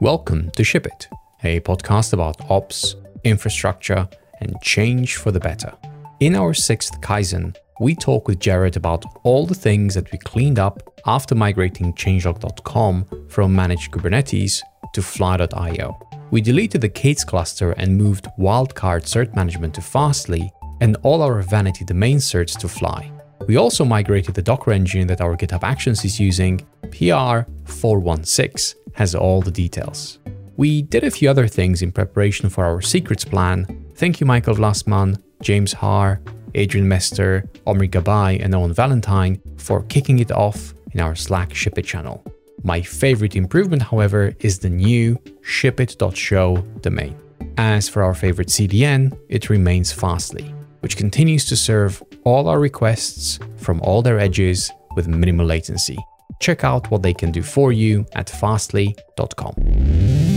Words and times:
Welcome 0.00 0.50
to 0.52 0.64
Ship 0.64 0.86
It, 0.86 1.08
a 1.44 1.60
podcast 1.60 2.14
about 2.14 2.50
ops, 2.50 2.96
infrastructure, 3.22 4.08
and 4.40 4.58
change 4.62 5.16
for 5.16 5.30
the 5.30 5.40
better. 5.40 5.74
In 6.20 6.36
our 6.36 6.54
sixth 6.54 7.02
Kaizen, 7.02 7.54
we 7.80 7.94
talk 7.94 8.26
with 8.26 8.38
Jerod 8.38 8.76
about 8.76 9.04
all 9.24 9.44
the 9.44 9.54
things 9.54 9.92
that 9.96 10.10
we 10.10 10.16
cleaned 10.16 10.58
up 10.58 10.82
after 11.04 11.34
migrating 11.34 11.92
changelog.com 11.92 13.26
from 13.28 13.54
managed 13.54 13.92
Kubernetes 13.92 14.62
to 14.94 15.02
fly.io. 15.02 15.98
We 16.30 16.40
deleted 16.40 16.80
the 16.80 16.88
K8s 16.88 17.26
cluster 17.26 17.72
and 17.72 17.98
moved 17.98 18.26
wildcard 18.38 19.02
cert 19.02 19.36
management 19.36 19.74
to 19.74 19.82
Fastly 19.82 20.50
and 20.80 20.96
all 21.02 21.20
our 21.20 21.42
vanity 21.42 21.84
domain 21.84 22.16
certs 22.16 22.58
to 22.60 22.68
Fly. 22.68 23.12
We 23.50 23.56
also 23.56 23.84
migrated 23.84 24.36
the 24.36 24.42
Docker 24.42 24.70
engine 24.70 25.08
that 25.08 25.20
our 25.20 25.36
GitHub 25.36 25.64
Actions 25.64 26.04
is 26.04 26.20
using, 26.20 26.64
PR416, 26.90 28.76
has 28.92 29.16
all 29.16 29.42
the 29.42 29.50
details. 29.50 30.20
We 30.56 30.82
did 30.82 31.02
a 31.02 31.10
few 31.10 31.28
other 31.28 31.48
things 31.48 31.82
in 31.82 31.90
preparation 31.90 32.48
for 32.48 32.64
our 32.64 32.80
secrets 32.80 33.24
plan. 33.24 33.66
Thank 33.96 34.20
you, 34.20 34.26
Maikel 34.28 34.54
Vlasman, 34.54 35.20
James 35.42 35.72
Harr, 35.72 36.20
Adrian 36.54 36.86
Mester, 36.86 37.44
Omri 37.66 37.88
Gabay, 37.88 38.40
and 38.40 38.54
Owen 38.54 38.72
Valentine 38.72 39.42
for 39.56 39.82
kicking 39.86 40.20
it 40.20 40.30
off 40.30 40.72
in 40.92 41.00
our 41.00 41.16
Slack 41.16 41.52
Ship 41.52 41.76
It 41.76 41.84
channel. 41.84 42.24
My 42.62 42.80
favorite 42.80 43.34
improvement, 43.34 43.82
however, 43.82 44.32
is 44.38 44.60
the 44.60 44.70
new 44.70 45.18
shipit.show 45.42 46.58
domain. 46.82 47.18
As 47.56 47.88
for 47.88 48.04
our 48.04 48.14
favorite 48.14 48.46
CDN, 48.46 49.18
it 49.28 49.50
remains 49.50 49.90
Fastly, 49.90 50.54
which 50.80 50.96
continues 50.96 51.44
to 51.46 51.56
serve 51.56 52.02
all 52.24 52.48
our 52.48 52.58
requests 52.58 53.38
from 53.56 53.80
all 53.82 54.02
their 54.02 54.18
edges 54.18 54.70
with 54.96 55.08
minimal 55.08 55.46
latency. 55.46 55.96
Check 56.40 56.64
out 56.64 56.90
what 56.90 57.02
they 57.02 57.14
can 57.14 57.30
do 57.30 57.42
for 57.42 57.72
you 57.72 58.06
at 58.14 58.28
fastly.com. 58.28 60.29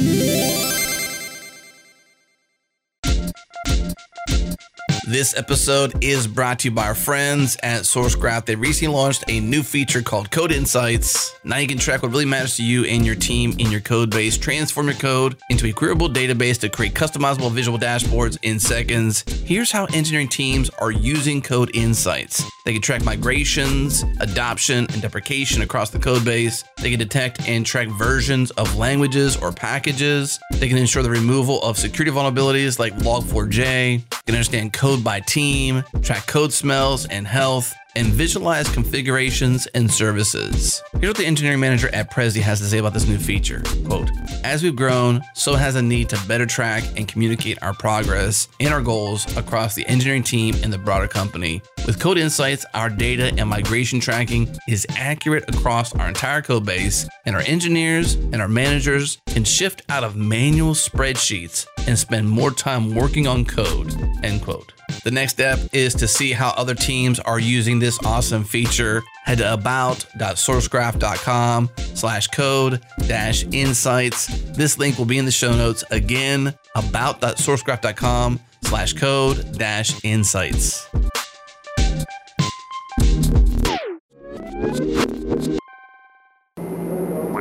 This 5.05 5.35
episode 5.35 6.01
is 6.01 6.27
brought 6.27 6.59
to 6.59 6.70
you 6.70 6.73
by 6.73 6.87
our 6.87 6.96
friends 6.96 7.57
at 7.62 7.82
Sourcegraph. 7.82 8.46
They 8.46 8.55
recently 8.55 8.96
launched 8.96 9.26
a 9.27 9.41
new 9.41 9.62
feature 9.62 10.01
called 10.01 10.32
Code 10.32 10.54
Insights. 10.54 11.35
Now 11.43 11.57
you 11.57 11.68
can 11.68 11.77
track 11.77 12.04
what 12.04 12.12
really 12.12 12.23
matters 12.23 12.55
to 12.55 12.63
you 12.63 12.85
and 12.85 13.05
your 13.05 13.15
team 13.15 13.54
in 13.59 13.70
your 13.70 13.81
code 13.81 14.12
base, 14.12 14.37
transform 14.37 14.87
your 14.87 14.96
code 14.96 15.35
into 15.49 15.68
a 15.68 15.74
queryable 15.74 16.07
database 16.07 16.57
to 16.62 16.70
create 16.70 16.93
customizable 16.93 17.51
visual 17.51 17.77
dashboards 17.77 18.37
in 18.43 18.62
seconds. 18.62 19.26
Here's 19.46 19.74
how 19.74 19.87
engineering 19.87 20.29
teams 20.29 20.70
are 20.79 20.91
using 20.91 21.41
Code 21.41 21.71
Insights. 21.74 22.41
They 22.63 22.71
can 22.71 22.81
track 22.81 23.04
migrations, 23.04 24.05
adoption, 24.21 24.87
and 24.93 25.01
deprecation 25.01 25.63
across 25.63 25.90
the 25.90 25.99
code 25.99 26.24
base. 26.24 26.63
They 26.77 26.91
can 26.91 26.99
detect 26.99 27.46
and 27.46 27.65
track 27.65 27.90
versions 27.90 28.51
of 28.51 28.77
languages 28.77 29.35
or 29.35 29.51
packages. 29.51 30.40
They 30.54 30.70
can 30.70 30.77
ensure 30.77 31.04
the 31.04 31.09
removal 31.09 31.62
of 31.62 31.77
security 31.77 32.12
vulnerabilities 32.12 32.79
like 32.79 32.96
Log4j. 32.99 33.55
They 33.65 34.01
can 34.26 34.35
understand 34.35 34.71
code 34.71 35.02
by 35.04 35.20
team, 35.20 35.84
track 36.01 36.26
code 36.27 36.54
smells 36.54 37.05
and 37.05 37.27
health, 37.27 37.73
and 37.96 38.07
visualize 38.07 38.68
configurations 38.70 39.68
and 39.68 39.91
services. 39.91 40.82
Here's 40.93 41.09
what 41.09 41.18
the 41.18 41.26
engineering 41.26 41.59
manager 41.59 41.93
at 41.93 42.12
Prezi 42.12 42.41
has 42.41 42.59
to 42.59 42.65
say 42.65 42.79
about 42.79 42.93
this 42.93 43.07
new 43.07 43.20
feature. 43.20 43.62
Quote, 43.85 44.09
as 44.43 44.63
we've 44.63 44.76
grown, 44.76 45.21
so 45.35 45.54
has 45.54 45.76
a 45.76 45.81
need 45.81 46.09
to 46.09 46.27
better 46.27 46.46
track 46.46 46.84
and 46.98 47.07
communicate 47.07 47.62
our 47.62 47.74
progress 47.74 48.48
and 48.59 48.74
our 48.74 48.81
goals 48.81 49.37
across 49.37 49.76
the 49.76 49.85
engineering 49.87 50.24
team 50.24 50.55
and 50.63 50.74
the 50.74 50.77
broader 50.77 51.07
company. 51.07 51.62
With 51.85 51.99
Code 51.99 52.18
Insights, 52.18 52.65
our 52.74 52.90
data 52.90 53.31
and 53.37 53.48
migration 53.48 53.99
tracking 53.99 54.49
is 54.68 54.87
accurate 54.90 55.48
across 55.54 55.93
our 55.96 56.07
entire 56.07 56.41
code 56.41 56.65
base, 56.65 57.07
and 57.26 57.35
our 57.35 57.43
engineers 57.43 58.15
and 58.15 58.41
our 58.41 58.48
managers 58.48 59.20
can 59.27 59.43
shift 59.43 59.84
out 59.90 60.04
of 60.04 60.15
manual 60.15 60.74
spreadsheets 60.74 61.68
and 61.85 61.99
spend 61.99 62.29
more 62.29 62.51
time 62.51 62.96
working 62.96 63.27
on 63.27 63.46
code. 63.46 63.93
End 64.24 64.41
quote. 64.41 64.74
The 65.03 65.12
next 65.12 65.34
step 65.34 65.59
is 65.73 65.94
to 65.96 66.07
see 66.07 66.31
how 66.31 66.51
other 66.51 66.75
teams 66.75 67.19
are 67.19 67.40
using 67.40 67.80
this 67.80 68.00
awesome 68.06 68.46
feature. 68.46 69.03
Head 69.25 69.40
to 69.40 69.52
about.sourcegraph.com 69.53 71.69
slash 71.75 72.28
code 72.28 72.81
dash 73.08 73.44
insights. 73.52 74.28
This 74.52 74.78
link 74.78 74.97
will 74.97 75.03
be 75.06 75.18
in 75.18 75.25
the 75.25 75.31
show 75.31 75.53
notes. 75.53 75.84
Again, 75.91 76.53
about.sourcegraph.com 76.75 78.40
slash 78.62 78.94
code 78.94 79.58
dash 79.58 80.02
insights. 80.06 80.88
We 80.94 81.02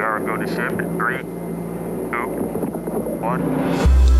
are 0.03 0.19
going 0.19 0.41
to 0.41 0.49
ship 0.49 0.73
in 0.73 0.99
three, 0.99 1.19
two, 1.19 1.27
one. 3.21 4.12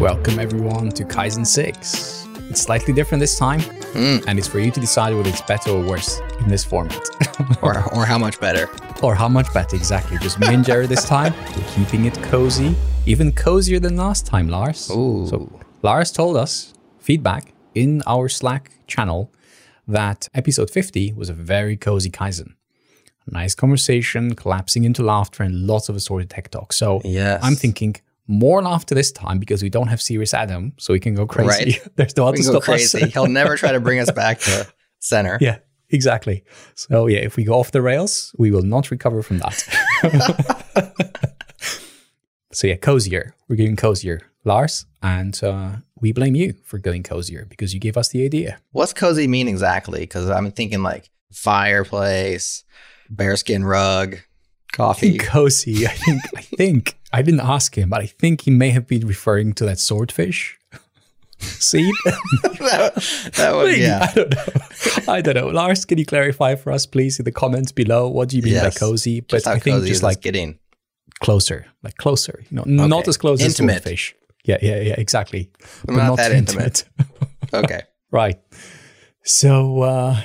Welcome 0.00 0.38
everyone 0.38 0.90
to 0.90 1.04
Kaizen 1.04 1.44
6. 1.44 2.26
It's 2.50 2.62
slightly 2.62 2.94
different 2.94 3.18
this 3.20 3.36
time, 3.36 3.60
hmm. 3.60 4.18
and 4.28 4.38
it's 4.38 4.46
for 4.46 4.60
you 4.60 4.70
to 4.70 4.78
decide 4.78 5.12
whether 5.12 5.28
it's 5.28 5.40
better 5.42 5.72
or 5.72 5.84
worse 5.84 6.20
in 6.40 6.48
this 6.48 6.64
format. 6.64 7.02
or, 7.62 7.82
or 7.92 8.06
how 8.06 8.16
much 8.16 8.38
better. 8.38 8.70
or 9.02 9.16
how 9.16 9.28
much 9.28 9.52
better, 9.52 9.74
exactly. 9.74 10.16
Just 10.18 10.38
me 10.38 10.54
and 10.54 10.64
Jerry 10.64 10.86
this 10.86 11.04
time. 11.04 11.34
We're 11.56 11.68
keeping 11.74 12.04
it 12.04 12.14
cozy, 12.22 12.76
even 13.06 13.32
cozier 13.32 13.80
than 13.80 13.96
last 13.96 14.24
time, 14.24 14.48
Lars. 14.48 14.88
Ooh. 14.90 15.26
So, 15.28 15.60
Lars 15.82 16.12
told 16.12 16.36
us 16.36 16.74
feedback 17.00 17.52
in 17.74 18.02
our 18.06 18.28
Slack 18.28 18.70
channel 18.86 19.32
that 19.88 20.28
episode 20.32 20.70
50 20.70 21.14
was 21.14 21.28
a 21.28 21.34
very 21.34 21.76
cozy 21.76 22.10
Kaizen. 22.10 22.54
Nice 23.26 23.56
conversation, 23.56 24.36
collapsing 24.36 24.84
into 24.84 25.02
laughter, 25.02 25.42
and 25.42 25.66
lots 25.66 25.88
of 25.88 25.96
assorted 25.96 26.30
tech 26.30 26.50
talk. 26.52 26.72
So, 26.72 27.00
Yes. 27.04 27.40
I'm 27.42 27.56
thinking 27.56 27.96
more 28.28 28.62
laughter 28.62 28.94
this 28.94 29.10
time 29.10 29.38
because 29.38 29.62
we 29.62 29.70
don't 29.70 29.88
have 29.88 30.00
serious 30.00 30.34
Adam, 30.34 30.72
so 30.78 30.92
we 30.92 31.00
can 31.00 31.14
go 31.14 31.26
crazy. 31.26 31.80
Right. 31.80 31.88
There's 31.96 32.16
no 32.16 32.24
one 32.24 32.32
We 32.34 32.38
to 32.38 32.42
can 32.44 32.52
go 32.52 32.58
us. 32.58 32.64
crazy. 32.64 33.08
He'll 33.08 33.26
never 33.26 33.56
try 33.56 33.72
to 33.72 33.80
bring 33.80 33.98
us 33.98 34.10
back 34.12 34.38
to 34.40 34.66
center. 35.00 35.38
Yeah, 35.40 35.58
exactly. 35.90 36.44
So 36.74 37.06
yeah, 37.08 37.18
if 37.20 37.36
we 37.36 37.44
go 37.44 37.54
off 37.54 37.72
the 37.72 37.82
rails, 37.82 38.34
we 38.38 38.50
will 38.50 38.62
not 38.62 38.90
recover 38.90 39.22
from 39.22 39.38
that. 39.38 39.64
so 42.52 42.66
yeah, 42.66 42.76
cozier. 42.76 43.34
We're 43.48 43.56
getting 43.56 43.76
cozier, 43.76 44.20
Lars, 44.44 44.86
and 45.02 45.38
uh, 45.42 45.76
we 46.00 46.12
blame 46.12 46.34
you 46.34 46.54
for 46.64 46.78
going 46.78 47.02
cozier 47.02 47.46
because 47.48 47.72
you 47.72 47.80
gave 47.80 47.96
us 47.96 48.08
the 48.10 48.24
idea. 48.24 48.58
What's 48.72 48.92
cozy 48.92 49.26
mean 49.26 49.48
exactly? 49.48 50.00
Because 50.00 50.28
I'm 50.28 50.50
thinking 50.52 50.82
like 50.82 51.08
fireplace, 51.32 52.64
bearskin 53.10 53.64
rug, 53.64 54.18
coffee. 54.72 55.18
Cozy. 55.18 55.86
I 55.86 55.90
think. 55.90 56.22
I 56.36 56.40
think. 56.42 56.97
I 57.12 57.22
didn't 57.22 57.40
ask 57.40 57.76
him, 57.76 57.88
but 57.90 58.00
I 58.02 58.06
think 58.06 58.42
he 58.42 58.50
may 58.50 58.70
have 58.70 58.86
been 58.86 59.06
referring 59.06 59.54
to 59.54 59.64
that 59.64 59.78
swordfish 59.78 60.58
seed. 61.38 61.94
that, 62.04 62.92
that 63.36 63.64
Maybe. 63.64 63.80
yeah. 63.80 64.06
I 64.10 64.14
don't 64.14 64.30
know. 64.34 64.44
I 65.14 65.20
don't 65.22 65.34
know. 65.36 65.46
Lars, 65.48 65.84
can 65.84 65.98
you 65.98 66.04
clarify 66.04 66.54
for 66.54 66.72
us, 66.72 66.84
please, 66.86 67.18
in 67.18 67.24
the 67.24 67.32
comments 67.32 67.72
below? 67.72 68.08
What 68.08 68.28
do 68.28 68.36
you 68.36 68.42
mean 68.42 68.54
Yes. 68.54 68.74
by 68.74 68.78
cozy? 68.78 69.20
But 69.20 69.46
I 69.46 69.58
think 69.58 69.84
just 69.86 70.02
like 70.02 70.20
getting. 70.20 70.58
closer, 71.20 71.66
like 71.82 71.96
closer. 71.96 72.44
You 72.50 72.62
know, 72.66 72.86
not 72.86 73.08
as 73.08 73.16
close 73.16 73.40
Intimate. 73.40 73.76
as 73.76 73.82
swordfish. 73.82 74.14
Yeah, 74.44 74.58
yeah, 74.62 74.80
yeah, 74.80 74.94
exactly. 74.98 75.50
But 75.86 75.96
not 75.96 76.16
that 76.16 76.32
intimate. 76.32 76.84
Okay. 77.52 77.82
right. 78.10 78.38
So 79.24 79.82
uh, 79.82 80.20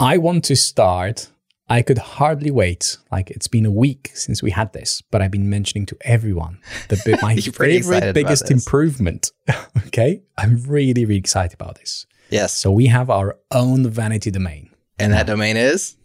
I 0.00 0.18
want 0.18 0.44
to 0.44 0.56
start. 0.56 1.28
I 1.68 1.82
could 1.82 1.98
hardly 1.98 2.50
wait. 2.50 2.96
Like 3.10 3.30
it's 3.30 3.48
been 3.48 3.66
a 3.66 3.70
week 3.70 4.12
since 4.14 4.42
we 4.42 4.50
had 4.52 4.72
this, 4.72 5.02
but 5.10 5.20
I've 5.20 5.30
been 5.32 5.50
mentioning 5.50 5.86
to 5.86 5.96
everyone 6.02 6.58
the 6.88 7.00
bi- 7.04 7.18
my 7.22 7.32
You're 7.32 7.52
pretty 7.52 7.76
excited 7.76 8.00
favorite 8.00 8.14
biggest 8.14 8.50
improvement. 8.50 9.32
okay, 9.88 10.22
I'm 10.38 10.62
really 10.66 11.04
really 11.04 11.16
excited 11.16 11.54
about 11.54 11.76
this. 11.78 12.06
Yes. 12.30 12.56
So 12.56 12.70
we 12.70 12.86
have 12.86 13.10
our 13.10 13.36
own 13.50 13.88
vanity 13.88 14.30
domain. 14.30 14.70
And 14.98 15.12
that 15.12 15.26
domain 15.26 15.56
is 15.56 15.96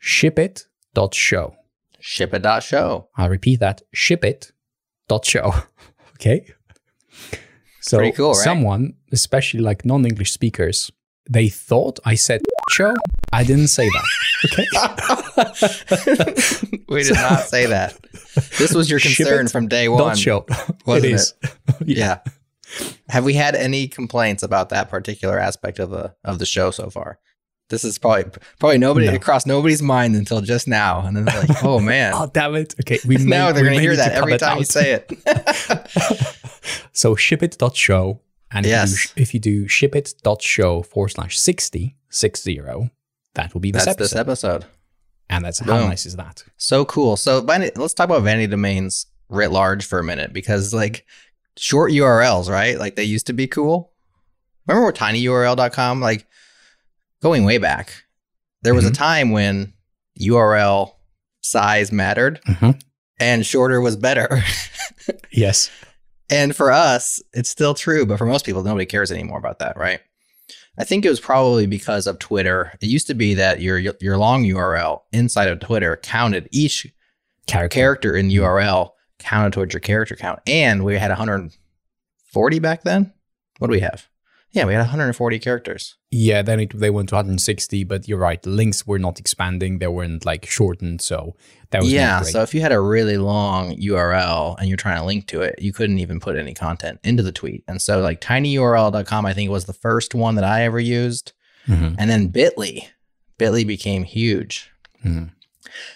Shipit.show. 0.00 1.56
shipit.show. 2.00 3.08
I'll 3.16 3.28
repeat 3.28 3.60
that 3.60 3.82
shipit.show. 3.92 5.54
okay. 6.14 6.46
So 7.80 7.98
Pretty 7.98 8.12
cool, 8.16 8.32
right? 8.32 8.36
someone, 8.44 8.94
especially 9.12 9.60
like 9.60 9.84
non-English 9.84 10.32
speakers, 10.32 10.90
they 11.28 11.48
thought 11.48 11.98
I 12.04 12.14
said 12.14 12.42
show. 12.70 12.94
I 13.32 13.44
didn't 13.44 13.68
say 13.68 13.88
that. 13.88 14.04
Okay. 14.44 14.66
we 16.88 17.02
did 17.02 17.14
not 17.14 17.40
say 17.40 17.66
that. 17.66 17.96
This 18.58 18.74
was 18.74 18.88
your 18.90 18.98
Ship 18.98 19.16
concern 19.26 19.46
it, 19.46 19.50
from 19.52 19.66
day 19.68 19.86
Dot 19.86 20.00
one. 20.00 20.16
show. 20.16 20.44
wasn't 20.84 21.04
it 21.06 21.14
is. 21.14 21.34
Yeah. 21.86 22.20
Have 23.08 23.24
we 23.24 23.34
had 23.34 23.54
any 23.54 23.88
complaints 23.88 24.42
about 24.42 24.68
that 24.70 24.88
particular 24.90 25.38
aspect 25.38 25.78
of 25.78 25.90
the 25.90 26.14
of 26.24 26.38
the 26.38 26.46
show 26.46 26.70
so 26.70 26.90
far? 26.90 27.18
This 27.68 27.84
is 27.84 27.98
probably 27.98 28.24
probably 28.60 28.78
nobody 28.78 29.06
No. 29.06 29.12
it 29.14 29.22
crossed 29.22 29.46
nobody's 29.46 29.82
mind 29.82 30.14
until 30.16 30.40
just 30.40 30.68
now, 30.68 31.00
and 31.06 31.16
then 31.16 31.24
they're 31.24 31.40
like, 31.42 31.64
"Oh 31.64 31.80
man!" 31.80 32.12
Oh 32.16 32.28
damn 32.32 32.54
it. 32.56 32.74
Okay. 32.80 32.98
We 33.06 33.16
now 33.16 33.46
may- 33.46 33.52
they're 33.52 33.62
we 33.64 33.68
gonna 33.70 33.80
hear 33.80 33.96
that 33.96 34.12
every 34.12 34.34
it 34.34 34.38
time 34.38 34.58
you 34.58 34.64
say 34.64 34.92
it. 34.92 35.12
So 36.92 37.14
shipit.show. 37.16 38.20
And 38.52 38.64
if, 38.64 38.70
Yes. 38.70 38.90
you 38.92 39.08
do, 39.16 39.22
if 39.22 39.34
you 39.34 39.40
do 39.40 39.68
shipit.show 39.68 40.82
forward 40.82 41.08
slash 41.08 41.38
60, 41.38 41.96
60, 42.10 42.60
that 43.34 43.52
will 43.52 43.60
be 43.60 43.70
this 43.72 43.84
That's 43.84 43.96
episode. 44.00 44.14
this 44.16 44.20
episode. 44.44 44.64
and 45.28 45.44
that's 45.44 45.58
how 45.58 45.66
Boom. 45.80 45.88
nice 45.88 46.06
is 46.06 46.16
that? 46.16 46.44
So 46.56 46.84
cool. 46.84 47.16
So 47.16 47.40
let's 47.40 47.94
talk 47.94 48.04
about 48.08 48.22
vanity 48.22 48.46
domains 48.46 49.06
writ 49.28 49.50
large 49.50 49.84
for 49.84 49.98
a 49.98 50.04
minute 50.04 50.32
because 50.32 50.72
like 50.72 51.04
short 51.56 51.90
URLs, 51.92 52.48
right? 52.48 52.78
Like 52.78 52.94
they 52.96 53.02
used 53.04 53.26
to 53.26 53.32
be 53.32 53.46
cool. 53.48 53.92
Remember 54.68 54.92
tinyurl.com? 54.92 56.00
Like 56.00 56.26
going 57.22 57.44
way 57.44 57.58
back, 57.58 58.04
there 58.62 58.74
was 58.74 58.86
a 58.86 58.90
Mhm. 58.90 58.94
time 58.94 59.30
when 59.32 59.72
URL 60.20 60.94
size 61.42 61.90
mattered 61.90 62.40
Mhm. 62.46 62.80
and 63.18 63.44
shorter 63.44 63.80
was 63.80 63.96
better. 63.96 64.42
Yes. 65.30 65.70
And 66.30 66.56
for 66.56 66.72
us, 66.72 67.22
it's 67.32 67.50
still 67.50 67.74
true, 67.74 68.04
but 68.04 68.18
for 68.18 68.26
most 68.26 68.44
people, 68.44 68.62
nobody 68.62 68.86
cares 68.86 69.12
anymore 69.12 69.38
about 69.38 69.60
that, 69.60 69.76
right? 69.76 70.00
I 70.78 70.84
think 70.84 71.04
it 71.04 71.08
was 71.08 71.20
probably 71.20 71.66
because 71.66 72.06
of 72.06 72.18
Twitter. 72.18 72.72
It 72.80 72.86
used 72.86 73.06
to 73.06 73.14
be 73.14 73.34
that 73.34 73.60
your 73.60 73.78
your 73.78 74.18
long 74.18 74.44
URL 74.44 75.02
inside 75.12 75.48
of 75.48 75.60
Twitter 75.60 75.96
counted 75.96 76.48
each 76.52 76.86
Character. 77.46 77.74
character 77.74 78.16
in 78.16 78.26
mm-hmm. 78.26 78.38
the 78.38 78.44
URL 78.44 78.90
counted 79.18 79.52
towards 79.52 79.72
your 79.72 79.80
character 79.80 80.16
count, 80.16 80.40
and 80.46 80.84
we 80.84 80.98
had 80.98 81.10
140 81.10 82.58
back 82.58 82.82
then. 82.82 83.12
What 83.58 83.68
do 83.68 83.72
we 83.72 83.80
have? 83.80 84.06
Yeah, 84.56 84.64
we 84.64 84.72
had 84.72 84.78
140 84.78 85.38
characters. 85.38 85.96
Yeah, 86.10 86.40
then 86.40 86.60
it, 86.60 86.80
they 86.80 86.88
went 86.88 87.10
to 87.10 87.16
160, 87.16 87.84
but 87.84 88.08
you're 88.08 88.16
right. 88.16 88.44
Links 88.46 88.86
were 88.86 88.98
not 88.98 89.20
expanding. 89.20 89.80
They 89.80 89.86
weren't 89.86 90.24
like 90.24 90.46
shortened. 90.46 91.02
So 91.02 91.36
that 91.72 91.82
was 91.82 91.92
yeah, 91.92 92.22
so 92.22 92.40
if 92.40 92.54
you 92.54 92.62
had 92.62 92.72
a 92.72 92.80
really 92.80 93.18
long 93.18 93.76
URL 93.76 94.56
and 94.58 94.66
you're 94.66 94.78
trying 94.78 94.96
to 94.98 95.04
link 95.04 95.26
to 95.26 95.42
it, 95.42 95.56
you 95.58 95.74
couldn't 95.74 95.98
even 95.98 96.20
put 96.20 96.36
any 96.36 96.54
content 96.54 97.00
into 97.04 97.22
the 97.22 97.32
tweet. 97.32 97.64
And 97.68 97.82
so 97.82 98.00
like 98.00 98.22
tinyurl.com, 98.22 99.26
I 99.26 99.34
think 99.34 99.50
was 99.50 99.66
the 99.66 99.74
first 99.74 100.14
one 100.14 100.36
that 100.36 100.44
I 100.44 100.62
ever 100.62 100.80
used. 100.80 101.34
Mhm. 101.68 101.96
And 101.98 102.08
then 102.08 102.32
Bitly. 102.32 102.86
Bitly 103.38 103.66
became 103.66 104.04
huge. 104.04 104.70
Mhm. 105.04 105.32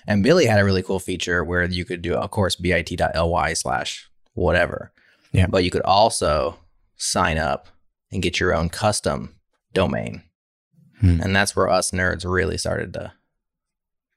And 0.06 0.22
Bitly 0.22 0.46
had 0.46 0.60
a 0.60 0.66
really 0.66 0.82
cool 0.82 1.00
feature 1.00 1.42
where 1.42 1.64
you 1.64 1.86
could 1.86 2.02
do, 2.02 2.12
of 2.12 2.30
course, 2.30 2.56
bit.ly 2.56 3.54
slash 3.54 4.10
whatever. 4.34 4.92
Yeah. 5.32 5.46
But 5.46 5.64
you 5.64 5.70
could 5.70 5.80
also 5.80 6.58
sign 6.98 7.38
up 7.38 7.68
and 8.12 8.22
get 8.22 8.40
your 8.40 8.54
own 8.54 8.68
custom 8.68 9.34
domain. 9.72 10.22
Hmm. 11.00 11.20
And 11.22 11.34
that's 11.34 11.54
where 11.56 11.68
us 11.68 11.90
nerds 11.92 12.24
really 12.30 12.58
started 12.58 12.92
to 12.94 13.12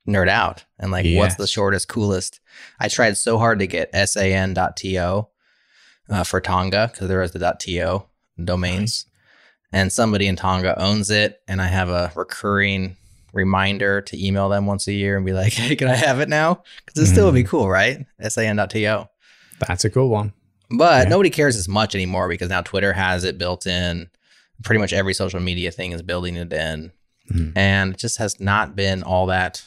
nerd 0.07 0.27
out. 0.29 0.65
And 0.79 0.91
like, 0.91 1.05
Yes. 1.05 1.17
what's 1.17 1.35
the 1.35 1.47
shortest, 1.47 1.87
coolest? 1.87 2.39
I 2.79 2.87
tried 2.89 3.17
so 3.17 3.37
hard 3.37 3.59
to 3.59 3.67
get 3.67 3.89
san.to 4.09 5.27
uh, 6.09 6.23
for 6.23 6.41
Tonga 6.41 6.89
because 6.91 7.07
there 7.07 7.19
was 7.19 7.31
the 7.31 7.55
.to 7.59 8.03
domains 8.43 9.05
and 9.71 9.91
somebody 9.91 10.27
in 10.27 10.35
Tonga 10.35 10.79
owns 10.79 11.09
it, 11.09 11.41
and 11.47 11.61
I 11.61 11.65
have 11.67 11.89
a 11.89 12.11
recurring 12.15 12.95
reminder 13.33 14.01
to 14.01 14.23
email 14.25 14.47
them 14.49 14.67
once 14.67 14.87
a 14.87 14.93
year 14.93 15.17
and 15.17 15.25
be 15.25 15.33
like, 15.33 15.53
"Hey, 15.53 15.75
can 15.75 15.87
I 15.87 15.95
have 15.95 16.19
it 16.19 16.29
now?" 16.29 16.61
Because 16.85 17.01
it 17.01 17.11
still 17.11 17.25
would 17.25 17.33
be 17.33 17.43
cool, 17.43 17.67
right? 17.67 18.05
San.to. 18.21 19.09
That's 19.67 19.83
a 19.85 19.89
cool 19.89 20.09
one. 20.09 20.33
But 20.77 21.03
Yeah. 21.03 21.09
nobody 21.09 21.29
cares 21.29 21.55
as 21.55 21.67
much 21.67 21.93
anymore 21.95 22.27
because 22.29 22.49
now 22.49 22.61
Twitter 22.61 22.93
has 22.93 23.23
it 23.23 23.37
built 23.37 23.65
in. 23.67 24.09
Pretty 24.63 24.79
much 24.79 24.93
every 24.93 25.13
social 25.13 25.39
media 25.39 25.71
thing 25.71 25.91
is 25.91 26.01
building 26.01 26.35
it 26.35 26.51
in, 26.53 26.91
Mhm. 27.31 27.53
and 27.55 27.93
it 27.93 27.99
just 27.99 28.17
has 28.17 28.39
not 28.39 28.75
been 28.75 29.03
all 29.03 29.25
that 29.27 29.63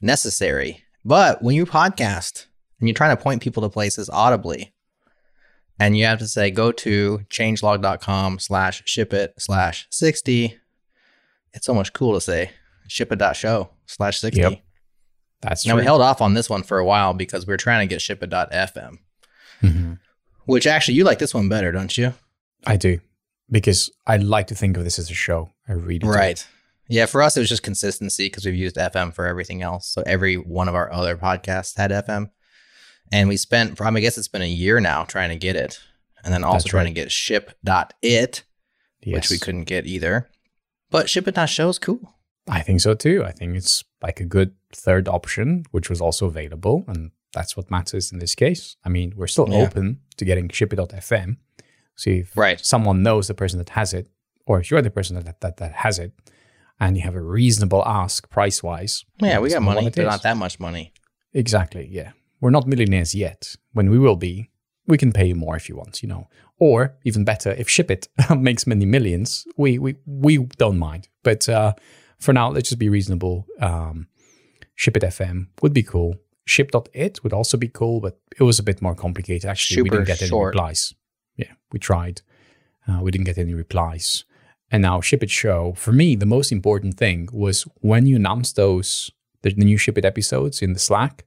necessary. 0.00 0.82
But 1.04 1.42
when 1.42 1.54
you 1.54 1.66
podcast 1.66 2.46
and 2.80 2.88
you're 2.88 2.94
trying 2.94 3.16
to 3.16 3.22
point 3.22 3.42
people 3.42 3.62
to 3.62 3.68
places 3.68 4.08
audibly, 4.10 4.72
and 5.78 5.96
you 5.98 6.04
have 6.06 6.18
to 6.20 6.28
say 6.28 6.50
go 6.50 6.70
to 6.72 7.26
changelog.com 7.30 8.38
slash 8.38 8.82
ship 8.86 9.12
it 9.12 9.34
slash 9.38 9.86
60 9.90 10.58
it's 11.52 11.66
so 11.66 11.74
much 11.74 11.92
cool 11.92 12.14
to 12.14 12.20
say 12.20 12.50
ship 12.88 13.10
it.show 13.12 13.70
slash 13.86 14.18
60 14.18 14.40
Yep. 14.40 14.62
That's 15.42 15.66
now 15.66 15.72
true. 15.74 15.80
we 15.80 15.84
held 15.84 16.00
off 16.00 16.20
on 16.20 16.34
this 16.34 16.48
one 16.48 16.62
for 16.62 16.78
a 16.78 16.84
while 16.84 17.12
because 17.12 17.46
we 17.46 17.52
were 17.52 17.56
trying 17.58 17.86
to 17.86 17.92
get 17.92 18.00
ship 18.00 18.22
it.fm 18.22 18.98
Mhm. 19.62 19.98
Which 20.46 20.66
actually 20.66 20.94
you 20.94 21.04
like 21.04 21.18
this 21.18 21.34
one 21.34 21.48
better 21.48 21.72
don't 21.72 21.96
you 21.96 22.14
I 22.66 22.76
do 22.76 23.00
because 23.50 23.90
I 24.06 24.16
like 24.16 24.46
to 24.48 24.54
think 24.54 24.76
of 24.76 24.84
this 24.84 24.98
as 24.98 25.10
a 25.10 25.14
show. 25.14 25.50
I 25.68 25.72
really 25.72 25.98
do. 25.98 26.08
right 26.08 26.46
yeah 26.88 27.06
for 27.06 27.22
us 27.22 27.36
it 27.36 27.40
was 27.40 27.48
just 27.48 27.62
consistency 27.62 28.26
because 28.26 28.44
we've 28.44 28.54
used 28.54 28.76
fm 28.76 29.12
for 29.14 29.26
everything 29.26 29.62
else 29.62 29.88
so 29.88 30.02
every 30.04 30.36
one 30.36 30.68
of 30.68 30.74
our 30.74 30.92
other 30.92 31.16
podcasts 31.16 31.76
had 31.78 31.90
fm 31.90 32.30
and 33.10 33.26
we 33.28 33.38
spent 33.38 33.80
i 33.80 34.00
guess 34.00 34.18
it's 34.18 34.28
been 34.28 34.42
a 34.42 34.46
year 34.46 34.80
now 34.80 35.02
trying 35.04 35.30
to 35.30 35.36
get 35.36 35.56
it 35.56 35.80
and 36.24 36.32
then 36.32 36.42
also 36.44 36.56
That's 36.56 36.64
trying 36.64 36.84
right. 36.86 36.94
to 36.94 37.00
get 37.02 37.12
ship.it 37.12 38.42
Yes. 39.02 39.14
which 39.14 39.30
we 39.30 39.38
couldn't 39.38 39.64
get 39.64 39.86
either. 39.86 40.30
But 40.90 41.10
Ship 41.10 41.28
It 41.28 41.46
Show 41.48 41.68
is 41.68 41.78
cool. 41.78 42.14
I 42.48 42.60
think 42.62 42.80
so 42.80 42.94
too. 42.94 43.22
I 43.24 43.32
think 43.32 43.54
it's 43.56 43.84
like 44.02 44.18
a 44.20 44.24
good 44.24 44.54
third 44.72 45.08
option, 45.08 45.64
which 45.72 45.90
was 45.90 46.00
also 46.00 46.26
available. 46.26 46.84
And 46.88 47.10
that's 47.34 47.56
what 47.56 47.70
matters 47.70 48.12
in 48.12 48.18
this 48.18 48.34
case. 48.34 48.76
I 48.84 48.88
mean, 48.88 49.12
we're 49.16 49.26
still 49.26 49.48
Yeah. 49.50 49.64
open 49.64 50.00
to 50.16 50.24
getting 50.24 50.48
ship.fm. 50.48 51.36
So 51.96 52.10
if 52.10 52.36
Right. 52.36 52.58
someone 52.64 53.02
knows 53.02 53.28
the 53.28 53.34
person 53.34 53.58
that 53.58 53.70
has 53.70 53.92
it, 53.92 54.08
or 54.46 54.60
if 54.60 54.70
you're 54.70 54.82
the 54.82 54.90
person 54.90 55.16
that, 55.16 55.40
that, 55.40 55.56
that 55.58 55.72
has 55.86 55.98
it, 55.98 56.12
and 56.80 56.96
you 56.96 57.02
have 57.02 57.14
a 57.14 57.22
reasonable 57.22 57.82
ask 57.86 58.28
price 58.30 58.62
wise. 58.62 59.04
Yeah, 59.20 59.38
we 59.38 59.48
got 59.50 59.62
money, 59.62 59.90
but 59.90 60.04
not 60.04 60.22
that 60.22 60.36
much 60.36 60.58
money. 60.58 60.92
Exactly. 61.32 61.86
Yeah. 61.90 62.12
We're 62.40 62.50
not 62.50 62.66
millionaires 62.66 63.14
yet. 63.14 63.56
When 63.72 63.90
we 63.90 63.98
will 63.98 64.16
be, 64.16 64.50
we 64.86 64.98
can 64.98 65.12
pay 65.12 65.26
you 65.28 65.34
more 65.36 65.56
if 65.56 65.68
you 65.68 65.76
want, 65.76 66.02
you 66.02 66.08
know. 66.08 66.28
Or 66.58 66.96
even 67.04 67.24
better, 67.24 67.52
if 67.52 67.68
Ship 67.70 67.90
It 67.90 68.08
makes 68.36 68.66
many 68.66 68.86
millions, 68.86 69.46
we 69.56 69.78
we 69.78 69.96
we 70.06 70.38
don't 70.58 70.78
mind. 70.78 71.08
But 71.22 71.48
uh, 71.48 71.72
for 72.18 72.32
now, 72.32 72.50
let's 72.50 72.68
just 72.68 72.78
be 72.78 72.88
reasonable. 72.88 73.46
Um, 73.60 74.08
Ship 74.74 74.96
It 74.96 75.02
FM 75.04 75.48
would 75.62 75.72
be 75.72 75.82
cool. 75.82 76.16
Ship.it 76.44 77.22
would 77.22 77.32
also 77.32 77.56
be 77.56 77.68
cool, 77.68 78.00
but 78.00 78.18
it 78.38 78.42
was 78.42 78.58
a 78.58 78.62
bit 78.62 78.82
more 78.82 78.94
complicated. 78.94 79.48
Actually, 79.48 79.82
we 79.82 79.90
didn't 79.90 80.06
get 80.06 80.20
any 80.20 80.28
short. 80.28 80.54
replies. 80.54 80.94
Yeah, 81.36 81.52
we 81.72 81.78
tried. 81.78 82.22
Uh, 82.86 83.00
we 83.02 83.10
didn't 83.10 83.26
get 83.26 83.38
any 83.38 83.54
replies. 83.54 84.24
And 84.70 84.82
now 84.82 85.00
Ship 85.00 85.22
It 85.22 85.30
Show, 85.30 85.72
for 85.76 85.92
me, 85.92 86.16
the 86.16 86.26
most 86.26 86.52
important 86.52 86.96
thing 86.96 87.28
was 87.32 87.62
when 87.80 88.06
you 88.06 88.16
announce 88.16 88.52
those, 88.52 89.10
the, 89.42 89.50
the 89.50 89.64
new 89.64 89.78
Ship 89.78 89.96
It 89.96 90.04
episodes 90.04 90.60
in 90.60 90.72
the 90.72 90.78
Slack, 90.78 91.24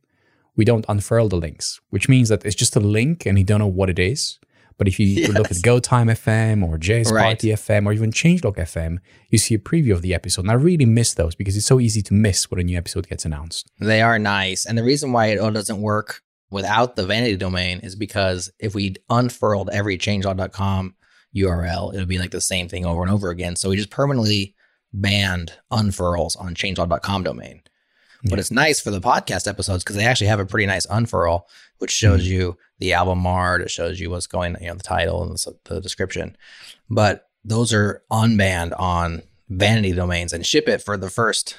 we 0.56 0.66
don't 0.66 0.86
unfurl 0.90 1.30
the 1.30 1.38
links, 1.38 1.80
which 1.90 2.10
means 2.10 2.30
that 2.30 2.46
it's 2.46 2.56
just 2.56 2.76
a 2.76 2.80
link 2.80 3.26
and 3.26 3.38
you 3.38 3.44
don't 3.44 3.60
know 3.60 3.68
what 3.68 3.90
it 3.90 4.00
is. 4.00 4.40
But 4.78 4.88
if 4.88 5.00
you 5.00 5.28
look 5.34 5.46
at 5.48 5.54
Yes. 5.54 5.62
GoTime 5.62 6.10
FM 6.12 6.64
or 6.68 6.78
JS 6.78 7.12
Right. 7.12 7.24
Party 7.24 7.48
FM 7.50 7.86
or 7.88 7.94
even 7.94 8.12
Changelog 8.12 8.58
FM, 8.58 8.98
you 9.30 9.38
see 9.38 9.56
a 9.56 9.60
preview 9.60 9.92
of 9.94 10.02
the 10.02 10.14
episode. 10.14 10.42
And 10.42 10.52
I 10.52 10.56
really 10.56 10.86
miss 10.86 11.14
those 11.14 11.36
because 11.36 11.58
it's 11.58 11.66
so 11.66 11.80
easy 11.80 12.02
to 12.04 12.14
miss 12.14 12.50
when 12.52 12.60
a 12.60 12.64
new 12.64 12.78
episode 12.78 13.08
gets 13.10 13.26
announced. 13.26 13.72
They 13.80 14.02
are 14.02 14.20
nice. 14.20 14.66
And 14.66 14.78
the 14.78 14.84
reason 14.84 15.12
why 15.12 15.28
it 15.28 15.40
all 15.40 15.52
doesn't 15.52 15.82
work 15.82 16.22
without 16.52 16.96
the 16.96 17.06
vanity 17.06 17.36
domain 17.38 17.80
is 17.80 17.96
because 17.96 18.52
if 18.60 18.76
we 18.76 18.96
unfurled 19.10 19.70
every 19.72 19.98
changelog.com 19.98 20.96
URL, 21.36 21.94
it 21.94 21.98
would 21.98 22.08
be 22.08 22.20
like 22.20 22.32
the 22.32 22.40
same 22.42 22.70
thing 22.70 22.86
over 22.86 23.02
and 23.02 23.12
over 23.12 23.30
again. 23.30 23.56
So 23.56 23.70
we 23.70 23.76
just 23.76 23.90
permanently 23.90 24.56
banned 24.94 25.54
unfurls 25.72 26.36
on 26.36 26.56
changelog.com 26.56 27.24
domain. 27.24 27.62
But 28.30 28.38
Yeah. 28.38 28.42
it's 28.42 28.52
nice 28.52 28.80
for 28.80 28.92
the 28.92 29.02
podcast 29.02 29.48
episodes 29.48 29.84
because 29.84 29.96
they 29.96 30.06
actually 30.06 30.28
have 30.28 30.40
a 30.40 30.46
pretty 30.46 30.66
nice 30.66 30.86
unfurl, 30.90 31.48
which 31.80 31.92
shows 31.92 32.24
Mm-hmm. 32.24 32.32
you 32.34 32.58
the 32.80 32.94
album 32.94 33.26
art. 33.26 33.62
It 33.62 33.72
shows 33.72 34.00
you 34.00 34.10
what's 34.10 34.28
going, 34.28 34.56
you 34.62 34.68
know, 34.68 34.76
the 34.76 34.84
title 34.84 35.24
and 35.24 35.32
the, 35.34 35.56
the 35.66 35.82
description. 35.82 36.36
But 36.90 37.28
those 37.44 37.74
are 37.74 38.04
unbanned 38.12 38.78
on 38.80 39.24
vanity 39.50 39.94
domains 39.94 40.34
and 40.34 40.46
ship 40.46 40.68
it 40.68 40.82
for 40.82 40.98
the 40.98 41.10
first 41.10 41.56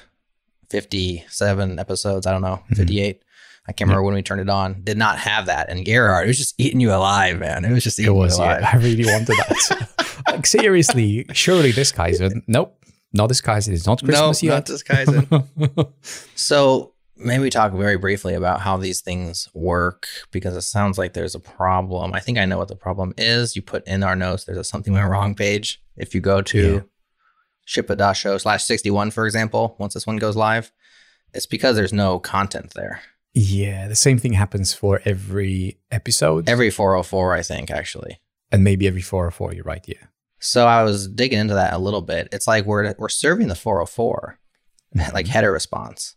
57 0.69 1.79
episodes. 1.79 2.25
I 2.27 2.31
don't 2.31 2.41
know, 2.41 2.63
Mhm. 2.71 2.77
58. 2.77 3.21
I 3.67 3.71
can't 3.71 3.87
remember 3.87 4.03
when 4.03 4.15
we 4.15 4.21
turned 4.23 4.41
it 4.41 4.49
on. 4.49 4.81
Did 4.83 4.97
not 4.97 5.19
have 5.19 5.45
that. 5.45 5.69
And 5.69 5.85
Gerhard, 5.85 6.25
it 6.25 6.27
was 6.27 6.37
just 6.39 6.55
eating 6.57 6.79
you 6.79 6.91
alive, 6.91 7.37
man. 7.39 7.65
It 7.65 7.71
was 7.71 7.83
just 7.83 7.99
It 7.99 8.03
eating 8.03 8.15
was, 8.17 8.37
you 8.37 8.43
alive. 8.43 8.61
yeah. 8.61 8.69
I 8.73 8.77
really 8.77 9.05
wanted 9.05 9.27
that. 9.27 10.23
like, 10.27 10.47
seriously, 10.47 11.25
surely 11.33 11.71
this 11.71 11.91
Kaizen. 11.91 12.41
Nope, 12.47 12.78
not 13.13 13.27
this 13.27 13.41
Kaizen. 13.41 13.73
It's 13.73 13.85
not 13.87 14.03
Christmas 14.03 14.43
no, 14.43 14.47
yet. 14.47 14.55
not 14.55 14.65
this 14.67 14.83
Kaizen. 14.83 15.93
So 16.35 16.93
maybe 17.17 17.49
talk 17.49 17.73
very 17.73 17.97
briefly 17.97 18.33
about 18.33 18.61
how 18.61 18.77
these 18.77 19.01
things 19.01 19.49
work 19.53 20.07
because 20.31 20.55
it 20.55 20.61
sounds 20.61 20.97
like 20.97 21.13
there's 21.13 21.35
a 21.35 21.39
problem. 21.39 22.13
I 22.13 22.19
think 22.19 22.37
I 22.37 22.45
know 22.45 22.57
what 22.57 22.69
the 22.69 22.75
problem 22.75 23.13
is. 23.17 23.55
You 23.55 23.61
put 23.61 23.85
in 23.87 24.03
our 24.03 24.15
notes 24.15 24.45
there's 24.45 24.57
a 24.57 24.63
something 24.63 24.93
went 24.93 25.09
wrong 25.09 25.35
page. 25.35 25.81
If 25.97 26.15
you 26.15 26.21
go 26.21 26.41
to 26.43 26.73
Yeah. 26.75 26.79
ship.show 27.65 28.37
slash 28.37 28.63
61, 28.63 29.11
for 29.11 29.25
example, 29.25 29.75
once 29.79 29.93
this 29.93 30.07
one 30.07 30.17
goes 30.17 30.35
live, 30.35 30.71
it's 31.33 31.45
because 31.45 31.75
there's 31.75 31.93
no 31.93 32.19
content 32.19 32.73
there. 32.73 33.01
yeah, 33.33 33.87
the 33.87 33.95
same 33.95 34.17
thing 34.17 34.33
happens 34.33 34.73
for 34.73 35.01
every 35.05 35.77
episode. 35.91 36.49
Every 36.49 36.71
404, 36.71 37.33
I 37.35 37.41
think, 37.43 37.69
actually. 37.69 38.19
and 38.51 38.63
maybe 38.63 38.87
every 38.87 39.01
404. 39.01 39.53
You're 39.53 39.63
right. 39.63 39.83
Yeah. 39.87 40.07
So 40.39 40.65
I 40.67 40.83
was 40.83 41.07
digging 41.07 41.39
into 41.39 41.53
that 41.55 41.73
a 41.73 41.77
little 41.79 42.01
bit. 42.01 42.29
It's 42.31 42.47
like 42.47 42.65
we're 42.65 42.93
we're 42.97 43.09
serving 43.09 43.47
the 43.47 43.55
404, 43.55 44.37
like 45.13 45.27
header 45.27 45.51
response, 45.51 46.15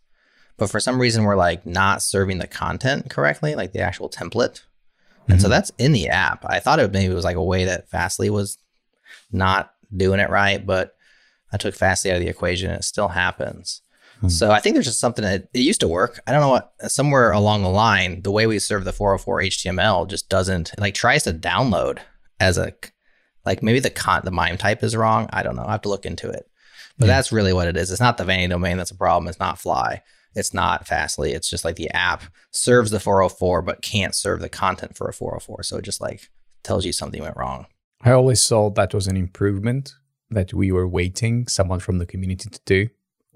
but 0.57 0.69
for 0.69 0.79
some 0.79 0.99
reason 0.99 1.23
we're 1.23 1.35
like 1.35 1.65
not 1.65 2.01
serving 2.01 2.37
the 2.37 2.47
content 2.47 3.09
correctly, 3.09 3.55
like 3.55 3.73
the 3.73 3.81
actual 3.81 4.09
template. 4.09 4.61
And 5.27 5.41
so 5.41 5.47
Mhm. 5.47 5.51
that's 5.51 5.71
in 5.77 5.91
the 5.93 6.09
app. 6.09 6.43
I 6.45 6.59
thought 6.59 6.79
it 6.79 6.91
maybe 6.91 7.13
was 7.13 7.23
like 7.25 7.37
a 7.37 7.43
way 7.43 7.65
that 7.65 7.89
Fastly 7.89 8.29
was 8.29 8.57
not 9.31 9.71
doing 9.95 10.19
it 10.19 10.29
right, 10.29 10.65
but 10.65 10.95
I 11.51 11.57
took 11.57 11.75
Fastly 11.75 12.11
out 12.11 12.17
of 12.17 12.23
the 12.23 12.29
equation 12.29 12.69
and 12.69 12.79
it 12.79 12.83
still 12.83 13.09
happens. 13.09 13.81
Hmm. 14.21 14.27
So 14.29 14.51
I 14.51 14.59
think 14.59 14.73
there's 14.75 14.85
just 14.87 14.99
something 14.99 15.23
that 15.23 15.47
it 15.53 15.59
used 15.59 15.79
to 15.81 15.87
work. 15.87 16.19
I 16.27 16.31
don't 16.31 16.41
know 16.41 16.49
what 16.49 16.73
somewhere 16.87 17.31
along 17.31 17.63
the 17.63 17.69
line, 17.69 18.21
the 18.21 18.31
way 18.31 18.47
we 18.47 18.59
serve 18.59 18.83
the 18.85 18.91
404 18.93 19.41
HTML 19.41 20.07
just 20.07 20.29
doesn't 20.29 20.71
like 20.77 20.93
tries 20.93 21.23
to 21.23 21.33
download 21.33 21.99
as 22.39 22.57
a 22.57 22.73
like 23.45 23.61
maybe 23.63 23.79
the 23.79 23.89
con 23.89 24.21
the 24.23 24.31
MIME 24.31 24.57
type 24.57 24.83
is 24.83 24.95
wrong. 24.95 25.29
I 25.33 25.43
don't 25.43 25.55
know. 25.55 25.65
I 25.65 25.71
have 25.71 25.81
to 25.83 25.89
look 25.89 26.05
into 26.05 26.29
it. 26.29 26.45
But 26.97 27.07
Yeah. 27.07 27.15
that's 27.15 27.31
really 27.31 27.53
what 27.53 27.67
it 27.67 27.75
is. 27.77 27.91
It's 27.91 27.99
not 28.01 28.17
the 28.17 28.23
vanity 28.25 28.49
domain 28.49 28.77
that's 28.77 28.91
a 28.91 28.95
problem. 28.95 29.27
It's 29.27 29.39
not 29.39 29.59
Fly. 29.59 30.01
It's 30.35 30.53
not 30.53 30.87
Fastly. 30.87 31.31
It's 31.33 31.49
just 31.49 31.65
like 31.65 31.75
the 31.75 31.89
app 31.91 32.23
serves 32.51 32.91
the 32.91 32.99
404 32.99 33.61
but 33.61 33.81
can't 33.81 34.15
serve 34.15 34.39
the 34.41 34.49
content 34.49 34.95
for 34.97 35.07
a 35.07 35.13
404. 35.13 35.63
So 35.63 35.77
it 35.77 35.83
just 35.83 36.01
like 36.01 36.29
tells 36.63 36.85
you 36.85 36.93
something 36.93 37.21
went 37.21 37.37
wrong. 37.37 37.65
I 38.01 38.11
always 38.11 38.47
thought 38.47 38.75
that 38.75 38.93
was 38.93 39.07
an 39.07 39.17
improvement 39.17 39.93
that 40.29 40.53
we 40.53 40.71
were 40.71 40.87
waiting 40.87 41.47
someone 41.47 41.79
from 41.79 41.99
the 41.99 42.05
community 42.05 42.49
to 42.49 42.59
do. 42.65 42.81
It 42.81 42.89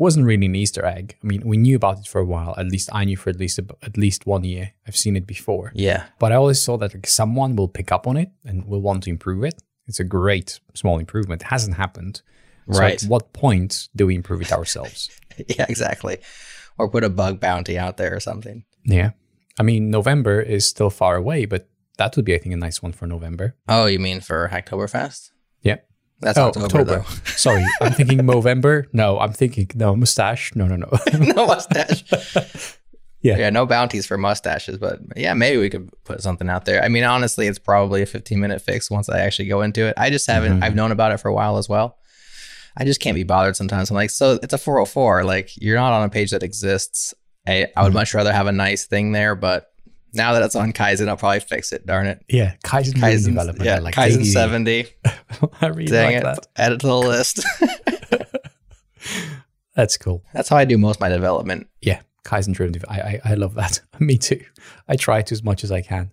wasn't 0.03 0.25
really 0.27 0.45
an 0.45 0.55
Easter 0.55 0.85
egg. 0.85 1.15
I 1.23 1.27
mean, 1.27 1.41
we 1.45 1.57
knew 1.57 1.75
about 1.75 1.99
it 1.99 2.07
for 2.07 2.19
a 2.21 2.25
while. 2.25 2.53
At 2.57 2.67
least 2.67 2.89
I 2.93 3.03
knew 3.05 3.17
for 3.17 3.29
at 3.31 3.39
least 3.39 3.59
at 3.81 3.97
least 3.97 4.25
one 4.27 4.43
year. 4.43 4.73
I've 4.87 4.97
seen 4.97 5.15
it 5.15 5.25
before, 5.25 5.71
Yeah. 5.73 6.05
but 6.19 6.31
I 6.31 6.35
always 6.35 6.61
saw 6.61 6.77
that 6.77 6.93
like, 6.93 7.07
someone 7.07 7.55
will 7.55 7.67
pick 7.67 7.91
up 7.91 8.05
on 8.07 8.17
it 8.17 8.29
and 8.45 8.65
will 8.65 8.81
want 8.81 9.03
to 9.03 9.09
improve 9.09 9.43
it. 9.43 9.55
It's 9.88 10.00
a 10.00 10.03
great 10.03 10.60
small 10.74 11.00
improvement. 11.00 11.41
It 11.41 11.46
hasn't 11.46 11.77
happened. 11.77 12.22
So 12.72 12.79
Right. 12.79 13.01
at 13.01 13.10
what 13.10 13.32
point 13.34 13.88
do 13.96 14.08
we 14.08 14.15
improve 14.15 14.41
it 14.41 14.51
ourselves? 14.51 15.10
yeah, 15.48 15.65
exactly. 15.70 16.17
Or 16.77 16.89
put 16.89 17.03
a 17.03 17.10
bug 17.10 17.39
bounty 17.39 17.77
out 17.79 17.98
there 17.98 18.13
or 18.15 18.20
something. 18.20 18.63
yeah. 18.84 19.12
I 19.60 19.63
mean, 19.63 19.89
November 19.89 20.39
is 20.39 20.65
still 20.67 20.91
far 20.91 21.15
away, 21.15 21.46
but 21.46 21.67
that 21.98 22.15
would 22.15 22.25
be, 22.25 22.36
I 22.36 22.38
think, 22.38 22.53
a 22.53 22.58
nice 22.58 22.84
one 22.84 22.91
for 22.91 23.08
November. 23.08 23.56
Oh, 23.67 23.88
you 23.88 23.98
mean 23.98 24.22
for 24.22 24.48
Hacktoberfest? 24.50 25.32
Yeah. 25.63 25.77
That's 26.20 26.38
oh, 26.38 26.50
October, 26.50 26.84
though. 26.84 27.06
Sorry, 27.25 27.65
I'm 27.82 27.94
thinking 27.94 28.17
November. 28.25 28.86
No, 28.94 29.17
I'm 29.20 29.34
thinking 29.34 29.67
no 29.74 29.96
mustache. 29.96 30.53
No, 30.56 30.67
no, 30.67 30.75
no. 30.75 30.89
no 31.17 31.48
mustache. 31.48 32.03
Yeah. 33.27 33.38
Yeah, 33.38 33.50
no 33.50 33.65
bounties 33.65 34.05
for 34.05 34.17
mustaches, 34.17 34.77
but 34.77 35.00
yeah, 35.15 35.34
maybe 35.34 35.57
we 35.57 35.69
could 35.69 35.89
put 36.05 36.22
something 36.22 36.50
out 36.50 36.65
there. 36.65 36.84
I 36.84 36.88
mean, 36.88 37.03
honestly, 37.03 37.48
it's 37.48 37.60
probably 37.60 38.01
a 38.01 38.05
15 38.05 38.39
minute 38.39 38.62
fix 38.62 38.89
once 38.89 39.10
I 39.10 39.19
actually 39.19 39.48
go 39.50 39.62
into 39.62 39.86
it. 39.86 39.93
I 39.98 40.10
just 40.10 40.27
haven't, 40.27 40.60
Mhm. 40.60 40.63
I've 40.63 40.75
known 40.75 40.91
about 40.91 41.12
it 41.12 41.17
for 41.19 41.27
a 41.29 41.34
while 41.34 41.57
as 41.57 41.67
well. 41.67 41.98
I 42.77 42.86
just 42.86 43.00
can't 43.01 43.15
be 43.15 43.24
bothered 43.24 43.55
sometimes. 43.55 43.89
I'm 43.89 43.96
like, 43.96 44.12
so 44.12 44.38
it's 44.43 44.53
a 44.53 44.57
404. 44.57 45.24
Like, 45.24 45.50
you're 45.57 45.77
not 45.77 45.93
on 45.93 46.03
a 46.03 46.10
page 46.10 46.31
that 46.31 46.43
exists. 46.43 47.13
I, 47.48 47.67
I 47.75 47.84
would 47.84 47.91
Mhm. 47.91 47.96
much 47.96 48.13
rather 48.13 48.31
have 48.31 48.48
a 48.48 48.51
nice 48.51 48.86
thing 48.86 49.13
there, 49.13 49.36
but 49.36 49.67
now 50.13 50.34
that 50.34 50.43
it's 50.43 50.55
on 50.55 50.74
Kaizen, 50.74 51.07
I'll 51.10 51.17
probably 51.17 51.39
fix 51.39 51.72
it. 51.74 51.86
Darn 51.86 52.05
it. 52.07 52.24
yeah, 52.29 52.53
Kaizen, 52.63 52.93
development. 53.25 53.65
yeah, 53.65 53.79
like 53.79 53.96
Kaizen. 53.96 54.25
70. 54.25 54.88
I 55.62 55.67
really 55.67 55.86
Dang 55.86 56.13
like 56.13 56.22
it. 56.22 56.24
that. 56.24 56.48
Add 56.55 56.72
it 56.74 56.79
to 56.81 56.88
the 56.88 56.98
list. 56.98 57.43
That's 59.75 59.98
cool. 59.98 60.24
That's 60.34 60.50
how 60.50 60.57
I 60.57 60.65
do 60.65 60.77
most 60.77 60.98
of 60.98 61.01
my 61.01 61.10
development. 61.10 61.67
Yeah, 61.81 62.01
Kaizen 62.27 62.53
driven. 62.53 62.81
I, 62.89 63.00
I 63.00 63.22
I 63.31 63.34
love 63.36 63.55
that. 63.55 63.79
Me 64.00 64.17
too. 64.17 64.43
I 64.88 64.96
try 64.96 65.22
to 65.22 65.34
as 65.34 65.43
much 65.43 65.63
as 65.63 65.72
I 65.72 65.81
can. 65.81 66.12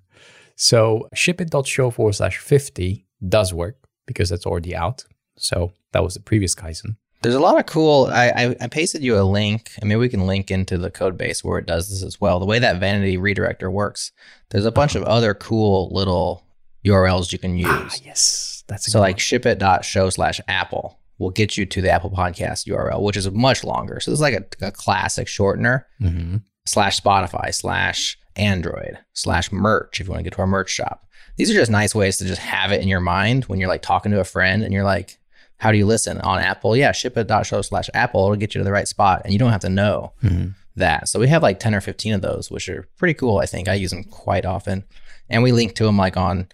So 0.57 1.09
shipit.show 1.15 1.91
forward 1.91 2.15
slash 2.15 2.39
fifty 2.39 3.07
does 3.29 3.53
work 3.53 3.77
because 4.07 4.29
that's 4.29 4.47
already 4.47 4.75
out. 4.75 5.05
So 5.37 5.73
that 5.93 6.03
was 6.05 6.15
the 6.15 6.21
previous 6.21 6.55
Kaizen. 6.55 6.97
There's 7.23 7.35
a 7.35 7.41
lot 7.41 7.59
of 7.59 7.67
cool. 7.67 8.09
I, 8.13 8.29
I 8.29 8.57
I 8.61 8.67
pasted 8.69 9.03
you 9.03 9.19
a 9.19 9.23
link, 9.23 9.73
and 9.81 9.89
maybe 9.89 9.99
we 9.99 10.09
can 10.09 10.27
link 10.27 10.51
into 10.51 10.77
the 10.79 10.91
code 10.91 11.17
base 11.17 11.43
where 11.43 11.59
it 11.59 11.67
does 11.67 11.89
this 11.89 12.03
as 12.03 12.21
well. 12.21 12.39
The 12.39 12.47
way 12.47 12.59
that 12.59 12.81
Vanity 12.81 13.17
redirector 13.17 13.73
works, 13.73 14.13
there's 14.51 14.67
a 14.67 14.71
bunch 14.71 14.95
of 14.95 15.03
other 15.05 15.35
cool 15.35 15.89
little 15.91 16.45
URLs 16.85 17.33
you 17.33 17.39
can 17.39 17.57
use. 17.57 17.69
Ah, 17.71 17.91
yes, 18.05 18.63
that's 18.69 18.93
so 18.93 19.01
like 19.01 19.15
one. 19.15 19.21
shipit.show 19.21 20.11
slash 20.11 20.41
Apple 20.47 20.99
will 21.19 21.31
get 21.31 21.57
you 21.57 21.65
to 21.67 21.81
the 21.81 21.91
Apple 21.91 22.11
Podcast 22.11 22.67
URL, 22.67 23.03
which 23.03 23.17
is 23.17 23.31
much 23.31 23.63
longer. 23.65 24.01
So 24.01 24.11
it's 24.13 24.21
like 24.21 24.35
a, 24.61 24.67
a 24.67 24.71
classic 24.73 25.27
shortener 25.29 25.85
Mhm. 26.01 26.43
slash 26.67 27.01
Spotify 27.01 27.55
slash 27.55 28.19
Android 28.37 28.99
slash 29.13 29.53
merch 29.53 30.01
if 30.01 30.07
you 30.07 30.11
want 30.11 30.21
to 30.21 30.25
get 30.25 30.33
to 30.35 30.41
our 30.41 30.47
merch 30.47 30.71
shop. 30.71 31.07
These 31.37 31.51
are 31.51 31.55
just 31.55 31.71
nice 31.71 31.95
ways 31.95 32.17
to 32.19 32.25
just 32.25 32.41
have 32.41 32.73
it 32.73 32.81
in 32.83 32.89
your 32.89 33.01
mind 33.01 33.45
when 33.45 33.59
you're 33.61 33.69
like 33.69 33.83
talking 33.83 34.13
to 34.13 34.21
a 34.21 34.25
friend 34.25 34.63
and 34.63 34.73
you're 34.73 34.85
like, 34.85 35.19
how 35.59 35.71
do 35.73 35.79
you 35.79 35.87
listen 35.87 36.21
on 36.21 36.41
Apple? 36.41 36.77
Yeah, 36.77 36.93
shipit.show 36.93 37.63
slash 37.63 37.89
Apple. 37.95 38.25
It'll 38.25 38.37
get 38.37 38.55
you 38.55 38.61
to 38.61 38.65
the 38.65 38.73
right 38.73 38.89
spot 38.89 39.23
and 39.25 39.33
you 39.33 39.39
don't 39.39 39.53
have 39.53 39.61
to 39.63 39.69
know 39.69 40.13
Mhm. 40.23 40.55
that. 40.77 41.09
So 41.09 41.21
we 41.21 41.29
have 41.29 41.43
like 41.43 41.61
10 41.61 41.75
or 41.75 41.81
15 41.81 42.13
of 42.15 42.23
those, 42.23 42.51
which 42.51 42.69
are 42.69 42.89
pretty 42.99 43.15
cool. 43.15 43.39
I 43.39 43.47
think 43.47 43.69
I 43.69 43.75
use 43.75 43.91
them 43.91 44.05
quite 44.05 44.45
often. 44.45 44.83
And 45.31 45.43
we 45.45 45.53
link 45.53 45.75
to 45.77 45.85
them 45.85 45.97
like 45.97 46.17
on 46.17 46.49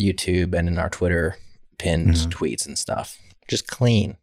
YouTube 0.00 0.54
and 0.54 0.68
in 0.68 0.78
our 0.78 0.90
Twitter 0.90 1.36
pinned 1.78 2.14
Mhm. 2.14 2.30
tweets 2.30 2.66
and 2.66 2.78
stuff. 2.78 3.18
Just 3.48 3.66
clean. 3.66 4.16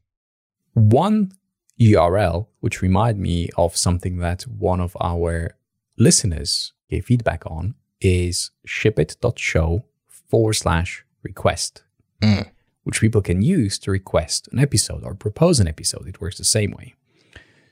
One 0.73 1.31
URL, 1.79 2.47
which 2.59 2.81
remind 2.81 3.19
me 3.19 3.49
of 3.57 3.75
something 3.77 4.17
that 4.17 4.43
one 4.43 4.79
of 4.81 4.95
our 4.99 5.51
listeners 5.97 6.73
gave 6.89 7.05
feedback 7.05 7.43
on, 7.45 7.75
is 8.01 8.51
shipit.show 8.65 9.83
forward 10.07 10.53
slash 10.53 11.05
request, 11.23 11.83
Mm. 12.21 12.49
which 12.83 13.01
people 13.01 13.21
can 13.21 13.41
use 13.41 13.77
to 13.79 13.91
request 13.91 14.47
an 14.51 14.59
episode 14.59 15.03
or 15.03 15.13
propose 15.15 15.59
an 15.59 15.67
episode. 15.67 16.07
It 16.07 16.19
works 16.21 16.37
the 16.37 16.45
same 16.45 16.71
way. 16.71 16.95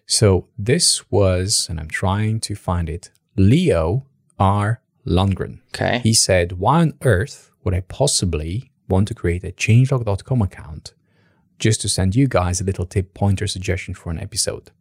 So 0.06 0.48
this 0.58 1.10
was, 1.12 1.68
and 1.70 1.80
I'm 1.80 1.90
trying 1.90 2.40
to 2.42 2.56
find 2.56 2.90
it, 2.90 3.12
Leo 3.36 4.06
R. 4.40 4.82
Lundgren. 5.06 5.60
Okay. 5.76 6.00
He 6.00 6.14
said, 6.14 6.54
Why 6.54 6.82
on 6.82 6.94
earth 7.04 7.52
would 7.64 7.74
I 7.74 7.82
possibly 7.82 8.72
want 8.88 9.08
to 9.10 9.14
create 9.14 9.44
a 9.44 9.52
changelog.com 9.52 10.42
account 10.42 10.94
just 11.60 11.82
to 11.82 11.90
send 11.90 12.16
you 12.16 12.28
guys 12.28 12.62
a 12.62 12.64
little 12.64 12.86
tip 12.86 13.14
pointer 13.14 13.48
suggestion 13.48 13.94
for 13.94 14.12
an 14.12 14.20
episode? 14.20 14.72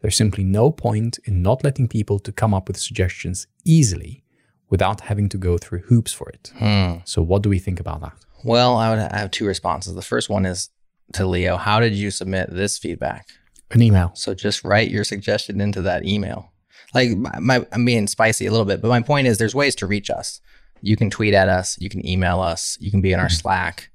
There's 0.00 0.16
simply 0.16 0.44
no 0.44 0.70
point 0.70 1.18
in 1.24 1.42
not 1.42 1.62
letting 1.62 1.88
people 1.88 2.18
to 2.20 2.32
come 2.32 2.52
up 2.52 2.68
with 2.68 2.76
suggestions 2.76 3.46
easily 3.64 4.24
without 4.68 5.02
having 5.02 5.28
to 5.28 5.38
go 5.38 5.58
through 5.58 5.80
hoops 5.80 6.12
for 6.12 6.28
it. 6.30 6.52
Hmm. 6.58 6.94
So 7.04 7.22
what 7.22 7.42
do 7.42 7.48
we 7.48 7.58
think 7.58 7.78
about 7.78 8.00
that? 8.00 8.14
Well, 8.44 8.76
I 8.76 8.90
would 8.90 8.98
I 8.98 9.18
have 9.18 9.30
two 9.30 9.46
responses. 9.46 9.94
The 9.94 10.02
first 10.02 10.28
one 10.28 10.44
is 10.46 10.70
to 11.12 11.26
Leo. 11.26 11.56
How 11.56 11.78
did 11.78 11.94
you 11.94 12.10
submit 12.10 12.48
this 12.50 12.78
feedback? 12.78 13.28
An 13.70 13.82
email. 13.82 14.10
So 14.14 14.34
just 14.34 14.64
write 14.64 14.90
your 14.90 15.04
suggestion 15.04 15.60
into 15.60 15.82
that 15.82 16.04
email. 16.04 16.52
Like 16.94 17.10
my, 17.10 17.38
my 17.38 17.66
I'm 17.70 17.84
being 17.84 18.06
spicy 18.06 18.46
a 18.46 18.50
little 18.50 18.66
bit, 18.66 18.82
but 18.82 18.88
my 18.88 19.00
point 19.00 19.26
is 19.26 19.38
there's 19.38 19.54
ways 19.54 19.74
to 19.76 19.86
reach 19.86 20.10
us. 20.10 20.40
You 20.80 20.96
can 20.96 21.10
tweet 21.10 21.32
at 21.32 21.48
us, 21.48 21.78
you 21.80 21.88
can 21.88 22.04
email 22.04 22.40
us, 22.40 22.76
you 22.80 22.90
can 22.90 23.00
be 23.00 23.12
in 23.12 23.20
our 23.20 23.28
Slack. 23.28 23.91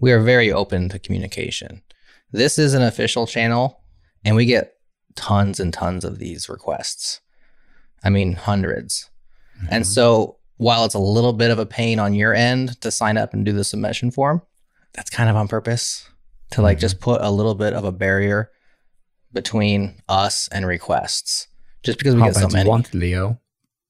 We 0.00 0.12
are 0.12 0.20
very 0.20 0.52
open 0.52 0.88
to 0.90 0.98
communication. 0.98 1.82
This 2.32 2.58
is 2.58 2.74
an 2.74 2.82
official 2.82 3.26
channel 3.26 3.80
and 4.24 4.36
we 4.36 4.44
get 4.46 4.74
tons 5.14 5.60
and 5.60 5.72
tons 5.72 6.04
of 6.04 6.18
these 6.18 6.48
requests. 6.48 7.20
I 8.02 8.10
mean, 8.10 8.34
100s 8.36 9.08
And 9.70 9.86
so 9.86 10.36
while 10.56 10.84
it's 10.84 10.94
a 10.94 10.98
little 10.98 11.32
bit 11.32 11.50
of 11.50 11.58
a 11.58 11.66
pain 11.66 11.98
on 11.98 12.12
your 12.14 12.34
end 12.34 12.80
to 12.80 12.90
sign 12.90 13.16
up 13.16 13.32
and 13.32 13.44
do 13.44 13.52
the 13.52 13.64
submission 13.64 14.10
form, 14.10 14.42
that's 14.92 15.10
kind 15.10 15.30
of 15.30 15.36
on 15.36 15.48
purpose 15.48 16.08
to 16.50 16.60
like 16.62 16.78
Mhm. 16.78 16.80
just 16.82 17.00
put 17.00 17.20
a 17.22 17.30
little 17.30 17.54
bit 17.54 17.72
of 17.72 17.84
a 17.84 17.92
barrier 17.92 18.50
between 19.32 20.00
us 20.08 20.48
and 20.52 20.66
requests. 20.66 21.48
Just 21.82 21.98
because 21.98 22.14
we 22.14 22.20
How 22.20 22.28
get 22.28 22.36
so 22.36 22.48
many. 22.48 22.68
want 22.68 22.94
Leo? 22.94 23.40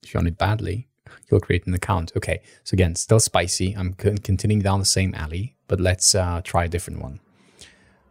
If 0.03 0.13
you 0.15 0.19
want 0.19 0.29
it 0.29 0.39
badly, 0.39 0.89
you'll 1.31 1.41
create 1.41 1.67
an 1.67 1.75
account. 1.75 2.13
Okay. 2.17 2.41
So 2.65 2.75
again, 2.75 2.95
still 2.95 3.21
spicy. 3.21 3.75
I'm 3.75 3.95
continuing 3.95 4.63
down 4.63 4.81
the 4.81 4.85
same 4.87 5.15
alley, 5.15 5.54
but 5.69 5.81
let's 5.81 6.15
uh, 6.15 6.41
try 6.45 6.65
a 6.65 6.69
different 6.69 7.01
one. 7.03 7.21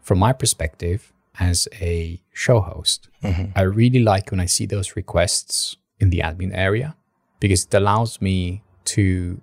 From 0.01 0.19
my 0.19 0.33
perspective, 0.33 1.11
as 1.39 1.67
a 1.81 2.21
show 2.33 2.59
host, 2.61 3.09
Mhm. 3.23 3.51
I 3.55 3.61
really 3.61 3.99
like 4.03 4.31
when 4.31 4.39
I 4.39 4.45
see 4.45 4.65
those 4.65 4.95
requests 4.95 5.77
in 5.99 6.09
the 6.09 6.19
admin 6.19 6.51
area 6.53 6.95
because 7.39 7.65
it 7.65 7.73
allows 7.73 8.21
me 8.21 8.61
to, 8.85 9.41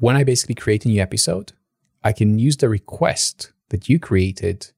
when 0.00 0.16
I 0.16 0.24
basically 0.24 0.54
create 0.54 0.84
a 0.84 0.88
new 0.88 1.00
episode, 1.02 1.52
I 2.02 2.12
can 2.12 2.38
use 2.38 2.56
the 2.56 2.68
request 2.68 3.52
that 3.68 3.88
you 3.88 3.98
created 3.98 4.70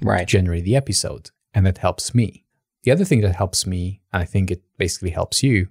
Right. 0.00 0.26
generate 0.26 0.64
the 0.64 0.74
episode, 0.76 1.30
and 1.54 1.64
that 1.66 1.78
helps 1.78 2.14
me. 2.14 2.44
The 2.82 2.90
other 2.90 3.04
thing 3.04 3.20
that 3.20 3.36
helps 3.36 3.66
me, 3.66 4.00
and 4.12 4.22
I 4.22 4.26
think 4.26 4.50
it 4.50 4.62
basically 4.76 5.10
helps 5.10 5.42
you, 5.42 5.68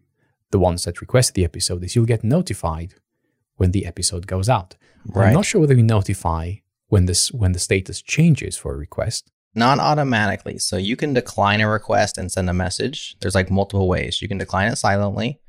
the 0.52 0.60
ones 0.60 0.86
that 0.86 1.02
request 1.02 1.34
the 1.34 1.44
episode, 1.44 1.84
is 1.84 1.96
you'll 1.96 2.06
get 2.06 2.24
notified 2.24 2.96
when 3.58 3.72
the 3.72 3.86
episode 3.86 4.28
goes 4.28 4.48
out. 4.48 4.76
I'm 5.16 5.34
not 5.34 5.46
sure 5.46 5.62
whether 5.62 5.76
we 5.76 5.82
notify 5.84 6.56
when 6.88 7.06
this 7.06 7.32
when 7.32 7.52
the 7.54 7.60
status 7.60 8.02
changes 8.02 8.58
for 8.58 8.74
a 8.74 8.78
request. 8.78 9.32
Not 9.54 9.80
automatically. 9.80 10.60
So 10.60 10.78
you 10.78 10.96
can 10.96 11.14
decline 11.14 11.60
a 11.62 11.68
request 11.70 12.18
and 12.18 12.32
send 12.32 12.50
a 12.50 12.54
message. 12.54 13.18
There's 13.20 13.36
like 13.36 13.52
multiple 13.52 13.88
ways. 13.88 14.22
You 14.22 14.28
can 14.28 14.38
decline 14.38 14.72
it 14.72 14.78
silently. 14.78 15.40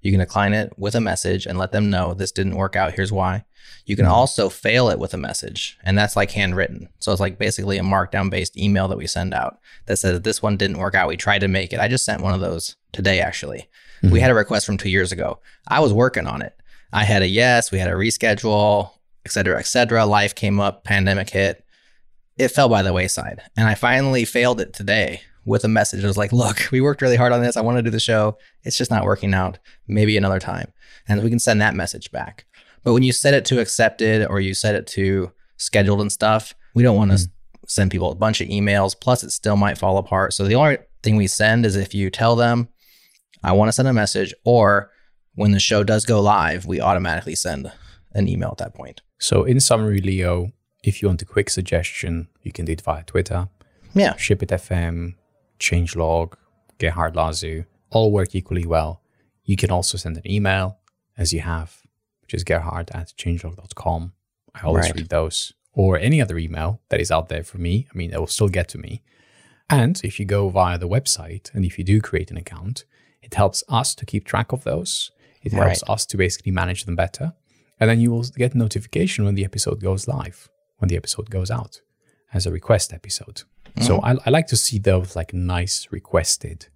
You 0.00 0.10
can 0.10 0.18
decline 0.18 0.52
it 0.52 0.72
with 0.76 0.96
a 0.96 1.00
message 1.00 1.46
and 1.46 1.56
let 1.58 1.70
them 1.70 1.88
know 1.88 2.12
this 2.12 2.32
didn't 2.32 2.56
work 2.56 2.74
out. 2.74 2.94
Here's 2.94 3.12
why. 3.12 3.44
You 3.86 3.94
can 3.94 4.06
Mhm. 4.06 4.10
also 4.10 4.48
fail 4.48 4.88
it 4.88 4.98
with 4.98 5.14
a 5.14 5.16
message, 5.18 5.78
and 5.84 5.96
that's 5.96 6.16
like 6.16 6.32
handwritten. 6.32 6.88
So 6.98 7.12
it's 7.12 7.20
like 7.20 7.38
basically 7.38 7.78
a 7.78 7.82
markdown 7.82 8.28
based 8.28 8.56
email 8.56 8.88
that 8.88 8.98
we 8.98 9.06
send 9.06 9.32
out 9.32 9.58
that 9.86 9.98
says 9.98 10.20
this 10.22 10.42
one 10.42 10.56
didn't 10.56 10.78
work 10.78 10.96
out. 10.96 11.08
We 11.08 11.16
tried 11.16 11.40
to 11.42 11.48
make 11.48 11.72
it. 11.72 11.78
I 11.78 11.86
just 11.86 12.04
sent 12.04 12.20
one 12.20 12.34
of 12.34 12.40
those 12.40 12.74
today, 12.92 13.20
actually. 13.20 13.68
We 14.02 14.18
Mhm. 14.18 14.22
had 14.22 14.30
a 14.32 14.34
request 14.34 14.66
from 14.66 14.76
two 14.76 14.90
years 14.90 15.12
ago. 15.12 15.38
I 15.68 15.78
was 15.78 15.92
working 15.92 16.26
on 16.26 16.42
it. 16.42 16.54
I 16.92 17.04
had 17.04 17.22
a 17.22 17.28
yes, 17.28 17.70
we 17.70 17.78
had 17.78 17.88
a 17.88 17.94
reschedule, 17.94 18.90
et 19.24 19.32
cetera, 19.32 19.58
et 19.58 19.66
cetera. 19.66 20.06
Life 20.06 20.34
came 20.34 20.60
up, 20.60 20.84
pandemic 20.84 21.30
hit. 21.30 21.64
It 22.38 22.48
fell 22.48 22.68
by 22.68 22.82
the 22.82 22.92
wayside. 22.92 23.42
And 23.56 23.68
I 23.68 23.74
finally 23.74 24.24
failed 24.24 24.60
it 24.60 24.72
today 24.72 25.22
with 25.44 25.64
a 25.64 25.68
message. 25.68 26.02
It 26.02 26.06
was 26.06 26.16
like, 26.16 26.32
look, 26.32 26.68
we 26.70 26.80
worked 26.80 27.02
really 27.02 27.16
hard 27.16 27.32
on 27.32 27.42
this. 27.42 27.56
I 27.56 27.60
want 27.60 27.78
to 27.78 27.82
do 27.82 27.90
the 27.90 28.00
show. 28.00 28.38
It's 28.62 28.78
just 28.78 28.90
not 28.90 29.04
working 29.04 29.34
out. 29.34 29.58
Maybe 29.86 30.16
another 30.16 30.40
time. 30.40 30.72
And 31.08 31.22
we 31.22 31.30
can 31.30 31.38
send 31.38 31.60
that 31.60 31.74
message 31.74 32.10
back. 32.10 32.46
But 32.84 32.94
when 32.94 33.02
you 33.02 33.12
set 33.12 33.34
it 33.34 33.44
to 33.46 33.60
accepted 33.60 34.26
or 34.28 34.40
you 34.40 34.54
set 34.54 34.74
it 34.74 34.86
to 34.88 35.32
scheduled 35.56 36.00
and 36.00 36.10
stuff, 36.10 36.54
we 36.74 36.82
don't 36.82 36.96
want 36.96 37.10
to 37.10 37.16
mm. 37.18 37.28
send 37.66 37.90
people 37.90 38.10
a 38.10 38.16
bunch 38.16 38.40
of 38.40 38.48
emails. 38.48 38.98
Plus, 38.98 39.22
it 39.22 39.30
still 39.30 39.56
might 39.56 39.78
fall 39.78 39.98
apart. 39.98 40.32
So 40.32 40.44
the 40.44 40.54
only 40.54 40.78
thing 41.02 41.16
we 41.16 41.26
send 41.26 41.66
is 41.66 41.76
if 41.76 41.94
you 41.94 42.10
tell 42.10 42.34
them, 42.34 42.68
I 43.44 43.52
want 43.52 43.68
to 43.68 43.72
send 43.72 43.88
a 43.88 43.92
message, 43.92 44.32
or 44.44 44.90
when 45.34 45.50
the 45.50 45.60
show 45.60 45.82
does 45.82 46.04
go 46.04 46.20
live, 46.20 46.64
we 46.66 46.80
automatically 46.80 47.34
send 47.34 47.70
an 48.12 48.28
email 48.28 48.50
at 48.50 48.58
that 48.58 48.74
point. 48.74 49.00
So, 49.22 49.44
in 49.44 49.60
summary, 49.60 50.00
Leo, 50.00 50.50
if 50.82 51.00
you 51.00 51.06
want 51.06 51.22
a 51.22 51.24
quick 51.24 51.48
suggestion, 51.48 52.26
you 52.42 52.50
can 52.50 52.64
do 52.64 52.72
it 52.72 52.80
via 52.80 53.04
Twitter. 53.04 53.48
Yeah. 53.94 54.16
Ship 54.16 54.42
It 54.42 54.48
FM, 54.48 55.14
Changelog, 55.60 56.34
Gerhard 56.78 57.14
Lazu, 57.14 57.64
all 57.90 58.10
work 58.10 58.34
equally 58.34 58.66
well. 58.66 59.00
You 59.44 59.56
can 59.56 59.70
also 59.70 59.96
send 59.96 60.16
an 60.16 60.28
email, 60.28 60.78
as 61.16 61.32
you 61.32 61.38
have, 61.40 61.82
which 62.22 62.34
is 62.34 62.42
gerhard 62.42 62.90
at 62.92 63.12
changelog.com. 63.16 64.12
I 64.56 64.60
always 64.62 64.86
Right. 64.86 64.96
read 64.96 65.08
those. 65.10 65.52
Or 65.72 65.96
any 65.98 66.20
other 66.20 66.36
email 66.36 66.80
that 66.88 67.00
is 67.00 67.12
out 67.12 67.28
there 67.28 67.44
for 67.44 67.58
me. 67.58 67.86
I 67.94 67.96
mean, 67.96 68.12
it 68.12 68.18
will 68.18 68.26
still 68.26 68.48
get 68.48 68.66
to 68.70 68.78
me. 68.78 69.02
And 69.70 70.00
if 70.02 70.18
you 70.18 70.26
go 70.26 70.48
via 70.48 70.78
the 70.78 70.88
website 70.88 71.54
and 71.54 71.64
if 71.64 71.78
you 71.78 71.84
do 71.84 72.00
create 72.00 72.32
an 72.32 72.36
account, 72.36 72.84
it 73.22 73.34
helps 73.34 73.62
us 73.68 73.94
to 73.94 74.04
keep 74.04 74.24
track 74.24 74.50
of 74.52 74.64
those. 74.64 75.12
It 75.44 75.52
helps 75.52 75.82
Right. 75.82 75.90
us 75.94 76.06
to 76.06 76.16
basically 76.16 76.50
manage 76.52 76.84
them 76.86 76.96
better. 76.96 77.34
And 77.82 77.90
then 77.90 78.00
you 78.00 78.12
will 78.12 78.22
get 78.36 78.54
notification 78.54 79.24
when 79.24 79.34
the 79.34 79.44
episode 79.44 79.82
goes 79.82 80.06
live, 80.06 80.48
when 80.78 80.86
the 80.86 80.96
episode 80.96 81.30
goes 81.30 81.50
out 81.50 81.80
as 82.32 82.46
a 82.46 82.52
request 82.52 82.92
episode. 82.92 83.42
Mm-hmm. 83.74 83.82
So 83.82 83.98
I, 84.02 84.14
I 84.24 84.30
like 84.30 84.46
to 84.48 84.56
see 84.56 84.78
those 84.78 85.16
like 85.16 85.34
nice 85.34 85.88
requested 85.90 86.68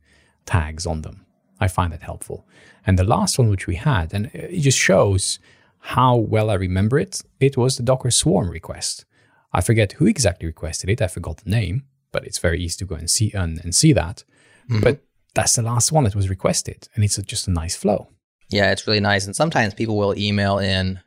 tags 0.46 0.84
on 0.84 1.02
them. 1.02 1.24
I 1.60 1.68
find 1.68 1.92
that 1.92 2.02
helpful. 2.02 2.44
And 2.84 2.98
the 2.98 3.04
last 3.04 3.38
one 3.38 3.50
which 3.50 3.68
we 3.68 3.76
had, 3.76 4.12
and 4.12 4.32
it 4.34 4.58
just 4.62 4.78
shows 4.78 5.38
how 5.78 6.16
well 6.16 6.50
I 6.50 6.54
remember 6.54 6.98
it, 6.98 7.22
it 7.38 7.56
was 7.56 7.76
the 7.76 7.84
Docker 7.84 8.10
Swarm 8.10 8.50
request. 8.50 9.04
I 9.52 9.60
forget 9.60 9.92
who 9.92 10.06
exactly 10.06 10.48
requested 10.48 10.90
it. 10.90 11.00
I 11.00 11.06
forgot 11.06 11.36
the 11.36 11.50
name, 11.50 11.84
but 12.10 12.26
it's 12.26 12.38
very 12.38 12.60
easy 12.60 12.78
to 12.78 12.84
go 12.84 12.96
and 12.96 13.08
see 13.08 13.30
and, 13.32 13.60
and 13.62 13.72
see 13.76 13.92
that. 13.92 14.24
Mm-hmm. 14.68 14.80
But 14.80 15.04
that's 15.34 15.54
the 15.54 15.62
last 15.62 15.92
one 15.92 16.02
that 16.02 16.16
was 16.16 16.28
requested, 16.28 16.88
and 16.96 17.04
it's 17.04 17.16
a, 17.16 17.22
just 17.22 17.46
a 17.46 17.52
nice 17.52 17.76
flow. 17.76 18.08
Yeah, 18.48 18.70
it's 18.70 18.86
really 18.86 19.00
nice. 19.00 19.26
And 19.26 19.34
sometimes 19.34 19.74
people 19.74 19.96
will 19.96 20.16
email 20.16 20.58
in, 20.58 21.00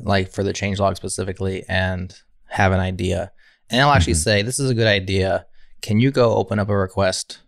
like 0.00 0.32
for 0.32 0.42
the 0.42 0.52
changelog 0.52 0.96
specifically, 0.96 1.64
and 1.68 2.16
have 2.46 2.72
an 2.72 2.80
idea. 2.80 3.32
And 3.70 3.80
I'll 3.80 3.92
actually 3.92 4.14
mm-hmm. 4.14 4.20
say, 4.20 4.42
This 4.42 4.58
is 4.58 4.70
a 4.70 4.74
good 4.74 4.86
idea. 4.86 5.46
Can 5.82 6.00
you 6.00 6.10
go 6.10 6.34
open 6.34 6.58
up 6.58 6.68
a 6.68 6.76
request 6.76 7.40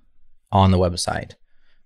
on 0.53 0.71
the 0.71 0.79
website? 0.79 1.33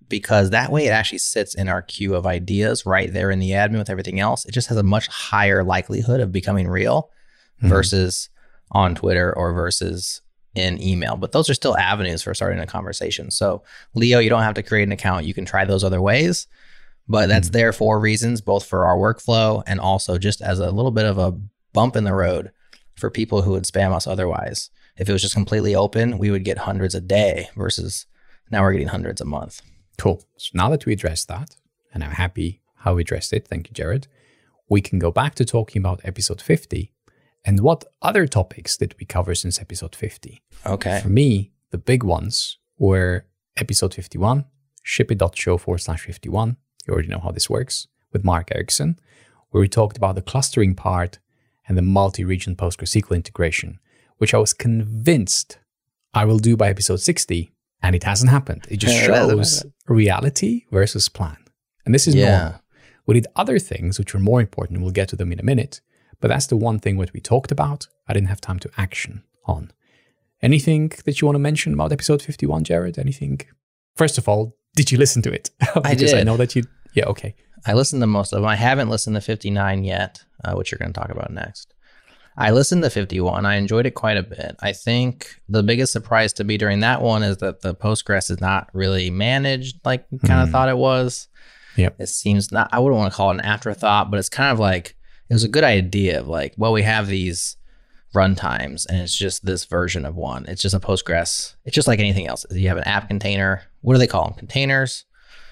Because 0.08 0.50
that 0.50 0.72
way 0.72 0.86
it 0.86 0.90
actually 0.90 1.18
sits 1.18 1.54
in 1.54 1.68
our 1.68 1.82
queue 1.82 2.14
of 2.14 2.26
ideas 2.26 2.84
right 2.84 3.12
there 3.12 3.30
in 3.30 3.38
the 3.38 3.50
admin 3.50 3.78
with 3.78 3.90
everything 3.90 4.18
else. 4.18 4.44
It 4.44 4.52
just 4.52 4.68
has 4.68 4.76
a 4.76 4.82
much 4.82 5.06
higher 5.06 5.62
likelihood 5.62 6.20
of 6.20 6.32
becoming 6.32 6.66
real 6.66 7.10
mm-hmm. 7.58 7.68
versus 7.68 8.28
on 8.72 8.94
Twitter 8.96 9.32
or 9.36 9.52
versus 9.52 10.20
in 10.54 10.82
email. 10.82 11.16
But 11.16 11.30
those 11.30 11.48
are 11.48 11.54
still 11.54 11.76
avenues 11.76 12.22
for 12.22 12.34
starting 12.34 12.58
a 12.58 12.66
conversation. 12.66 13.30
So, 13.30 13.62
Leo, 13.94 14.18
you 14.18 14.28
don't 14.28 14.42
have 14.42 14.54
to 14.54 14.64
create 14.64 14.82
an 14.82 14.92
account. 14.92 15.26
You 15.26 15.34
can 15.34 15.44
try 15.44 15.64
those 15.64 15.84
other 15.84 16.00
ways 16.00 16.48
but 17.10 17.28
that's 17.28 17.48
hmm. 17.48 17.52
there 17.52 17.72
for 17.72 17.98
reasons 17.98 18.40
both 18.40 18.64
for 18.64 18.86
our 18.86 18.96
workflow 18.96 19.62
and 19.66 19.80
also 19.80 20.18
just 20.18 20.40
as 20.40 20.58
a 20.58 20.70
little 20.70 20.90
bit 20.90 21.06
of 21.06 21.18
a 21.18 21.32
bump 21.72 21.96
in 21.96 22.04
the 22.04 22.14
road 22.14 22.50
for 22.94 23.10
people 23.10 23.42
who 23.42 23.52
would 23.52 23.64
spam 23.64 23.92
us 23.92 24.06
otherwise 24.06 24.70
if 24.96 25.08
it 25.08 25.12
was 25.12 25.22
just 25.22 25.34
completely 25.34 25.74
open 25.74 26.18
we 26.18 26.30
would 26.30 26.44
get 26.44 26.58
hundreds 26.58 26.94
a 26.94 27.00
day 27.00 27.48
versus 27.56 28.06
now 28.50 28.62
we're 28.62 28.72
getting 28.72 28.88
hundreds 28.88 29.20
a 29.20 29.24
month 29.24 29.62
Cool. 30.00 30.24
So 30.38 30.52
now 30.54 30.70
that 30.70 30.86
we 30.86 30.94
addressed 30.94 31.28
that, 31.28 31.56
and 31.92 32.02
I'm 32.02 32.12
happy 32.12 32.62
how 32.76 32.94
we 32.94 33.02
addressed 33.02 33.34
it, 33.34 33.46
thank 33.46 33.68
you, 33.68 33.74
Jerod, 33.74 34.06
we 34.66 34.80
can 34.80 34.98
go 34.98 35.10
back 35.10 35.34
to 35.34 35.44
talking 35.44 35.80
about 35.80 36.00
episode 36.04 36.40
50 36.40 36.94
and 37.44 37.60
what 37.60 37.84
other 38.00 38.26
topics 38.26 38.78
did 38.78 38.94
we 38.98 39.04
cover 39.04 39.34
since 39.34 39.60
episode 39.60 39.94
50. 39.94 40.42
okay 40.64 41.00
For 41.02 41.10
me, 41.10 41.52
the 41.70 41.76
big 41.76 42.02
ones 42.02 42.56
were 42.78 43.26
episode 43.58 43.92
51, 43.92 44.46
shipit.show 44.82 45.58
forward 45.58 45.80
slash 45.80 46.06
51. 46.06 46.56
You 46.86 46.92
already 46.94 47.08
know 47.08 47.20
how 47.20 47.30
this 47.30 47.50
works 47.50 47.86
with 48.12 48.24
Mark 48.24 48.50
Ericksen, 48.50 48.96
where 49.50 49.60
we 49.60 49.68
talked 49.68 49.96
about 49.96 50.14
the 50.14 50.22
clustering 50.22 50.74
part 50.74 51.18
and 51.68 51.76
the 51.76 51.82
multi 51.82 52.24
region 52.24 52.56
PostgreSQL 52.56 53.14
integration, 53.14 53.78
which 54.18 54.34
I 54.34 54.38
was 54.38 54.52
convinced 54.52 55.58
I 56.12 56.24
will 56.24 56.38
do 56.38 56.56
by 56.56 56.68
episode 56.68 57.00
60, 57.00 57.52
and 57.82 57.94
it 57.94 58.02
hasn't 58.04 58.30
happened. 58.30 58.66
It 58.68 58.78
just 58.78 58.94
Yeah, 58.96 59.04
it 59.04 59.10
hasn't 59.10 59.38
shows 59.46 59.64
reality 59.86 60.64
versus 60.72 61.08
plan. 61.08 61.36
And 61.84 61.94
this 61.94 62.08
is 62.08 62.14
Yeah. 62.16 62.38
normal. 62.38 62.60
We 63.06 63.14
did 63.14 63.26
other 63.36 63.58
things 63.58 63.98
which 63.98 64.12
were 64.12 64.20
more 64.20 64.40
important. 64.40 64.80
We'll 64.80 64.90
get 64.90 65.08
to 65.10 65.16
them 65.16 65.32
in 65.32 65.38
a 65.40 65.44
minute. 65.44 65.80
But 66.20 66.28
that's 66.28 66.46
the 66.46 66.56
one 66.56 66.78
thing 66.80 66.96
what 66.96 67.12
we 67.12 67.20
talked 67.20 67.50
about. 67.50 67.86
I 68.08 68.12
didn't 68.12 68.28
have 68.28 68.40
time 68.40 68.58
to 68.60 68.70
action 68.76 69.22
on. 69.46 69.72
Anything 70.42 70.92
that 71.04 71.20
you 71.20 71.26
want 71.26 71.36
to 71.36 71.40
mention 71.40 71.72
about 71.74 71.92
episode 71.92 72.22
51, 72.22 72.64
Jerod? 72.64 72.98
Anything? 72.98 73.40
First 73.96 74.18
of 74.18 74.28
all, 74.28 74.56
did 74.74 74.90
you 74.92 74.98
listen 74.98 75.22
to 75.22 75.32
it? 75.32 75.50
I 75.84 75.94
did. 75.94 76.14
I 76.14 76.22
know 76.22 76.36
that 76.36 76.54
you. 76.56 76.62
Yeah, 76.94 77.04
okay. 77.06 77.34
i 77.66 77.72
listened 77.74 78.02
to 78.02 78.06
most 78.06 78.32
of 78.32 78.38
them 78.40 78.46
i 78.46 78.56
haven't 78.56 78.88
listened 78.88 79.14
to 79.14 79.20
59 79.20 79.84
yet 79.84 80.24
uh, 80.44 80.54
which 80.54 80.72
you're 80.72 80.78
going 80.78 80.92
to 80.92 80.98
talk 81.00 81.10
about 81.10 81.30
next 81.30 81.72
i 82.36 82.50
listened 82.50 82.82
to 82.82 82.90
51 82.90 83.46
i 83.46 83.54
enjoyed 83.56 83.86
it 83.86 83.92
quite 83.92 84.16
a 84.16 84.22
bit 84.24 84.56
i 84.60 84.72
think 84.72 85.40
the 85.48 85.62
biggest 85.62 85.92
surprise 85.92 86.32
to 86.32 86.42
me 86.44 86.56
during 86.56 86.80
that 86.80 87.00
one 87.02 87.22
is 87.22 87.36
that 87.36 87.60
the 87.60 87.74
postgres 87.74 88.28
is 88.30 88.40
not 88.40 88.70
really 88.72 89.08
managed 89.10 89.78
like 89.84 90.04
kind 90.26 90.40
of 90.42 90.48
Mhm. 90.48 90.52
thought 90.52 90.68
it 90.68 90.78
was 90.78 91.28
Yep. 91.76 91.96
it 92.00 92.08
seems 92.08 92.50
not 92.50 92.68
i 92.72 92.78
wouldn't 92.80 92.98
want 92.98 93.12
to 93.12 93.16
call 93.16 93.30
it 93.30 93.34
an 93.34 93.40
afterthought 93.42 94.10
but 94.10 94.18
it's 94.18 94.28
kind 94.30 94.50
of 94.50 94.58
like 94.58 94.96
it 95.28 95.32
was 95.34 95.44
a 95.44 95.48
good 95.48 95.62
idea 95.64 96.18
of 96.18 96.26
like 96.26 96.54
well 96.56 96.72
we 96.72 96.82
have 96.82 97.06
these 97.06 97.56
runtimes 98.14 98.86
and 98.88 98.98
it's 99.00 99.16
just 99.16 99.44
this 99.46 99.64
version 99.64 100.04
of 100.04 100.16
one 100.16 100.44
it's 100.48 100.62
just 100.62 100.74
a 100.74 100.80
postgres 100.80 101.54
it's 101.64 101.74
just 101.76 101.86
like 101.86 102.00
anything 102.00 102.26
else 102.26 102.44
you 102.50 102.66
have 102.68 102.76
an 102.78 102.84
app 102.84 103.06
container 103.06 103.62
what 103.82 103.94
do 103.94 103.98
they 103.98 104.06
call 104.06 104.24
them 104.24 104.34
containers 104.38 105.04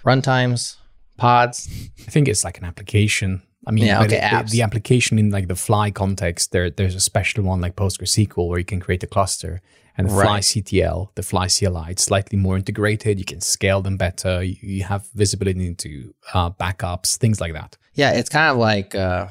runtimes 0.05 0.77
pods 1.17 1.69
I 2.07 2.11
think 2.11 2.29
it's 2.29 2.45
like 2.45 2.59
an 2.59 2.65
application. 2.65 3.43
I 3.67 3.71
mean, 3.71 3.85
Yeah, 3.85 4.03
okay, 4.05 4.21
apps. 4.21 4.51
the 4.51 4.63
application 4.63 5.19
in 5.19 5.31
like 5.31 5.49
the 5.49 5.57
Fly 5.57 5.91
context, 5.91 6.53
there 6.53 6.71
there's 6.71 6.95
a 6.95 7.01
special 7.01 7.45
one 7.45 7.61
like 7.61 7.77
PostgreSQL 7.77 8.49
where 8.49 8.59
you 8.59 8.65
can 8.65 8.81
create 8.81 9.03
a 9.03 9.07
cluster, 9.07 9.61
and 9.97 10.09
the 10.09 10.13
Fly 10.15 10.39
CTL, 10.41 11.15
the 11.17 11.23
Fly 11.23 11.49
CLI, 11.49 11.91
it's 11.91 12.05
slightly 12.05 12.39
more 12.39 12.57
integrated. 12.57 13.19
You 13.19 13.25
can 13.27 13.41
scale 13.43 13.83
them 13.83 13.97
better. 13.99 14.43
You, 14.43 14.57
you 14.63 14.85
have 14.85 15.07
visibility 15.15 15.67
into 15.67 16.15
uh, 16.33 16.51
backups, 16.51 17.17
things 17.19 17.41
like 17.43 17.53
that. 17.53 17.77
yeah 17.95 18.13
it's 18.13 18.31
kind 18.31 18.51
of 18.53 18.57
like 18.57 18.95
uh 18.95 19.27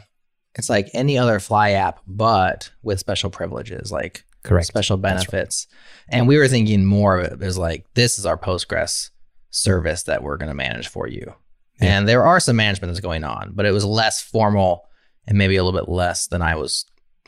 it's 0.56 0.70
like 0.70 0.88
any 0.94 1.18
other 1.18 1.40
fly 1.40 1.72
app 1.72 2.00
but 2.06 2.70
with 2.84 3.00
special 3.00 3.30
privileges 3.30 3.92
like 3.92 4.24
Correct. 4.48 4.68
special 4.68 4.98
That's 4.98 5.26
right. 5.26 5.32
benefits 5.32 5.68
and 6.10 6.28
we 6.28 6.38
were 6.38 6.48
thinking 6.48 6.86
more 6.86 7.20
of 7.20 7.34
it 7.34 7.42
as 7.44 7.58
like 7.58 7.86
this 7.94 8.18
is 8.18 8.26
our 8.26 8.38
postgres 8.38 9.10
service 9.50 10.04
that 10.04 10.24
we're 10.24 10.38
going 10.38 10.50
to 10.50 10.56
manage 10.56 10.88
for 10.88 11.08
you 11.08 11.34
Yeah. 11.82 11.98
and 11.98 12.08
there 12.08 12.26
are 12.26 12.40
some 12.40 12.56
management 12.56 12.92
that's 12.92 13.02
going 13.02 13.24
on 13.24 13.52
but 13.54 13.66
it 13.66 13.72
was 13.72 13.86
less 13.86 14.22
formal 14.22 14.86
and 15.28 15.38
maybe 15.38 15.56
a 15.58 15.64
little 15.64 15.78
bit 15.80 15.90
less 15.90 16.28
than 16.28 16.42
i 16.42 16.56
was 16.56 16.86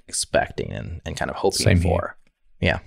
expecting 0.08 0.72
and, 0.72 1.02
and 1.06 1.16
kind 1.18 1.30
of 1.32 1.38
hoping 1.38 1.58
Same 1.66 1.82
here. 1.82 1.92
for 1.92 2.18
yeah 2.60 2.80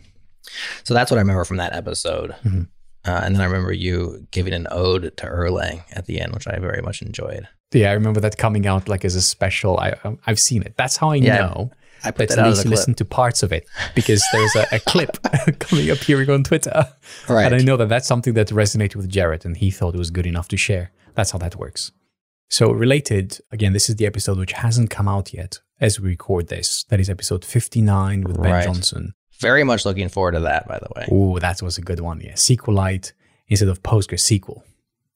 so 0.84 0.94
that's 0.94 1.10
what 1.10 1.18
i 1.18 1.20
remember 1.20 1.44
from 1.44 1.58
that 1.58 1.72
episode 1.74 2.34
Mhm. 2.44 2.68
uh, 3.06 3.20
and 3.24 3.34
then 3.34 3.40
i 3.42 3.44
remember 3.44 3.72
you 3.72 4.26
giving 4.30 4.52
an 4.52 4.66
ode 4.70 5.16
to 5.16 5.26
erlang 5.26 5.82
at 5.92 6.06
the 6.06 6.20
end 6.20 6.32
which 6.34 6.46
i 6.48 6.58
very 6.58 6.82
much 6.82 7.02
enjoyed 7.02 7.46
Yeah, 7.74 7.88
I 7.88 7.94
remember 7.94 8.20
that 8.20 8.36
coming 8.36 8.66
out 8.66 8.86
like 8.86 9.02
as 9.08 9.14
a 9.16 9.22
special. 9.22 9.78
I 9.80 9.88
um, 10.04 10.18
I've 10.28 10.38
seen 10.38 10.60
it. 10.62 10.74
That's 10.76 10.98
how 11.00 11.08
I 11.16 11.16
Yeah, 11.16 11.38
know 11.40 11.70
i 12.04 12.10
put 12.10 12.28
that 12.28 12.38
at 12.38 12.46
least 12.48 12.66
listen 12.66 12.94
to 12.94 13.04
parts 13.04 13.42
of 13.42 13.52
it 13.52 13.66
because 13.94 14.22
there's 14.32 14.54
a, 14.56 14.66
a 14.72 14.80
clip 14.86 15.16
coming 15.58 15.90
up 15.90 15.98
here 15.98 16.30
on 16.32 16.42
Twitter. 16.44 16.88
right 17.28 17.46
And 17.46 17.54
I 17.54 17.64
know 17.64 17.76
that 17.76 17.88
that's 17.88 18.06
something 18.06 18.34
that 18.34 18.48
resonated 18.48 18.96
with 18.96 19.10
Jerod 19.10 19.44
and 19.44 19.56
he 19.56 19.70
thought 19.70 19.94
it 19.94 19.98
was 19.98 20.10
good 20.10 20.26
enough 20.26 20.48
to 20.48 20.56
share. 20.56 20.90
That's 21.14 21.30
how 21.32 21.38
that 21.38 21.56
works. 21.56 21.92
So, 22.50 22.70
related, 22.70 23.38
again, 23.50 23.72
this 23.72 23.88
is 23.88 23.96
the 23.96 24.04
episode 24.06 24.38
which 24.38 24.52
hasn't 24.52 24.90
come 24.90 25.08
out 25.08 25.32
yet 25.32 25.60
as 25.80 25.98
we 25.98 26.10
record 26.10 26.48
this. 26.48 26.84
That 26.90 27.00
is 27.00 27.08
episode 27.08 27.44
59 27.44 28.24
with 28.24 28.42
Ben 28.42 28.52
Right. 28.52 28.64
Johnson. 28.64 29.14
Very 29.40 29.64
much 29.64 29.86
looking 29.86 30.08
forward 30.10 30.32
to 30.32 30.40
that, 30.40 30.68
by 30.68 30.78
the 30.78 30.88
way. 30.94 31.08
Oh, 31.10 31.38
that 31.38 31.62
was 31.62 31.78
a 31.78 31.82
good 31.82 32.00
one. 32.00 32.20
Yeah. 32.20 32.34
SQLite 32.34 33.12
instead 33.48 33.68
of 33.68 33.82
PostgreSQL. 33.82 34.62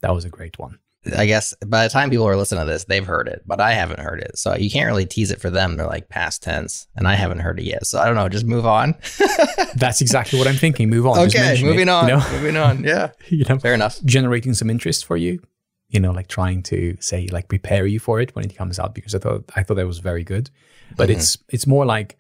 That 0.01 0.15
was 0.15 0.25
a 0.25 0.31
great 0.31 0.59
one. 0.59 0.79
I 1.15 1.27
guess 1.27 1.55
by 1.67 1.85
the 1.85 1.91
time 1.91 2.11
people 2.11 2.27
are 2.27 2.37
listening 2.37 2.65
to 2.65 2.71
this, 2.71 2.85
they've 2.85 3.07
heard 3.07 3.29
it, 3.29 3.43
but 3.47 3.61
I 3.61 3.73
haven't 3.73 4.01
heard 4.01 4.21
it. 4.21 4.39
So 4.39 4.55
you 4.55 4.71
can't 4.71 4.87
really 4.87 5.07
tease 5.07 5.31
it 5.31 5.41
for 5.41 5.51
them. 5.51 5.77
They're 5.77 5.87
like 5.87 6.09
past 6.09 6.43
tense, 6.43 6.87
and 6.97 7.07
I 7.07 7.15
haven't 7.15 7.41
heard 7.41 7.61
it 7.61 7.65
yet. 7.65 7.87
So 7.87 7.99
I 7.99 8.07
don't 8.07 8.15
know. 8.15 8.29
Just 8.29 8.47
move 8.47 8.67
on. 8.67 8.95
That's 9.77 10.01
exactly 10.01 10.39
what 10.39 10.49
I'm 10.49 10.57
thinking. 10.57 10.89
Move 10.91 11.07
on. 11.07 11.17
Just 11.25 11.37
okay, 11.37 11.47
mention 11.47 11.67
it, 11.67 11.71
moving 11.71 11.89
on. 11.89 12.09
You 12.09 12.17
know, 12.17 12.31
Moving 12.33 12.57
on. 12.57 12.85
Yeah. 12.85 13.11
you 13.29 13.45
know, 13.49 13.59
Fair 13.59 13.75
enough. 13.75 14.03
generating 14.05 14.55
some 14.55 14.71
interest 14.71 15.05
for 15.05 15.17
you. 15.17 15.41
you 15.89 16.01
know, 16.01 16.11
like 16.13 16.29
trying 16.29 16.63
to 16.65 16.97
say 17.01 17.29
like 17.31 17.49
prepare 17.49 17.87
you 17.87 18.01
for 18.01 18.21
it 18.21 18.35
when 18.35 18.45
it 18.45 18.57
comes 18.57 18.79
out 18.79 18.95
because 18.95 19.15
I 19.15 19.19
thought 19.19 19.45
I 19.55 19.63
thought 19.63 19.75
that 19.75 19.87
was 19.87 19.99
very 19.99 20.25
good. 20.25 20.51
But 20.97 21.09
mm-hmm. 21.09 21.19
it's 21.19 21.39
it's 21.49 21.67
more 21.67 21.85
like 21.85 22.19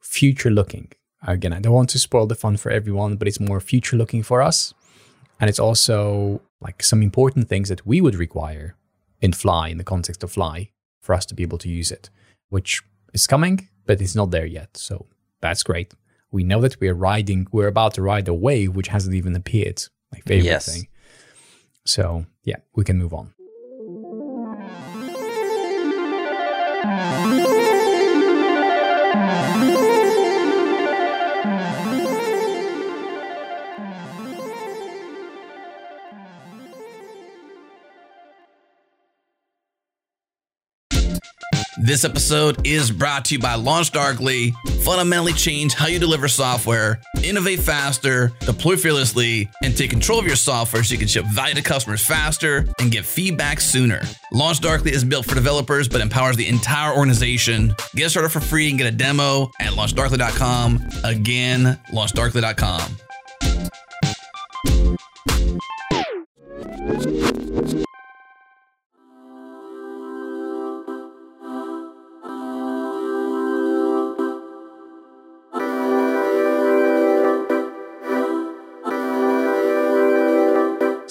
future 0.00 0.50
looking. 0.50 0.92
Again, 1.26 1.52
I 1.52 1.60
don't 1.60 1.72
want 1.72 1.90
to 1.90 1.98
spoil 1.98 2.26
the 2.26 2.34
fun 2.34 2.56
for 2.56 2.70
everyone, 2.70 3.16
but 3.16 3.26
it's 3.26 3.40
more 3.40 3.60
future 3.60 3.96
looking 3.96 4.22
for 4.22 4.42
us. 4.42 4.74
And 5.40 5.50
it's 5.50 5.58
also 5.58 6.40
like 6.60 6.82
some 6.82 7.02
important 7.02 7.48
things 7.48 7.68
that 7.68 7.86
we 7.86 8.00
would 8.00 8.14
require 8.14 8.76
in 9.20 9.32
Fly, 9.32 9.68
in 9.68 9.78
the 9.78 9.84
context 9.84 10.22
of 10.22 10.32
Fly, 10.32 10.70
for 11.00 11.14
us 11.14 11.26
to 11.26 11.34
be 11.34 11.42
able 11.42 11.58
to 11.58 11.68
use 11.68 11.90
it, 11.90 12.10
which 12.48 12.82
is 13.12 13.26
coming, 13.26 13.68
but 13.86 14.00
it's 14.00 14.14
not 14.14 14.30
there 14.30 14.46
yet. 14.46 14.76
So 14.76 15.06
that's 15.40 15.62
great. 15.62 15.94
We 16.30 16.42
know 16.44 16.60
that 16.62 16.80
we're 16.80 16.94
riding, 16.94 17.46
we're 17.52 17.68
about 17.68 17.94
to 17.94 18.02
ride 18.02 18.28
a 18.28 18.34
wave 18.34 18.74
which 18.74 18.88
hasn't 18.88 19.14
even 19.14 19.36
appeared. 19.36 19.82
My 20.12 20.20
favorite 20.20 20.44
Yes. 20.44 20.72
thing. 20.72 20.88
So 21.84 22.26
yeah, 22.44 22.56
we 22.74 22.84
can 22.84 22.98
move 22.98 23.14
on. 23.14 23.32
This 41.86 42.04
episode 42.04 42.66
is 42.66 42.90
brought 42.90 43.26
to 43.26 43.36
you 43.36 43.38
by 43.38 43.54
LaunchDarkly. 43.54 44.52
Fundamentally 44.82 45.32
change 45.32 45.72
how 45.72 45.86
you 45.86 46.00
deliver 46.00 46.26
software, 46.26 47.00
innovate 47.22 47.60
faster, 47.60 48.32
deploy 48.40 48.76
fearlessly, 48.76 49.48
and 49.62 49.76
take 49.76 49.90
control 49.90 50.18
of 50.18 50.26
your 50.26 50.34
software 50.34 50.82
so 50.82 50.94
you 50.94 50.98
can 50.98 51.06
ship 51.06 51.24
value 51.26 51.54
to 51.54 51.62
customers 51.62 52.04
faster 52.04 52.66
and 52.80 52.90
get 52.90 53.04
feedback 53.04 53.60
sooner. 53.60 54.00
LaunchDarkly 54.32 54.90
is 54.90 55.04
built 55.04 55.26
for 55.26 55.36
developers 55.36 55.86
but 55.86 56.00
empowers 56.00 56.36
the 56.36 56.48
entire 56.48 56.92
organization. 56.92 57.72
Get 57.94 58.10
started 58.10 58.30
for 58.30 58.40
free 58.40 58.68
and 58.68 58.78
get 58.78 58.92
a 58.92 58.96
demo 58.96 59.52
at 59.60 59.74
launchdarkly.com. 59.74 60.88
Again, 61.04 61.78
launchdarkly.com. 61.92 62.96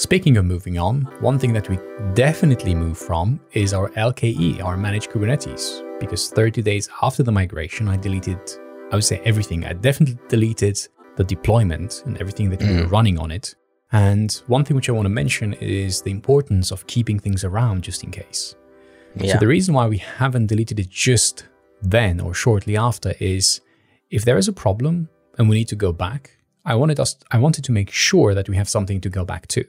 Speaking 0.05 0.37
of 0.37 0.45
moving 0.45 0.77
on, 0.77 1.01
one 1.19 1.39
thing 1.39 1.51
that 1.53 1.67
we 1.67 1.79
definitely 2.13 2.75
move 2.75 2.95
from 2.95 3.39
is 3.53 3.73
our 3.73 3.89
LKE, 3.93 4.63
our 4.63 4.77
managed 4.77 5.09
Kubernetes, 5.09 5.99
because 5.99 6.29
30 6.29 6.61
days 6.61 6.87
after 7.01 7.23
the 7.23 7.31
migration, 7.31 7.87
I 7.87 7.97
deleted, 7.97 8.37
I 8.91 8.97
would 8.97 9.03
say 9.03 9.19
everything. 9.25 9.65
I 9.65 9.73
definitely 9.73 10.19
deleted 10.27 10.77
the 11.15 11.23
deployment 11.23 12.03
and 12.05 12.19
everything 12.19 12.51
that 12.51 12.61
we 12.61 12.67
were 12.67 12.85
mm. 12.85 12.91
running 12.91 13.17
on 13.17 13.31
it. 13.31 13.55
And 13.93 14.31
one 14.45 14.63
thing 14.63 14.75
which 14.75 14.89
I 14.89 14.91
want 14.91 15.07
to 15.07 15.09
mention 15.09 15.53
is 15.53 16.03
the 16.03 16.11
importance 16.11 16.69
of 16.69 16.85
keeping 16.85 17.17
things 17.17 17.43
around 17.43 17.83
just 17.83 18.03
in 18.03 18.11
case. 18.11 18.55
Yeah. 19.15 19.33
So 19.33 19.39
the 19.39 19.47
reason 19.47 19.73
why 19.73 19.87
we 19.87 19.97
haven't 19.97 20.45
deleted 20.45 20.79
it 20.79 20.87
just 20.91 21.47
then 21.81 22.19
or 22.19 22.35
shortly 22.35 22.77
after 22.77 23.15
is 23.19 23.59
if 24.11 24.23
there 24.23 24.37
is 24.37 24.47
a 24.47 24.53
problem 24.53 25.09
and 25.39 25.49
we 25.49 25.55
need 25.55 25.69
to 25.69 25.75
go 25.75 25.91
back, 25.91 26.37
I 26.63 26.75
wanted 26.75 26.99
us 26.99 27.15
I 27.31 27.39
wanted 27.39 27.63
to 27.63 27.71
make 27.71 27.89
sure 27.89 28.35
that 28.35 28.47
we 28.47 28.55
have 28.55 28.69
something 28.69 29.01
to 29.01 29.09
go 29.09 29.25
back 29.25 29.47
to. 29.47 29.65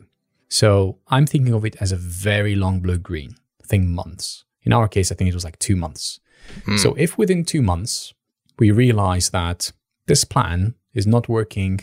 So 0.49 0.99
I'm 1.09 1.27
thinking 1.27 1.55
of 1.55 1.65
it 1.65 1.77
as 1.81 1.93
a 1.93 1.97
very 1.97 2.55
long 2.55 2.81
blue 2.81 2.99
green 2.99 3.37
thing 3.63 3.95
months. 3.95 4.45
In 4.63 4.73
our 4.73 4.89
case, 4.89 5.11
I 5.11 5.15
think 5.15 5.29
it 5.29 5.35
was 5.35 5.45
like 5.45 5.59
two 5.59 5.77
months. 5.77 6.21
Hmm. 6.65 6.77
So 6.77 6.95
if 6.95 7.19
within 7.19 7.45
two 7.45 7.63
months 7.63 8.15
we 8.59 8.71
realize 8.71 9.31
that 9.31 9.73
this 10.07 10.25
plan 10.25 10.75
is 10.95 11.07
not 11.07 11.29
working 11.29 11.81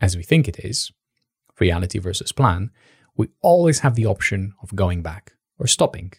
as 0.00 0.16
we 0.16 0.22
think 0.22 0.48
it 0.48 0.58
is, 0.64 0.90
reality 1.60 1.98
versus 1.98 2.32
plan, 2.32 2.70
we 3.16 3.28
always 3.40 3.80
have 3.80 3.94
the 3.94 4.06
option 4.06 4.52
of 4.62 4.74
going 4.74 5.02
back 5.02 5.34
or 5.58 5.66
stopping, 5.66 6.12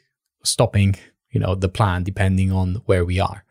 stopping, 0.43 0.95
you 1.29 1.39
know, 1.39 1.55
the 1.55 1.69
plan 1.69 2.03
depending 2.03 2.51
on 2.51 2.81
where 2.85 3.05
we 3.05 3.19
are. 3.19 3.43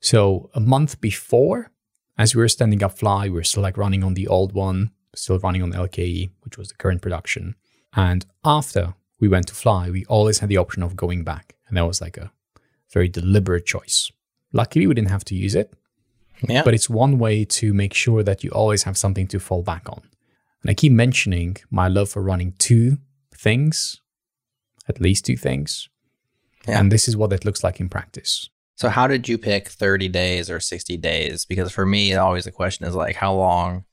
So 0.00 0.50
a 0.54 0.60
month 0.60 1.00
before, 1.00 1.70
as 2.16 2.34
we 2.34 2.40
were 2.40 2.48
standing 2.48 2.82
up 2.82 2.98
fly, 2.98 3.24
we 3.24 3.30
were 3.30 3.44
still 3.44 3.62
like 3.62 3.76
running 3.76 4.02
on 4.02 4.14
the 4.14 4.28
old 4.28 4.52
one, 4.52 4.90
still 5.14 5.38
running 5.38 5.62
on 5.62 5.72
LKE, 5.72 6.30
which 6.40 6.56
was 6.56 6.68
the 6.68 6.74
current 6.74 7.02
production. 7.02 7.54
And 7.94 8.24
after 8.44 8.94
we 9.20 9.28
went 9.28 9.48
to 9.48 9.54
fly, 9.54 9.90
we 9.90 10.04
always 10.06 10.38
had 10.40 10.48
the 10.48 10.58
option 10.58 10.82
of 10.82 10.96
going 10.96 11.24
back. 11.24 11.54
And 11.68 11.76
that 11.76 11.86
was 11.86 12.00
like 12.00 12.16
a 12.16 12.30
very 12.92 13.08
deliberate 13.08 13.66
choice. 13.66 14.10
Luckily, 14.52 14.86
we 14.86 14.94
didn't 14.94 15.10
have 15.10 15.24
to 15.26 15.34
use 15.34 15.54
it, 15.54 15.72
yeah. 16.46 16.62
but 16.62 16.74
it's 16.74 16.90
one 16.90 17.18
way 17.18 17.44
to 17.44 17.72
make 17.72 17.94
sure 17.94 18.22
that 18.22 18.44
you 18.44 18.50
always 18.50 18.82
have 18.82 18.98
something 18.98 19.26
to 19.28 19.40
fall 19.40 19.62
back 19.62 19.88
on. 19.88 20.02
And 20.62 20.70
I 20.70 20.74
keep 20.74 20.92
mentioning 20.92 21.56
my 21.70 21.88
love 21.88 22.10
for 22.10 22.22
running 22.22 22.54
two 22.58 22.98
things, 23.34 24.00
at 24.88 25.00
least 25.00 25.24
two 25.24 25.36
things. 25.36 25.88
Yeah. 26.68 26.78
And 26.78 26.92
this 26.92 27.08
is 27.08 27.16
what 27.16 27.32
it 27.32 27.44
looks 27.44 27.64
like 27.64 27.80
in 27.80 27.88
practice. 27.88 28.48
So 28.76 28.88
how 28.88 29.06
did 29.06 29.28
you 29.28 29.38
pick 29.38 29.68
30 29.68 30.08
days 30.08 30.50
or 30.50 30.60
60 30.60 30.96
days? 30.96 31.44
Because 31.44 31.72
for 31.72 31.86
me, 31.86 32.14
always 32.14 32.44
the 32.44 32.52
question 32.52 32.86
is 32.86 32.94
like, 32.94 33.16
how 33.16 33.34
long 33.34 33.84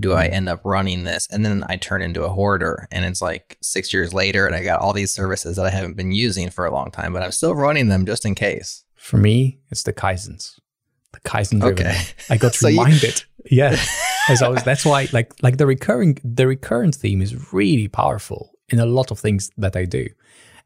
do 0.00 0.14
I 0.14 0.26
mm-hmm. 0.26 0.34
end 0.34 0.48
up 0.48 0.60
running 0.64 1.04
this? 1.04 1.26
And 1.30 1.44
then 1.44 1.64
I 1.68 1.76
turn 1.76 2.02
into 2.02 2.24
a 2.24 2.28
hoarder 2.28 2.88
and 2.90 3.04
it's 3.04 3.22
like 3.22 3.58
six 3.62 3.92
years 3.92 4.12
later 4.12 4.46
and 4.46 4.54
I 4.54 4.62
got 4.62 4.80
all 4.80 4.92
these 4.92 5.12
services 5.12 5.56
that 5.56 5.66
I 5.66 5.70
haven't 5.70 5.96
been 5.96 6.12
using 6.12 6.50
for 6.50 6.66
a 6.66 6.72
long 6.72 6.90
time, 6.90 7.12
but 7.12 7.22
I'm 7.22 7.32
still 7.32 7.54
running 7.54 7.88
them 7.88 8.06
just 8.06 8.24
in 8.24 8.34
case. 8.34 8.84
For 8.94 9.16
me, 9.16 9.58
it's 9.70 9.82
the 9.82 9.92
Kaizens. 9.92 10.58
The 11.12 11.20
Kaizen 11.20 11.60
driven. 11.60 11.86
Okay. 11.86 12.00
I 12.30 12.36
got 12.36 12.54
So 12.54 12.68
you- 12.68 12.82
reminded. 12.82 13.24
yeah. 13.50 13.76
As 14.28 14.42
always, 14.42 14.62
that's 14.62 14.84
why 14.84 15.08
like 15.12 15.32
like 15.42 15.56
the 15.56 15.66
recurring 15.66 16.18
the 16.22 16.46
recurrent 16.46 16.94
theme 16.94 17.22
is 17.22 17.52
really 17.52 17.88
powerful 17.88 18.52
in 18.68 18.78
a 18.78 18.86
lot 18.86 19.10
of 19.10 19.18
things 19.18 19.50
that 19.56 19.74
I 19.74 19.86
do. 19.86 20.06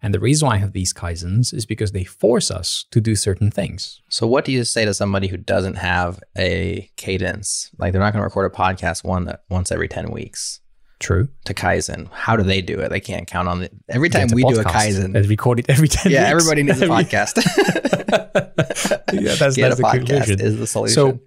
And 0.04 0.12
the 0.12 0.18
reason 0.20 0.48
why 0.48 0.54
I 0.54 0.58
have 0.58 0.72
these 0.72 0.92
Kaizens 0.92 1.54
is 1.54 1.64
because 1.64 1.92
they 1.92 2.02
force 2.04 2.50
us 2.50 2.86
to 2.90 3.00
do 3.00 3.14
certain 3.14 3.50
things. 3.52 4.00
So 4.08 4.26
what 4.26 4.44
do 4.44 4.50
you 4.50 4.64
say 4.64 4.84
to 4.84 4.92
somebody 4.94 5.28
who 5.28 5.36
doesn't 5.36 5.76
have 5.76 6.18
a 6.36 6.90
cadence? 6.96 7.70
Like 7.78 7.92
they're 7.92 8.00
not 8.00 8.12
going 8.12 8.20
to 8.20 8.24
record 8.24 8.50
a 8.52 8.54
podcast 8.54 9.04
one 9.04 9.32
once 9.48 9.70
every 9.70 9.86
10 9.88 10.10
weeks 10.10 10.60
True. 10.98 11.28
to 11.44 11.54
Kaizen. 11.54 12.08
How 12.10 12.34
do 12.36 12.42
they 12.42 12.60
do 12.62 12.80
it? 12.80 12.88
They 12.88 12.98
can't 13.00 13.28
count 13.28 13.46
on 13.48 13.62
it. 13.62 13.72
Every 13.88 14.08
time 14.08 14.26
we 14.34 14.42
do 14.44 14.58
a 14.60 14.64
podcast 14.64 14.72
Kaizen. 14.72 15.12
that's 15.12 15.28
recorded 15.28 15.66
every 15.68 15.88
10 15.88 16.10
Yeah, 16.10 16.32
weeks. 16.34 16.42
everybody 16.48 16.62
needs 16.64 16.82
a 16.82 16.86
podcast. 16.98 17.36
yeah, 19.12 19.34
that's, 19.36 19.56
Get 19.56 19.68
that's 19.68 19.74
a 19.74 19.76
the 19.76 19.82
podcast 19.82 19.92
conclusion. 20.06 20.40
is 20.40 20.58
the 20.58 20.66
solution. 20.66 20.94
So, 20.94 21.20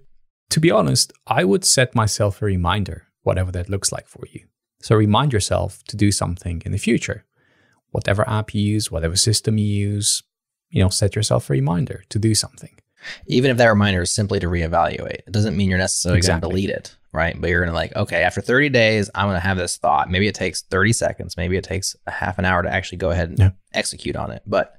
to 0.50 0.60
be 0.60 0.70
honest, 0.70 1.12
I 1.26 1.44
would 1.44 1.64
set 1.64 1.94
myself 1.94 2.40
a 2.40 2.44
reminder, 2.46 3.06
whatever 3.22 3.50
that 3.52 3.68
looks 3.68 3.90
like 3.92 4.06
for 4.06 4.24
you. 4.32 4.46
So, 4.80 4.96
remind 4.96 5.32
yourself 5.32 5.82
to 5.88 5.96
do 5.96 6.10
something 6.12 6.62
in 6.64 6.72
the 6.72 6.78
future. 6.78 7.24
Whatever 7.96 8.28
app 8.28 8.54
you 8.54 8.60
use, 8.60 8.90
whatever 8.90 9.16
system 9.16 9.56
you 9.56 9.66
use, 9.66 10.22
you 10.68 10.82
know, 10.82 10.90
set 10.90 11.16
yourself 11.16 11.48
a 11.48 11.54
reminder 11.54 12.02
to 12.10 12.18
do 12.18 12.34
something. 12.34 12.74
even 13.26 13.50
if 13.50 13.56
that 13.56 13.68
reminder 13.68 14.02
is 14.02 14.10
simply 14.10 14.38
to 14.40 14.48
reevaluate, 14.48 15.20
it 15.26 15.32
doesn't 15.32 15.56
mean 15.56 15.70
you're 15.70 15.78
necessarily 15.78 16.18
Exactly. 16.18 16.40
going 16.42 16.50
to 16.50 16.60
delete 16.62 16.70
it, 16.78 16.96
right? 17.12 17.40
But 17.40 17.48
you're 17.48 17.60
going 17.64 17.70
to 17.72 17.74
like, 17.82 17.96
okay, 17.96 18.22
after 18.22 18.40
30 18.42 18.68
days, 18.68 19.08
I'm 19.14 19.26
going 19.28 19.36
to 19.40 19.48
have 19.48 19.56
this 19.56 19.78
thought. 19.78 20.10
Maybe 20.10 20.26
it 20.28 20.34
takes 20.34 20.60
30 20.62 20.92
seconds, 20.92 21.36
maybe 21.38 21.56
it 21.56 21.64
takes 21.64 21.96
a 22.06 22.10
half 22.10 22.38
an 22.38 22.44
hour 22.44 22.62
to 22.62 22.70
actually 22.72 22.98
go 22.98 23.10
ahead 23.10 23.30
and 23.30 23.38
Yeah. 23.38 23.50
execute 23.72 24.16
on 24.16 24.30
it. 24.30 24.42
But 24.46 24.74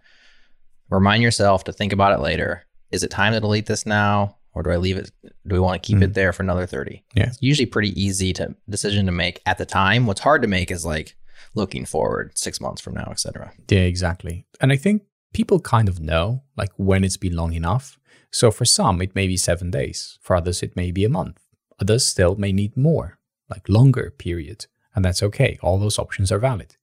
remind 0.90 1.24
yourself 1.24 1.64
to 1.66 1.74
think 1.74 1.92
about 1.94 2.14
it 2.14 2.22
later. 2.22 2.64
Is 2.92 3.02
it 3.04 3.10
time 3.12 3.34
to 3.34 3.40
delete 3.40 3.66
this 3.66 3.86
now, 3.86 4.38
or 4.54 4.62
do 4.64 4.70
I 4.70 4.78
leave 4.78 4.98
it? 4.98 5.12
Do 5.24 5.56
we 5.56 5.60
want 5.60 5.82
to 5.82 5.86
keep 5.88 5.98
it 5.98 6.06
mm-hmm. 6.06 6.14
there 6.14 6.34
for 6.34 6.44
another 6.44 6.66
30? 6.66 7.04
Yeah. 7.16 7.28
It's 7.28 7.42
usually 7.42 7.66
pretty 7.66 8.00
easy 8.02 8.32
to 8.34 8.56
decision 8.70 9.06
to 9.08 9.12
make 9.12 9.42
at 9.46 9.58
the 9.58 9.66
time. 9.66 10.06
What's 10.06 10.22
hard 10.22 10.42
to 10.44 10.48
make 10.48 10.70
is 10.72 10.86
like 10.86 11.16
looking 11.58 11.86
forward 11.86 12.38
six 12.38 12.62
months 12.62 12.82
from 12.82 12.94
now, 12.94 13.10
etc. 13.12 13.52
Yeah, 13.70 13.80
exactly. 13.80 14.46
And 14.62 14.72
I 14.72 14.78
think 14.78 15.04
people 15.34 15.60
kind 15.60 15.90
of 15.90 16.00
know 16.00 16.44
like 16.56 16.72
when 16.78 17.04
it's 17.04 17.18
been 17.18 17.36
long 17.36 17.54
enough. 17.54 18.00
So 18.32 18.52
for 18.52 18.66
some, 18.66 19.02
it 19.02 19.16
may 19.16 19.28
be 19.28 19.38
seven 19.38 19.72
days. 19.72 20.20
For 20.22 20.36
others, 20.36 20.64
it 20.64 20.76
may 20.76 20.92
be 20.92 21.04
a 21.06 21.10
month. 21.10 21.40
Others 21.82 22.06
still 22.06 22.36
may 22.36 22.52
need 22.52 22.76
more, 22.78 23.20
like 23.50 23.68
longer 23.68 24.14
period. 24.18 24.68
And 24.96 25.04
that's 25.04 25.24
okay. 25.24 25.58
All 25.62 25.78
those 25.78 26.00
options 26.00 26.32
are 26.32 26.40
valid. 26.40 26.76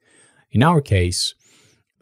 In 0.50 0.62
our 0.62 0.80
case, 0.80 1.34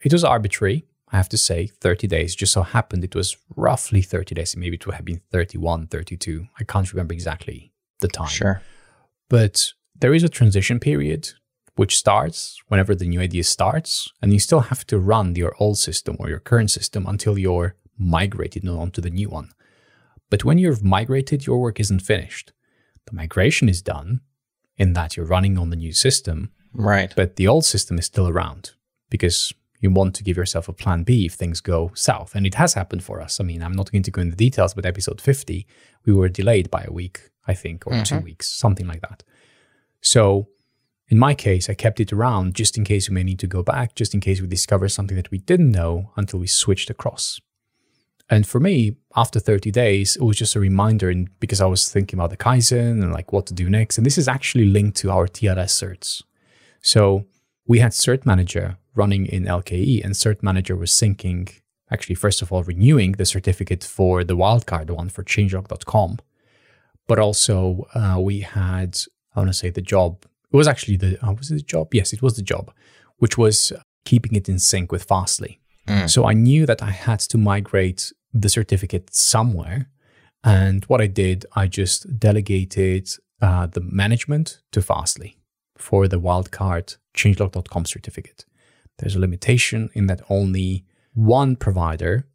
it 0.05 0.13
was 0.13 0.25
arbitrary. 0.25 0.85
I 1.11 1.17
have 1.17 1.29
to 1.31 1.39
say 1.39 1.67
30 1.67 2.07
days 2.07 2.35
just 2.35 2.53
so 2.53 2.63
happened 2.63 3.05
it 3.05 3.15
was 3.15 3.37
roughly 3.57 4.03
30 4.03 4.35
days. 4.35 4.57
Maybe 4.57 4.77
it 4.77 4.87
would 4.87 4.95
have 4.95 5.05
been 5.05 5.21
31, 5.31 5.89
32. 5.89 6.47
I 6.59 6.65
can't 6.65 6.91
remember 6.93 7.13
exactly 7.13 7.73
the 8.01 8.09
time. 8.09 8.29
Sure. 8.29 8.63
But 9.29 9.73
there 9.99 10.15
is 10.15 10.25
a 10.25 10.29
transition 10.29 10.81
period 10.81 11.33
which 11.77 11.97
starts 11.97 12.61
whenever 12.69 12.95
the 12.95 13.07
new 13.07 13.21
idea 13.21 13.45
starts, 13.45 14.13
and 14.21 14.33
you 14.33 14.39
still 14.39 14.61
have 14.61 14.87
to 14.87 14.99
run 14.99 15.35
your 15.35 15.55
old 15.59 15.79
system 15.79 16.17
or 16.19 16.29
your 16.29 16.41
current 16.41 16.71
system 16.71 17.07
until 17.07 17.39
you're 17.39 17.77
migrated 17.99 18.67
onto 18.69 19.01
the 19.01 19.11
new 19.11 19.29
one. 19.29 19.51
But 20.31 20.45
when 20.45 20.59
you've 20.59 20.83
migrated, 20.83 21.47
your 21.47 21.61
work 21.61 21.81
isn't 21.81 22.01
finished. 22.01 22.53
The 23.07 23.15
migration 23.15 23.69
is 23.69 23.83
done 23.83 24.21
in 24.77 24.93
that 24.95 25.17
you're 25.17 25.27
running 25.27 25.59
on 25.59 25.71
the 25.71 25.77
new 25.77 25.93
system, 25.93 26.51
Right. 26.73 27.13
but 27.15 27.37
the 27.37 27.49
old 27.49 27.65
system 27.65 27.99
is 27.99 28.07
still 28.07 28.29
around 28.29 28.73
because 29.11 29.53
you 29.81 29.91
want 29.91 30.15
to 30.15 30.23
give 30.23 30.37
yourself 30.37 30.69
a 30.69 30.73
plan 30.73 31.03
B 31.03 31.27
if 31.27 31.35
things 31.35 31.61
go 31.61 31.91
south. 31.95 32.35
And 32.35 32.47
it 32.47 32.55
has 32.55 32.75
happened 32.75 33.03
for 33.03 33.21
us. 33.21 33.41
I 33.41 33.45
mean, 33.45 33.63
I'm 33.63 33.73
not 33.73 33.91
going 33.91 34.05
to 34.05 34.11
go 34.11 34.23
into 34.23 34.37
details, 34.37 34.75
but 34.75 34.87
episode 34.87 35.21
50, 35.21 35.67
we 36.07 36.13
were 36.13 36.29
delayed 36.29 36.71
by 36.71 36.85
a 36.87 36.93
week, 36.93 37.31
I 37.47 37.55
think, 37.55 37.87
or 37.87 37.91
two 37.91 38.15
mm-hmm. 38.15 38.25
weeks, 38.25 38.49
something 38.49 38.87
like 38.87 39.01
that. 39.03 39.25
So 40.01 40.49
in 41.13 41.19
my 41.19 41.35
case, 41.35 41.69
I 41.69 41.75
kept 41.75 42.01
it 42.01 42.11
around 42.11 42.55
just 42.55 42.79
in 42.79 42.85
case 42.85 43.07
we 43.07 43.15
may 43.15 43.23
need 43.23 43.39
to 43.41 43.47
go 43.47 43.63
back, 43.63 43.95
just 43.95 44.15
in 44.15 44.21
case 44.23 44.41
we 44.41 44.47
discover 44.47 44.89
something 44.89 45.15
that 45.19 45.31
we 45.31 45.37
didn't 45.37 45.71
know 45.71 46.11
until 46.17 46.39
we 46.39 46.47
switched 46.47 46.89
across. 46.89 47.39
And 48.31 48.47
for 48.47 48.59
me, 48.59 48.97
after 49.15 49.39
30 49.39 49.71
days, 49.71 50.17
it 50.17 50.23
was 50.23 50.39
just 50.39 50.57
a 50.57 50.61
reminder 50.61 51.11
and 51.11 51.29
because 51.39 51.61
I 51.61 51.67
was 51.67 51.93
thinking 51.93 52.19
about 52.19 52.31
the 52.31 52.39
Kaizen 52.39 53.03
and 53.03 53.13
like 53.13 53.31
what 53.31 53.45
to 53.49 53.53
do 53.53 53.69
next. 53.69 53.99
And 53.99 54.07
this 54.07 54.17
is 54.17 54.27
actually 54.27 54.65
linked 54.65 54.97
to 55.03 55.11
our 55.11 55.27
TLS 55.29 55.73
certs. 55.83 56.23
So 56.81 57.27
we 57.67 57.81
had 57.81 57.93
Cert 57.93 58.25
Manager 58.25 58.79
running 58.95 59.27
in 59.27 59.45
LKE, 59.45 60.03
and 60.03 60.15
Cert 60.15 60.43
Manager 60.43 60.77
was 60.77 60.91
syncing, 60.91 61.61
actually, 61.91 62.15
first 62.15 62.41
of 62.41 62.51
all, 62.51 62.63
renewing 62.63 63.13
the 63.13 63.27
certificate 63.27 63.85
for 63.85 64.25
the 64.25 64.35
wildcard 64.35 64.89
one 64.89 65.11
for 65.11 65.23
changelog.com. 65.23 66.21
But 67.07 67.19
also, 67.19 67.87
uh, 67.95 68.19
we 68.19 68.41
had, 68.41 68.99
I 69.37 69.41
want 69.41 69.51
to 69.51 69.53
say, 69.53 69.69
the 69.69 69.83
job. 69.83 70.25
It 70.53 70.57
was 70.57 70.69
actually 70.69 70.97
the, 70.97 71.25
uh, 71.25 71.33
was 71.33 71.51
it 71.51 71.55
the 71.55 71.63
job? 71.63 71.95
Yes, 71.95 72.13
it 72.13 72.23
was 72.23 72.37
the 72.37 72.43
job, 72.43 72.73
which 73.19 73.39
was 73.39 73.73
keeping 74.05 74.35
it 74.35 74.49
in 74.49 74.59
sync 74.59 74.93
with 74.93 75.05
Fastly. 75.05 75.61
So 76.07 76.27
I 76.27 76.33
knew 76.33 76.67
that 76.67 76.83
I 76.83 76.91
had 76.91 77.21
to 77.21 77.39
migrate 77.39 78.13
the 78.33 78.49
certificate 78.49 79.15
somewhere. 79.15 79.89
And 80.45 80.85
what 80.85 81.01
I 81.01 81.07
did, 81.07 81.47
I 81.55 81.67
just 81.67 82.19
delegated 82.19 83.09
uh, 83.41 83.67
the 83.67 83.81
management 83.81 84.61
to 84.73 84.83
Fastly 84.83 85.37
for 85.77 86.07
the 86.09 86.21
wildcard 86.21 86.97
changelog.com 87.17 87.85
certificate. 87.85 88.45
There's 88.99 89.17
a 89.17 89.21
limitation 89.21 89.91
in 89.95 90.07
that 90.07 90.23
only 90.29 90.85
one 91.15 91.57
provider 91.57 92.27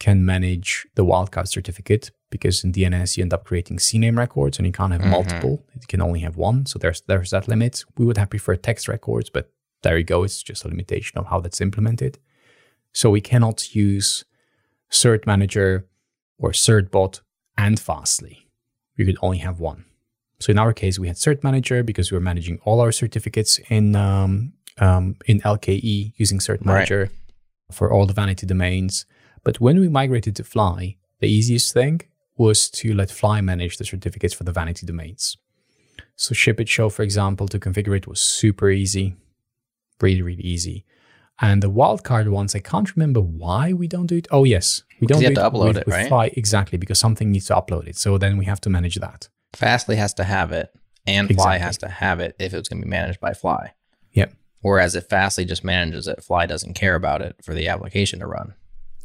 can 0.00 0.24
manage 0.24 0.86
the 0.94 1.04
wildcard 1.04 1.48
certificate 1.48 2.10
because 2.30 2.64
in 2.64 2.72
DNS 2.72 3.16
you 3.16 3.22
end 3.22 3.32
up 3.32 3.44
creating 3.44 3.78
CNAME 3.78 4.16
records 4.16 4.58
and 4.58 4.66
you 4.66 4.72
can't 4.72 4.92
have 4.92 5.04
multiple. 5.04 5.64
You 5.74 5.86
can 5.86 6.00
only 6.00 6.20
have 6.20 6.36
one. 6.36 6.66
So 6.66 6.78
there's 6.78 7.00
there's 7.02 7.30
that 7.30 7.48
limit. 7.48 7.84
We 7.96 8.04
would 8.04 8.18
have 8.18 8.30
preferred 8.30 8.62
text 8.62 8.88
records, 8.88 9.30
but 9.30 9.50
there 9.82 9.96
you 9.96 10.04
go. 10.04 10.24
It's 10.24 10.42
just 10.42 10.64
a 10.64 10.68
limitation 10.68 11.18
of 11.18 11.26
how 11.26 11.40
that's 11.40 11.60
implemented. 11.60 12.18
So 12.92 13.10
we 13.10 13.20
cannot 13.20 13.74
use 13.74 14.24
Cert 14.90 15.26
Manager 15.26 15.86
or 16.38 16.50
CertBot 16.50 17.20
and 17.56 17.78
Fastly. 17.78 18.48
We 18.96 19.04
could 19.04 19.18
only 19.22 19.38
have 19.38 19.60
one. 19.60 19.84
So 20.40 20.50
in 20.50 20.58
our 20.58 20.72
case, 20.72 20.98
we 20.98 21.08
had 21.08 21.16
Cert 21.16 21.42
Manager 21.42 21.82
because 21.82 22.10
we 22.10 22.16
were 22.16 22.22
managing 22.22 22.60
all 22.64 22.80
our 22.80 22.92
certificates 22.92 23.58
in 23.68 23.96
um, 23.96 24.52
um, 24.78 25.16
in 25.26 25.40
LKE 25.40 26.12
using 26.16 26.38
Cert 26.38 26.64
Manager 26.64 27.10
for 27.72 27.92
all 27.92 28.06
the 28.06 28.12
vanity 28.12 28.46
domains. 28.46 29.06
But 29.44 29.60
when 29.60 29.80
we 29.80 29.88
migrated 29.88 30.36
to 30.36 30.44
Fly, 30.44 30.96
the 31.20 31.28
easiest 31.28 31.72
thing 31.72 32.02
was 32.38 32.70
to 32.70 32.94
let 32.94 33.10
Fly 33.10 33.40
manage 33.40 33.76
the 33.76 33.84
certificates 33.84 34.34
for 34.34 34.44
the 34.44 34.52
vanity 34.52 34.86
domains. 34.86 35.36
So 36.16 36.34
ship 36.34 36.60
it 36.60 36.68
show, 36.68 36.88
for 36.88 37.02
example, 37.02 37.46
to 37.48 37.58
configure 37.58 37.96
it 37.96 38.06
was 38.06 38.20
super 38.20 38.70
easy, 38.70 39.16
really, 40.00 40.22
really 40.22 40.42
easy. 40.42 40.84
And 41.40 41.62
the 41.62 41.70
wildcard 41.70 42.28
ones, 42.30 42.54
I 42.54 42.58
can't 42.58 42.94
remember 42.96 43.20
why 43.20 43.72
we 43.72 43.86
don't 43.86 44.06
do 44.06 44.16
it. 44.16 44.26
Oh 44.30 44.44
yes, 44.44 44.82
we 45.00 45.06
Because 45.06 45.20
don't 45.20 45.22
you 45.30 45.34
do 45.36 45.40
have 45.40 45.52
to 45.52 45.56
upload 45.58 45.68
with, 45.68 45.76
it, 45.78 45.86
with 45.86 45.94
right? 45.94 46.08
Fly 46.08 46.30
exactly 46.36 46.78
because 46.78 46.98
something 46.98 47.30
needs 47.30 47.46
to 47.46 47.54
upload 47.54 47.86
it. 47.86 47.96
So 47.96 48.18
then 48.18 48.36
we 48.38 48.46
have 48.46 48.60
to 48.62 48.70
manage 48.70 48.96
that. 48.96 49.28
Fastly 49.52 49.96
has 49.96 50.12
to 50.14 50.24
have 50.24 50.50
it, 50.52 50.70
and 51.06 51.28
Fly 51.28 51.54
Exactly. 51.56 51.64
has 51.64 51.78
to 51.78 51.88
have 51.88 52.20
it 52.20 52.34
if 52.40 52.52
it's 52.52 52.68
going 52.68 52.80
to 52.80 52.84
be 52.86 52.90
managed 52.90 53.20
by 53.20 53.32
Fly. 53.34 53.72
Yep, 54.12 54.32
Whereas 54.60 54.96
if 54.96 55.06
Fastly 55.06 55.44
just 55.44 55.62
manages 55.62 56.08
it, 56.08 56.22
Fly 56.24 56.46
doesn't 56.46 56.74
care 56.74 56.96
about 56.96 57.22
it 57.22 57.36
for 57.44 57.54
the 57.54 57.68
application 57.68 58.18
to 58.18 58.26
run. 58.26 58.54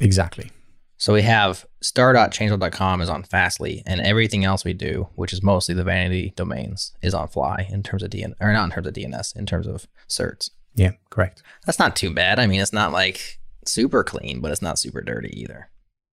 exactly. 0.00 0.50
So 0.96 1.12
we 1.12 1.22
have 1.22 1.66
star.changelog.com 1.82 3.00
is 3.00 3.08
on 3.10 3.24
Fastly, 3.24 3.82
and 3.86 4.00
everything 4.00 4.44
else 4.44 4.64
we 4.64 4.72
do, 4.72 5.08
which 5.16 5.32
is 5.32 5.42
mostly 5.42 5.74
the 5.74 5.84
vanity 5.84 6.32
domains, 6.36 6.92
is 7.02 7.14
on 7.14 7.28
Fly 7.28 7.66
in 7.70 7.82
terms 7.82 8.02
of 8.02 8.10
DNS, 8.10 8.34
or 8.40 8.52
not 8.52 8.64
in 8.64 8.70
terms 8.70 8.86
of 8.86 8.94
DNS, 8.94 9.36
in 9.36 9.46
terms 9.46 9.66
of 9.66 9.86
certs. 10.08 10.50
Yeah, 10.74 10.92
correct. 11.10 11.42
That's 11.66 11.78
not 11.78 11.96
too 11.96 12.12
bad. 12.12 12.38
I 12.38 12.46
mean, 12.46 12.60
it's 12.60 12.72
not 12.72 12.92
like 12.92 13.38
super 13.64 14.04
clean, 14.04 14.40
but 14.40 14.50
it's 14.50 14.62
not 14.62 14.78
super 14.78 15.00
dirty 15.00 15.38
either. 15.40 15.68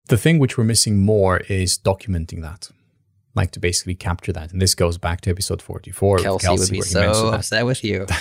The 0.08 0.18
thing 0.18 0.40
which 0.40 0.58
we're 0.58 0.64
missing 0.64 1.00
more 1.00 1.38
is 1.48 1.78
documenting 1.78 2.42
that, 2.42 2.70
like 3.36 3.52
to 3.52 3.60
basically 3.60 3.96
capture 3.96 4.34
that. 4.34 4.52
And 4.52 4.62
this 4.62 4.76
goes 4.76 4.98
back 4.98 5.22
to 5.22 5.30
episode 5.30 5.62
44. 5.62 6.16
with 6.16 6.24
Kelsey, 6.24 6.50
would 6.50 6.70
be 6.70 6.80
where 6.80 6.88
he 6.88 6.94
mentioned 6.96 7.16
so 7.16 7.30
upset 7.30 7.66
with 7.66 7.84
you. 7.84 8.08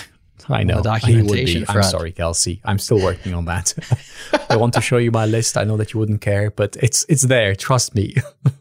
I 0.49 0.63
know. 0.63 0.81
the 0.81 0.93
he 0.95 1.15
would 1.17 1.23
be. 1.23 1.27
documentation 1.27 1.65
I'm 1.69 1.83
sorry, 1.83 2.11
Kelsey. 2.11 2.61
I'm 2.63 2.79
still 2.79 3.01
working 3.01 3.33
on 3.33 3.45
that. 3.45 3.73
I 4.49 4.57
want 4.57 4.73
to 4.75 4.81
show 4.81 4.97
you 4.97 5.11
my 5.11 5.25
list. 5.25 5.57
I 5.57 5.63
know 5.63 5.77
that 5.77 5.93
you 5.93 5.99
wouldn't 5.99 6.21
care, 6.21 6.51
but 6.51 6.77
it's 6.81 7.05
it's 7.09 7.23
there. 7.23 7.55
Trust 7.55 7.95
me. 7.95 8.15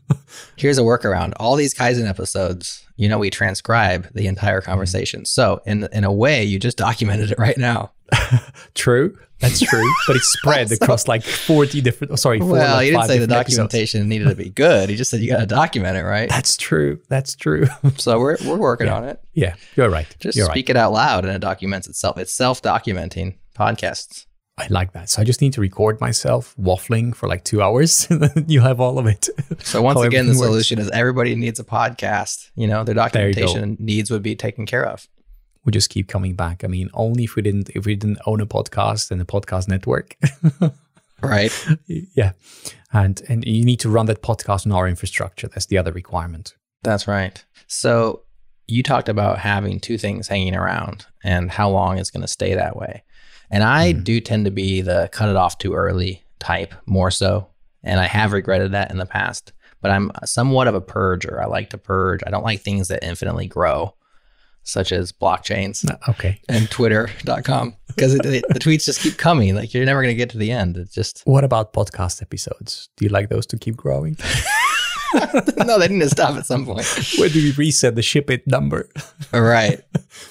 Here's 0.57 0.79
a 0.79 0.83
workaround. 0.83 1.33
All 1.37 1.57
these 1.57 1.75
Kaizen 1.75 2.09
episodes, 2.09 2.87
you 2.97 3.09
know, 3.09 3.19
we 3.19 3.31
transcribe 3.31 4.13
the 4.15 4.27
entire 4.27 4.61
mm-hmm. 4.61 4.71
conversation. 4.71 5.25
So 5.25 5.63
in 5.67 5.89
in 5.93 6.05
a 6.05 6.13
way, 6.13 6.45
you 6.45 6.59
just 6.59 6.77
documented 6.77 7.31
it 7.33 7.39
right 7.39 7.59
now. 7.59 7.93
true. 8.75 9.17
That's 9.39 9.61
true. 9.61 9.91
But 10.07 10.17
it's 10.17 10.29
spread 10.29 10.71
across 10.83 11.09
like 11.09 11.23
40 11.23 11.81
different. 11.81 12.13
Oh, 12.13 12.17
sorry. 12.17 12.41
four, 12.41 12.51
Well, 12.51 12.83
you 12.83 12.91
didn't 12.91 13.05
say 13.07 13.19
the 13.19 13.27
different 13.27 13.41
episodes. 13.41 13.57
documentation 13.57 14.09
needed 14.09 14.29
to 14.29 14.35
be 14.35 14.51
good. 14.51 14.91
He 14.91 14.97
just 14.97 15.11
said 15.11 15.21
you 15.21 15.31
got 15.31 15.41
to 15.41 15.47
document 15.47 15.97
it, 15.97 16.03
right? 16.03 16.29
That's 16.29 16.57
true. 16.59 17.01
That's 17.09 17.35
true. 17.37 17.67
So 17.97 18.19
we're 18.19 18.37
we're 18.45 18.59
working 18.59 18.89
on 18.89 19.05
it. 19.05 19.21
yeah, 19.33 19.55
you're 19.77 19.89
right. 19.91 20.07
Just 20.21 20.37
you're 20.37 20.47
right. 20.47 20.53
speak 20.55 20.69
it 20.71 20.77
out 20.77 20.93
loud, 20.93 21.25
and 21.25 21.35
it 21.35 21.39
documents 21.41 21.89
itself. 21.89 22.19
It's 22.19 22.33
self-documenting 22.33 23.37
podcasts. 23.57 24.27
I 24.59 24.67
like 24.69 24.93
that. 24.93 25.09
So 25.09 25.23
I 25.23 25.25
just 25.25 25.41
need 25.41 25.55
to 25.55 25.61
record 25.63 26.01
myself 26.03 26.55
waffling 26.61 27.15
for 27.15 27.29
like 27.29 27.45
two 27.45 27.63
hours, 27.63 28.07
and 28.11 28.21
then 28.23 28.45
you 28.49 28.61
have 28.61 28.79
all 28.81 28.99
of 28.99 29.07
it. 29.07 29.29
So 29.61 29.81
once 29.81 30.01
again, 30.01 30.11
the 30.11 30.33
everything 30.33 30.39
works. 30.39 30.49
solution 30.51 30.79
is 30.79 30.91
everybody 30.91 31.35
needs 31.35 31.59
a 31.59 31.65
podcast. 31.65 32.51
You 32.55 32.67
know, 32.67 32.85
their 32.85 32.95
documentation 32.95 33.77
needs 33.81 34.11
would 34.11 34.23
be 34.23 34.37
taken 34.37 34.67
care 34.67 34.85
of. 34.87 35.09
We 35.65 35.73
just 35.73 35.91
keep 35.91 36.09
coming 36.09 36.35
back. 36.35 36.65
I 36.65 36.69
mean, 36.69 36.91
only 36.95 37.25
if 37.25 37.37
we 37.37 37.43
didn't 37.43 37.71
if 37.71 37.87
we 37.87 37.97
didn't 37.97 38.21
own 38.27 38.41
a 38.41 38.47
podcast 38.47 39.11
and 39.11 39.21
a 39.21 39.25
podcast 39.25 39.69
network. 39.69 40.17
Right. 41.23 41.53
yeah. 41.89 42.33
And 42.93 43.21
and 43.29 43.45
you 43.45 43.65
need 43.65 43.81
to 43.81 43.91
run 43.91 44.07
that 44.07 44.23
podcast 44.23 44.67
on 44.67 44.73
our 44.73 44.89
infrastructure. 44.89 45.49
That's 45.49 45.67
the 45.67 45.79
other 45.79 45.93
requirement. 45.93 46.55
That's 46.83 47.07
right. 47.07 47.45
So 47.67 48.23
you 48.67 48.83
talked 48.83 49.09
about 49.09 49.39
having 49.39 49.81
two 49.81 49.99
things 49.99 50.29
hanging 50.29 50.57
around 50.57 51.07
and 51.23 51.51
how 51.51 51.69
long 51.71 51.99
it's 51.99 52.11
going 52.11 52.23
to 52.23 52.29
stay 52.29 52.55
that 52.55 52.77
way. 52.77 53.03
And 53.51 53.65
I 53.65 53.93
mm. 53.93 54.05
do 54.05 54.21
tend 54.21 54.45
to 54.45 54.51
be 54.51 54.81
the 54.81 55.09
cut 55.13 55.29
it 55.29 55.37
off 55.37 55.59
too 55.59 55.75
early 55.75 56.25
type 56.39 56.75
more 56.87 57.11
so. 57.11 57.49
And 57.83 57.99
I 57.99 58.07
have 58.07 58.33
regretted 58.33 58.73
that 58.73 58.91
in 58.91 58.99
the 58.99 59.07
past, 59.07 59.53
but 59.81 59.91
I'm 59.91 60.13
somewhat 60.25 60.69
of 60.69 60.75
a 60.75 60.81
purger. 60.81 61.43
I 61.43 61.47
like 61.47 61.71
to 61.71 61.79
purge. 61.79 62.21
I 62.27 62.31
don't 62.31 62.45
like 62.45 62.61
things 62.61 62.89
that 62.89 63.05
infinitely 63.05 63.47
grow, 63.47 63.95
such 64.71 64.93
as 64.93 65.13
blockchains 65.13 65.85
Okay. 66.09 66.41
and 66.49 66.71
twitter.com 66.71 67.75
because 67.89 68.15
the 68.17 68.43
tweets 68.55 68.85
just 68.85 69.01
keep 69.01 69.17
coming. 69.19 69.55
Like 69.55 69.75
you're 69.75 69.85
never 69.85 70.01
going 70.03 70.15
to 70.15 70.19
get 70.19 70.31
to 70.31 70.39
the 70.39 70.51
end. 70.53 70.77
It's 70.77 70.95
just, 70.95 71.23
What 71.25 71.45
about 71.45 71.73
podcast 71.73 72.23
episodes? 72.23 72.89
Do 72.97 73.05
you 73.05 73.11
like 73.11 73.29
those 73.29 73.47
to 73.47 73.59
keep 73.59 73.77
growing? 73.77 74.17
no, 75.59 75.79
they 75.79 75.89
need 75.89 75.99
to 76.01 76.09
stop 76.09 76.37
at 76.37 76.47
some 76.47 76.65
point. 76.65 76.87
Where 77.19 77.29
do 77.29 77.43
we 77.43 77.51
reset 77.53 77.97
the 77.97 78.03
ship 78.03 78.31
it 78.31 78.47
number? 78.47 78.89
right. 79.33 79.81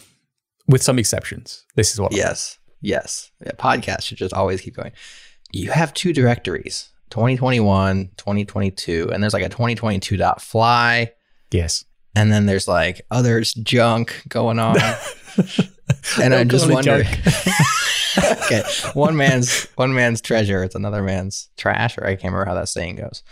With 0.67 0.81
some 0.83 0.97
exceptions. 0.99 1.65
This 1.75 1.93
is 1.93 1.99
what 1.99 2.13
Yes. 2.13 2.57
Yes. 2.81 3.29
Yeah, 3.43 3.51
podcasts 3.53 4.03
should 4.03 4.19
just 4.19 4.33
always 4.33 4.61
keep 4.61 4.75
going. 4.75 4.91
You 5.51 5.71
have 5.71 5.93
two 5.93 6.13
directories 6.13 6.89
2021, 7.09 8.11
2022, 8.17 9.09
and 9.11 9.21
there's 9.21 9.33
like 9.33 9.43
a 9.43 9.49
2022.fly, 9.49 11.11
Yes. 11.51 11.83
And 12.15 12.31
then 12.31 12.45
there's 12.45 12.67
like 12.67 13.01
others 13.11 13.53
junk 13.53 14.23
going 14.27 14.59
on. 14.59 14.77
and 16.21 16.33
I'm 16.33 16.49
just 16.49 16.69
wondering. 16.69 17.07
okay. 18.17 18.63
One 18.93 19.15
man's 19.15 19.65
one 19.75 19.93
man's 19.93 20.21
treasure, 20.21 20.63
it's 20.63 20.75
another 20.75 21.03
man's 21.03 21.49
trash, 21.57 21.97
or 21.97 22.05
I 22.05 22.15
can't 22.15 22.33
remember 22.33 22.45
how 22.45 22.55
that 22.55 22.69
saying 22.69 22.95
goes. 22.95 23.23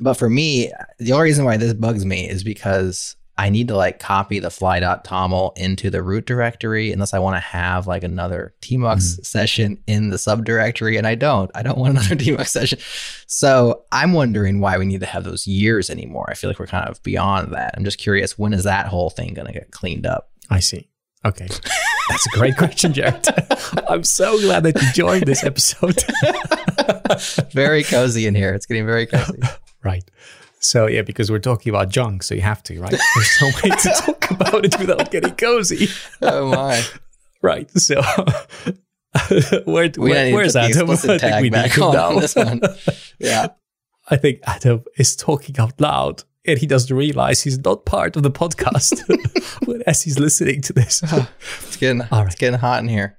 But 0.00 0.14
for 0.14 0.28
me, 0.28 0.72
the 0.98 1.12
only 1.12 1.24
reason 1.24 1.44
why 1.44 1.56
this 1.56 1.74
bugs 1.74 2.04
me 2.04 2.28
is 2.28 2.42
because 2.42 3.16
I 3.38 3.48
need 3.48 3.68
to 3.68 3.76
like 3.76 3.98
copy 3.98 4.38
the 4.38 4.50
fly.toml 4.50 5.56
into 5.56 5.90
the 5.90 6.02
root 6.02 6.26
directory 6.26 6.92
unless 6.92 7.14
I 7.14 7.18
want 7.18 7.36
to 7.36 7.40
have 7.40 7.86
like 7.86 8.04
another 8.04 8.54
tmux 8.60 8.78
mm-hmm. 8.78 9.22
session 9.22 9.82
in 9.86 10.10
the 10.10 10.16
subdirectory. 10.16 10.98
And 10.98 11.06
I 11.06 11.14
don't. 11.14 11.50
I 11.54 11.62
don't 11.62 11.78
want 11.78 11.96
another 11.96 12.16
tmux 12.16 12.48
session. 12.48 12.78
So 13.26 13.84
I'm 13.90 14.12
wondering 14.12 14.60
why 14.60 14.76
we 14.78 14.84
need 14.84 15.00
to 15.00 15.06
have 15.06 15.24
those 15.24 15.46
years 15.46 15.88
anymore. 15.88 16.26
I 16.28 16.34
feel 16.34 16.50
like 16.50 16.58
we're 16.58 16.66
kind 16.66 16.88
of 16.88 17.02
beyond 17.02 17.52
that. 17.54 17.74
I'm 17.76 17.84
just 17.84 17.98
curious, 17.98 18.38
when 18.38 18.52
is 18.52 18.64
that 18.64 18.86
whole 18.86 19.10
thing 19.10 19.34
going 19.34 19.46
to 19.46 19.52
get 19.52 19.70
cleaned 19.70 20.06
up? 20.06 20.30
I 20.50 20.60
see. 20.60 20.88
Okay. 21.24 21.48
That's 22.10 22.26
a 22.26 22.30
great 22.30 22.56
question, 22.56 22.92
Jerod. 22.92 23.84
I'm 23.88 24.04
so 24.04 24.38
glad 24.40 24.64
that 24.64 24.80
you 24.80 24.92
joined 24.92 25.24
this 25.24 25.44
episode. 25.44 26.02
Very 27.52 27.84
cozy 27.84 28.26
in 28.26 28.34
here. 28.34 28.52
It's 28.54 28.66
getting 28.66 28.86
very 28.86 29.06
cozy. 29.06 29.40
right. 29.84 30.04
So 30.62 30.86
yeah, 30.86 31.02
because 31.02 31.30
we're 31.30 31.40
talking 31.40 31.70
about 31.70 31.88
junk, 31.90 32.22
so 32.22 32.34
you 32.34 32.40
have 32.42 32.62
to, 32.64 32.80
right? 32.80 32.90
There's 33.16 33.40
no 33.40 33.48
way 33.62 33.76
to 33.76 33.88
talk 34.06 34.30
about 34.30 34.64
it 34.64 34.78
without 34.78 35.10
getting 35.10 35.34
cozy. 35.34 35.88
oh 36.22 36.50
my. 36.50 36.82
Right. 37.42 37.68
So 37.76 38.00
where, 39.64 39.90
We 39.96 40.10
where- 40.10 40.32
where's 40.32 40.54
Adam? 40.56 40.90
I 40.90 40.96
think 40.96 41.40
we 41.42 41.50
need 41.50 41.72
him 41.72 41.82
on 41.82 42.20
this 42.20 42.36
one. 42.36 42.60
Yeah. 43.18 43.48
I 44.08 44.16
think 44.16 44.38
Adam 44.46 44.84
is 44.96 45.16
talking 45.16 45.58
out 45.58 45.80
loud 45.80 46.22
and 46.44 46.58
he 46.58 46.66
doesn't 46.66 46.94
realize 46.96 47.42
he's 47.42 47.58
not 47.58 47.84
part 47.84 48.16
of 48.16 48.22
the 48.22 48.30
podcast 48.30 49.02
as 49.86 50.02
he's 50.02 50.18
listening 50.18 50.60
to 50.62 50.72
this. 50.72 51.02
It's 51.02 51.76
getting 51.76 52.02
All 52.02 52.08
right. 52.20 52.26
it's 52.26 52.36
getting 52.36 52.58
hot 52.60 52.80
in 52.82 52.88
here. 52.88 53.18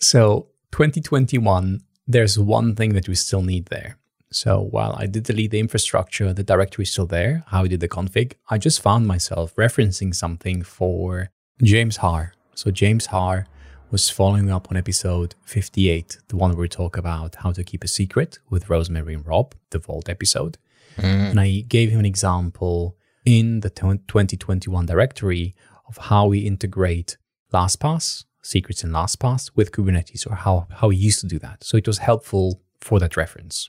So 0.00 0.48
2021, 0.72 1.80
there's 2.06 2.38
one 2.38 2.74
thing 2.74 2.92
that 2.94 3.08
we 3.08 3.14
still 3.14 3.42
need 3.42 3.66
there. 3.66 3.98
So 4.32 4.60
while 4.60 4.94
I 4.98 5.06
did 5.06 5.24
delete 5.24 5.50
the 5.50 5.60
infrastructure, 5.60 6.32
the 6.32 6.42
directory 6.42 6.84
is 6.84 6.92
still 6.92 7.06
there. 7.06 7.44
How 7.48 7.64
I 7.64 7.68
did 7.68 7.80
the 7.80 7.88
config, 7.88 8.34
I 8.48 8.58
just 8.58 8.80
found 8.80 9.06
myself 9.06 9.54
referencing 9.56 10.14
something 10.14 10.62
for 10.62 11.30
James 11.62 11.98
Harr. 11.98 12.34
So 12.54 12.70
James 12.70 13.06
Harr 13.06 13.46
was 13.90 14.08
following 14.08 14.50
up 14.50 14.68
on 14.70 14.76
episode 14.76 15.34
58, 15.44 16.18
the 16.28 16.36
one 16.36 16.52
where 16.52 16.62
we 16.62 16.68
talk 16.68 16.96
about 16.96 17.36
how 17.36 17.52
to 17.52 17.62
keep 17.62 17.84
a 17.84 17.88
secret 17.88 18.38
with 18.48 18.70
Rosemary 18.70 19.14
and 19.14 19.26
Rob, 19.26 19.54
the 19.70 19.78
Vault 19.78 20.08
episode. 20.08 20.56
Mm. 20.96 21.30
And 21.30 21.40
I 21.40 21.60
gave 21.68 21.90
him 21.90 22.00
an 22.00 22.06
example 22.06 22.96
in 23.24 23.60
the 23.60 23.70
2021 23.70 24.86
directory 24.86 25.54
of 25.88 25.96
how 26.06 26.26
we 26.26 26.40
integrate 26.40 27.18
LastPass, 27.52 28.24
secrets 28.42 28.82
in 28.82 28.90
LastPass 28.90 29.50
with 29.54 29.72
Kubernetes, 29.72 30.26
or 30.26 30.36
how, 30.36 30.66
how 30.70 30.88
we 30.88 30.96
used 30.96 31.20
to 31.20 31.26
do 31.26 31.38
that. 31.40 31.62
So 31.62 31.76
it 31.76 31.86
was 31.86 31.98
helpful 31.98 32.62
for 32.80 32.98
that 32.98 33.16
reference. 33.16 33.68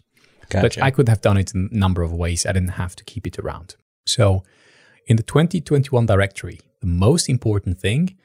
But 0.62 0.82
I 0.82 0.92
could 0.92 1.10
have 1.10 1.22
done 1.22 1.38
it 1.38 1.54
in 1.54 1.70
a 1.72 1.76
number 1.76 2.04
of 2.04 2.13
ways. 2.13 2.46
I 2.46 2.52
didn't 2.52 2.70
have 2.84 2.96
to 2.98 3.04
keep 3.04 3.26
it 3.26 3.39
around. 3.39 3.76
So 4.06 4.44
in 5.08 5.18
the 5.18 5.24
2021 5.24 6.06
directory, 6.06 6.62
the 6.82 6.88
most 6.88 7.30
important 7.30 7.80
thing 7.80 8.16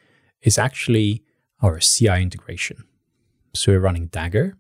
is 0.42 0.58
actually 0.58 1.22
our 1.62 1.78
CI 1.78 2.22
integration. 2.22 2.84
So 3.54 3.72
we're 3.72 3.80
running 3.80 4.06
Dagger, 4.06 4.56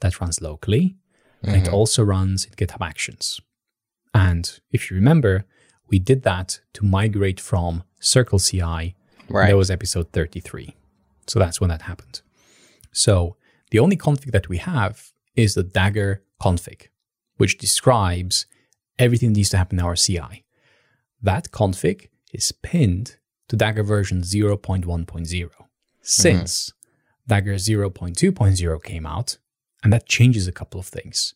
that 0.00 0.20
runs 0.20 0.40
locally, 0.40 0.96
and 1.42 1.56
it 1.56 1.64
mm-hmm. 1.64 1.74
also 1.74 2.02
runs 2.02 2.44
in 2.44 2.52
GitHub 2.52 2.86
Actions. 2.86 3.40
And 4.14 4.60
if 4.70 4.90
you 4.90 4.96
remember, 4.96 5.44
we 5.88 5.98
did 5.98 6.22
that 6.22 6.60
to 6.74 6.84
migrate 6.84 7.40
from 7.40 7.82
Circle 7.98 8.38
CI. 8.38 8.94
Right. 9.28 9.48
That 9.48 9.56
was 9.56 9.70
episode 9.70 10.12
33. 10.12 10.76
So 11.26 11.38
that's 11.38 11.60
when 11.60 11.70
that 11.70 11.82
happened. 11.82 12.20
So 12.92 13.36
the 13.70 13.78
only 13.78 13.96
config 13.96 14.32
that 14.32 14.48
we 14.48 14.58
have 14.58 15.12
is 15.34 15.54
the 15.54 15.62
Dagger 15.62 16.22
config, 16.42 16.88
which 17.36 17.58
describes 17.58 18.46
everything 18.98 19.30
that 19.30 19.38
needs 19.38 19.50
to 19.50 19.58
happen 19.58 19.78
in 19.78 19.84
our 19.84 19.96
CI. 19.96 20.44
That 21.20 21.50
config 21.50 22.08
is 22.32 22.52
pinned 22.52 23.16
to 23.48 23.56
Dagger 23.56 23.82
version 23.82 24.22
0.1.0. 24.22 25.50
Since 26.00 26.70
mm-hmm. 26.70 27.28
Dagger 27.28 27.54
0.2.0 27.54 28.82
came 28.82 29.06
out, 29.06 29.38
and 29.82 29.92
that 29.92 30.06
changes 30.06 30.46
a 30.46 30.52
couple 30.52 30.80
of 30.80 30.86
things. 30.86 31.34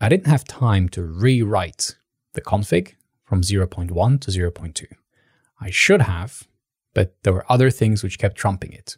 I 0.00 0.08
didn't 0.08 0.26
have 0.26 0.44
time 0.44 0.88
to 0.90 1.02
rewrite 1.02 1.96
the 2.34 2.42
config 2.42 2.94
from 3.24 3.40
0.1 3.40 4.20
to 4.20 4.30
0.2. 4.30 4.86
I 5.60 5.70
should 5.70 6.02
have, 6.02 6.46
but 6.94 7.16
there 7.22 7.32
were 7.32 7.50
other 7.50 7.70
things 7.70 8.02
which 8.02 8.18
kept 8.18 8.36
trumping 8.36 8.72
it. 8.72 8.96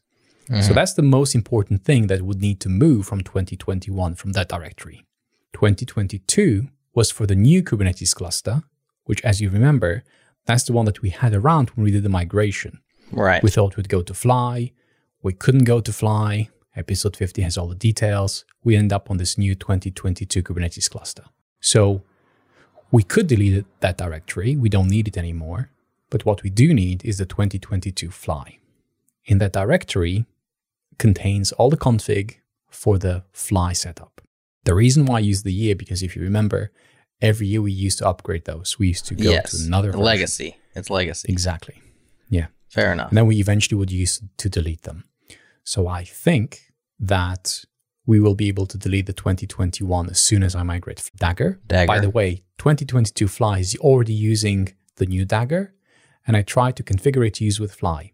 So 0.48 0.55
mm-hmm. 0.55 0.74
that's 0.74 0.94
the 0.94 1.03
most 1.03 1.35
important 1.35 1.85
thing 1.85 2.07
that 2.07 2.22
would 2.22 2.40
need 2.40 2.59
to 2.61 2.70
move 2.70 3.07
from 3.07 3.20
2021 3.20 4.14
from 4.14 4.33
that 4.33 4.48
directory. 4.48 5.05
2022 5.52 6.68
was 6.94 7.11
for 7.11 7.26
the 7.26 7.34
new 7.34 7.62
Kubernetes 7.62 8.14
cluster, 8.14 8.62
which, 9.04 9.24
as 9.24 9.40
you 9.40 9.50
remember, 9.50 10.04
that's 10.46 10.64
the 10.64 10.72
one 10.72 10.87
that 10.87 11.02
we 11.02 11.11
had 11.11 11.34
around 11.34 11.70
when 11.70 11.84
we 11.84 11.90
did 11.90 12.02
the 12.02 12.08
migration. 12.08 12.80
Right. 13.12 13.42
We 13.42 13.50
thought 13.50 13.76
we'd 13.76 13.88
go 13.88 14.02
to 14.02 14.14
Fly. 14.14 14.72
We 15.22 15.32
couldn't 15.32 15.64
go 15.64 15.80
to 15.80 15.92
Fly. 15.92 16.48
Episode 16.76 17.16
50 17.16 17.42
has 17.42 17.58
all 17.58 17.68
the 17.68 17.74
details. 17.74 18.44
We 18.62 18.76
end 18.76 18.92
up 18.92 19.11
on 19.11 19.16
this 19.16 19.37
new 19.37 19.54
2022 19.54 20.42
Kubernetes 20.42 20.90
cluster. 20.90 21.24
So 21.61 22.02
we 22.90 23.02
could 23.02 23.26
delete 23.26 23.66
that 23.80 23.98
directory. 23.98 24.56
We 24.56 24.68
don't 24.68 24.88
need 24.88 25.08
it 25.08 25.16
anymore. 25.16 25.70
But 26.11 26.24
what 26.24 26.42
we 26.42 26.50
do 26.50 26.72
need 26.72 27.04
is 27.04 27.18
the 27.18 27.26
2022 27.26 28.11
Fly. 28.11 28.58
In 29.24 29.38
that 29.38 29.52
directory 29.52 30.24
contains 30.98 31.52
all 31.52 31.68
the 31.68 31.76
config 31.76 32.37
for 32.70 32.98
the 32.98 33.24
Fly 33.32 33.72
setup. 33.72 34.22
The 34.68 34.74
reason 34.74 35.07
why 35.07 35.16
I 35.16 35.20
use 35.20 35.44
the 35.44 35.52
year, 35.52 35.74
because 35.74 36.02
if 36.02 36.14
you 36.14 36.20
remember, 36.20 36.70
every 37.22 37.46
year 37.46 37.62
we 37.62 37.72
used 37.72 38.00
to 38.00 38.07
upgrade 38.07 38.44
those. 38.44 38.78
We 38.78 38.88
used 38.88 39.07
to 39.07 39.14
go 39.14 39.31
yes. 39.31 39.52
to 39.52 39.66
another 39.66 39.88
version. 39.92 40.04
legacy. 40.04 40.57
It's 40.74 40.90
legacy. 40.90 41.33
Exactly. 41.33 41.81
Yeah. 42.28 42.48
Fair 42.68 42.92
enough. 42.92 43.09
And 43.09 43.16
then 43.16 43.26
we 43.26 43.37
eventually 43.40 43.78
would 43.78 43.90
use 43.90 44.20
to 44.37 44.50
delete 44.50 44.83
them. 44.83 45.04
So 45.64 45.88
I 45.88 46.04
think 46.04 46.70
that 47.00 47.64
we 48.04 48.20
will 48.20 48.35
be 48.35 48.48
able 48.48 48.66
to 48.66 48.76
delete 48.76 49.07
the 49.07 49.14
2021 49.14 50.11
as 50.11 50.20
soon 50.20 50.42
as 50.42 50.54
I 50.54 50.62
migrate 50.64 51.11
Dagger. 51.16 51.61
Dagger. 51.66 51.87
By 51.87 52.00
the 52.00 52.11
way, 52.11 52.42
2022 52.59 53.26
Fly 53.26 53.61
is 53.61 53.74
already 53.76 54.12
using 54.12 54.74
the 54.96 55.07
new 55.07 55.24
Dagger, 55.24 55.72
and 56.26 56.37
I 56.37 56.42
tried 56.42 56.76
to 56.76 56.83
configure 56.83 57.26
it 57.26 57.33
to 57.37 57.44
use 57.46 57.59
with 57.59 57.74
Fly. 57.74 58.12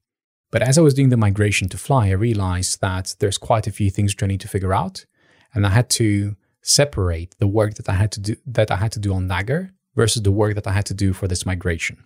But 0.53 0.63
as 0.63 0.79
I 0.79 0.83
was 0.83 0.95
doing 0.95 1.09
the 1.09 1.17
migration 1.17 1.69
to 1.71 1.79
Fly, 1.79 2.11
I 2.11 2.13
realized 2.13 2.81
that 2.81 3.17
there's 3.19 3.39
quite 3.39 3.67
a 3.67 3.73
few 3.73 3.91
things 3.91 4.13
which 4.13 4.23
I 4.23 4.29
need 4.29 4.43
to 4.43 4.49
figure 4.49 4.73
out, 4.73 5.05
and 5.53 5.67
I 5.67 5.71
had 5.71 5.91
to 5.91 6.37
separate 6.65 7.37
the 7.39 7.47
work 7.47 7.75
that 7.75 7.89
I 7.89 7.93
had 7.93 8.11
to 8.13 8.21
do 8.21 8.37
that 8.47 8.71
I 8.71 8.77
had 8.77 8.91
to 8.93 8.99
do 8.99 9.15
on 9.15 9.29
Dagger 9.29 9.71
versus 9.95 10.23
the 10.23 10.33
work 10.33 10.55
that 10.57 10.67
I 10.67 10.73
had 10.73 10.87
to 10.87 10.95
do 10.95 11.13
for 11.13 11.29
this 11.29 11.47
migration. 11.47 12.03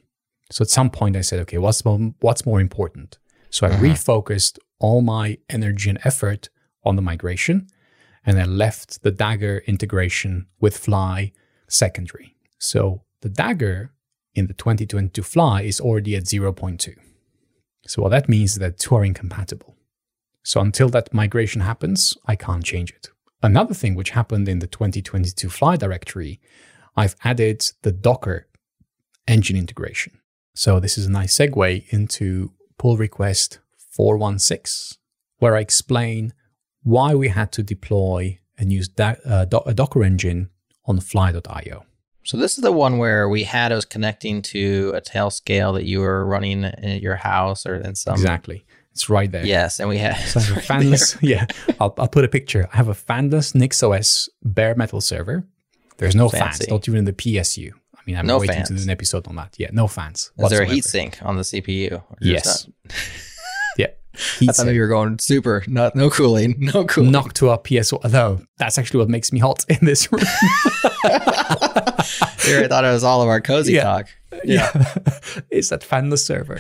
So 0.50 0.62
at 0.62 0.68
some 0.68 0.90
point 0.90 1.16
I 1.16 1.22
said, 1.22 1.40
okay, 1.40 1.58
what's 1.58 1.84
more, 1.84 2.12
what's 2.20 2.44
more 2.44 2.60
important? 2.60 3.18
So 3.50 3.66
I 3.66 3.70
uh-huh. 3.70 3.82
refocused 3.82 4.58
all 4.78 5.00
my 5.00 5.38
energy 5.48 5.88
and 5.88 5.98
effort 6.04 6.48
on 6.84 6.96
the 6.96 7.02
migration 7.02 7.68
and 8.26 8.38
I 8.38 8.44
left 8.44 9.02
the 9.02 9.10
Dagger 9.10 9.62
integration 9.66 10.48
with 10.60 10.76
Fly 10.76 11.32
secondary. 11.68 12.36
So 12.58 13.02
the 13.22 13.28
Dagger 13.28 13.92
in 14.34 14.48
the 14.48 14.54
2022 14.54 15.22
Fly 15.22 15.62
is 15.62 15.80
already 15.80 16.16
at 16.16 16.24
0.2. 16.24 16.94
So 17.86 18.02
what 18.02 18.10
that 18.10 18.28
means 18.28 18.52
is 18.52 18.58
that 18.58 18.78
two 18.78 18.96
are 18.96 19.04
incompatible. 19.04 19.76
So 20.42 20.60
until 20.60 20.88
that 20.90 21.14
migration 21.14 21.60
happens, 21.60 22.18
I 22.26 22.34
can't 22.34 22.64
change 22.64 22.90
it. 22.90 23.10
Another 23.42 23.74
thing 23.74 23.94
which 23.94 24.10
happened 24.10 24.48
in 24.48 24.58
the 24.58 24.66
2022 24.66 25.48
Fly 25.48 25.76
directory, 25.76 26.40
I've 26.96 27.14
added 27.24 27.64
the 27.82 27.92
Docker 27.92 28.48
engine 29.26 29.56
integration. 29.56 30.18
So 30.54 30.80
this 30.80 30.98
is 30.98 31.06
a 31.06 31.10
nice 31.10 31.38
segue 31.38 31.88
into 31.90 32.52
pull 32.78 32.96
request 32.96 33.60
416, 33.92 34.98
where 35.38 35.56
I 35.56 35.60
explain 35.60 36.32
why 36.82 37.14
we 37.14 37.28
had 37.28 37.52
to 37.52 37.62
deploy 37.62 38.40
and 38.56 38.72
use 38.72 38.90
uh, 38.98 39.44
do- 39.44 39.62
a 39.66 39.74
Docker 39.74 40.02
engine 40.02 40.50
on 40.86 40.98
fly.io. 40.98 41.84
So 42.24 42.36
this 42.36 42.58
is 42.58 42.62
the 42.62 42.72
one 42.72 42.98
where 42.98 43.28
we 43.28 43.44
had 43.44 43.72
us 43.72 43.84
connecting 43.84 44.42
to 44.42 44.92
a 44.94 45.00
Tailscale 45.00 45.72
that 45.74 45.84
you 45.84 46.00
were 46.00 46.26
running 46.26 46.64
at 46.64 47.00
your 47.00 47.16
house 47.16 47.64
or 47.64 47.76
in 47.76 47.94
some. 47.94 48.14
exactly. 48.14 48.66
It's 48.98 49.08
right 49.08 49.30
there. 49.30 49.46
Yes, 49.46 49.78
and 49.78 49.88
we. 49.88 49.98
So 49.98 50.02
I 50.04 50.10
have 50.10 50.56
a 50.56 50.60
fanless, 50.60 51.16
yeah, 51.22 51.46
I'll, 51.78 51.94
I'll 51.98 52.08
put 52.08 52.24
a 52.24 52.28
picture. 52.28 52.68
I 52.72 52.76
have 52.78 52.88
a 52.88 52.94
fanless 52.94 53.54
NixOS 53.54 54.28
bare 54.42 54.74
metal 54.74 55.00
server. 55.00 55.44
There's 55.98 56.16
no 56.16 56.28
fans, 56.28 56.68
not 56.68 56.88
even 56.88 56.98
in 56.98 57.04
the 57.04 57.12
PSU. 57.12 57.70
I 57.94 58.00
mean, 58.06 58.16
I'm 58.16 58.26
No 58.26 58.38
waiting 58.40 58.64
to 58.64 58.74
do 58.74 58.82
an 58.82 58.90
episode 58.90 59.28
on 59.28 59.36
that. 59.36 59.54
Yeah, 59.56 59.68
no 59.70 59.86
fans. 59.86 60.18
Is 60.18 60.30
there 60.34 60.34
a 60.34 60.42
whatsoever. 60.42 60.64
heat 60.64 60.84
sink 60.84 61.18
on 61.22 61.36
the 61.36 61.42
CPU? 61.42 62.02
Yes. 62.20 62.68
yeah. 63.78 63.86
I 63.86 64.18
Heat 64.40 64.56
thought 64.56 64.66
you 64.66 64.80
were 64.80 64.88
going 64.88 65.20
super, 65.20 65.62
not 65.68 65.94
no 65.94 66.10
cooling, 66.10 66.56
no 66.74 66.84
cooling. 66.84 67.12
knock 67.12 67.34
to 67.34 67.50
our 67.50 67.58
PSU. 67.58 68.00
Although 68.02 68.40
that's 68.56 68.78
actually 68.78 68.98
what 68.98 69.08
makes 69.08 69.32
me 69.32 69.38
hot 69.38 69.64
in 69.68 69.78
this 69.82 70.10
room. 70.10 70.24
Here, 72.44 72.64
I 72.64 72.66
thought 72.68 72.84
it 72.84 72.92
was 72.92 73.04
all 73.04 73.22
of 73.22 73.28
our 73.28 73.40
cozy 73.40 73.74
Yeah. 73.74 73.82
talk. 73.84 74.06
yeah. 74.44 74.70
it's 75.50 75.68
that 75.70 75.82
fanless 75.82 76.24
server. 76.24 76.58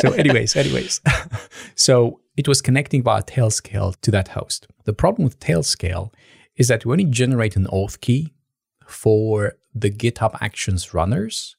So, 0.00 0.12
anyways, 0.12 0.54
anyways. 0.56 1.00
so 1.74 2.20
it 2.36 2.46
was 2.48 2.60
connecting 2.62 3.02
via 3.02 3.22
Tailscale 3.22 4.00
to 4.02 4.10
that 4.10 4.28
host. 4.28 4.66
The 4.84 4.92
problem 4.92 5.24
with 5.24 5.40
Tailscale 5.40 6.12
is 6.56 6.68
that 6.68 6.86
when 6.86 6.98
you 6.98 7.06
generate 7.08 7.56
an 7.56 7.66
auth 7.72 8.00
key 8.00 8.32
for 8.86 9.54
the 9.74 9.90
GitHub 9.90 10.36
Actions 10.40 10.94
runners, 10.94 11.56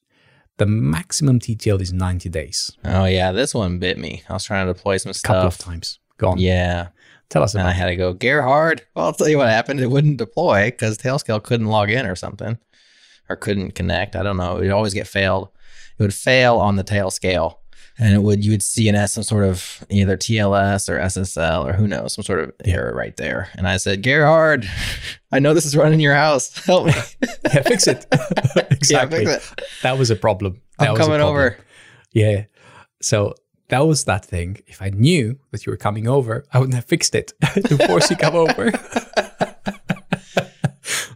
the 0.58 0.66
maximum 0.66 1.38
TTL 1.38 1.80
is 1.80 1.92
90 1.92 2.28
days. 2.28 2.70
Oh 2.84 3.04
yeah, 3.06 3.32
this 3.32 3.54
one 3.54 3.78
bit 3.78 3.98
me. 3.98 4.22
I 4.28 4.34
was 4.34 4.44
trying 4.44 4.66
to 4.66 4.72
deploy 4.74 4.98
some 4.98 5.12
stuff. 5.14 5.30
A 5.30 5.34
couple 5.34 5.48
of 5.48 5.58
times. 5.58 5.98
Gone. 6.18 6.38
Yeah, 6.38 6.88
Tell 7.30 7.42
us 7.44 7.54
and 7.54 7.62
about 7.62 7.70
I 7.70 7.72
had 7.74 7.86
to 7.86 7.96
go 7.96 8.12
Gerhard. 8.12 8.82
Well, 8.94 9.06
I'll 9.06 9.12
tell 9.12 9.28
you 9.28 9.38
what 9.38 9.48
happened. 9.48 9.80
It 9.80 9.90
wouldn't 9.90 10.16
deploy 10.18 10.66
because 10.66 10.98
Tailscale 10.98 11.42
couldn't 11.42 11.68
log 11.68 11.88
in 11.90 12.04
or 12.04 12.16
something, 12.16 12.58
or 13.28 13.36
couldn't 13.36 13.76
connect. 13.76 14.16
I 14.16 14.22
don't 14.22 14.36
know. 14.36 14.56
It 14.56 14.62
would 14.62 14.70
always 14.70 14.94
get 14.94 15.06
failed. 15.06 15.48
It 15.98 16.02
would 16.02 16.14
fail 16.14 16.56
on 16.58 16.74
the 16.74 16.82
Tailscale, 16.82 17.56
and 17.98 18.12
it 18.14 18.18
would 18.22 18.44
you 18.44 18.50
would 18.50 18.62
see 18.64 18.88
an 18.88 18.96
S 18.96 19.12
some 19.12 19.22
sort 19.22 19.44
of 19.44 19.84
either 19.90 20.16
TLS 20.16 20.88
or 20.88 20.98
SSL 20.98 21.66
or 21.68 21.72
who 21.74 21.86
knows 21.86 22.14
some 22.14 22.24
sort 22.24 22.40
of 22.40 22.52
error 22.64 22.92
right 22.94 23.16
there. 23.16 23.48
And 23.54 23.68
I 23.68 23.76
said, 23.76 24.02
Gerhard, 24.02 24.68
I 25.30 25.38
know 25.38 25.54
this 25.54 25.66
is 25.66 25.76
running 25.76 26.00
your 26.00 26.14
house. 26.16 26.52
Help 26.66 26.86
me. 26.86 26.92
Yeah, 27.52 27.62
fix 27.62 27.88
it. 27.88 28.06
exactly. 28.70 29.24
Yeah, 29.24 29.38
fix 29.38 29.52
it. 29.52 29.64
That 29.82 29.98
was 29.98 30.10
a 30.10 30.16
problem. 30.16 30.60
That 30.78 30.90
I'm 30.90 30.96
coming 30.96 31.20
over. 31.20 31.56
Yeah. 32.12 32.44
So 33.02 33.34
that 33.70 33.86
was 33.86 34.04
that 34.04 34.24
thing. 34.24 34.58
If 34.66 34.82
I 34.82 34.90
knew 34.90 35.38
that 35.50 35.64
you 35.64 35.72
were 35.72 35.76
coming 35.76 36.06
over, 36.06 36.44
I 36.52 36.58
wouldn't 36.58 36.74
have 36.74 36.84
fixed 36.84 37.14
it 37.14 37.32
to 37.40 37.78
force 37.86 38.10
you 38.10 38.16
come 38.16 38.34
over. 38.36 38.72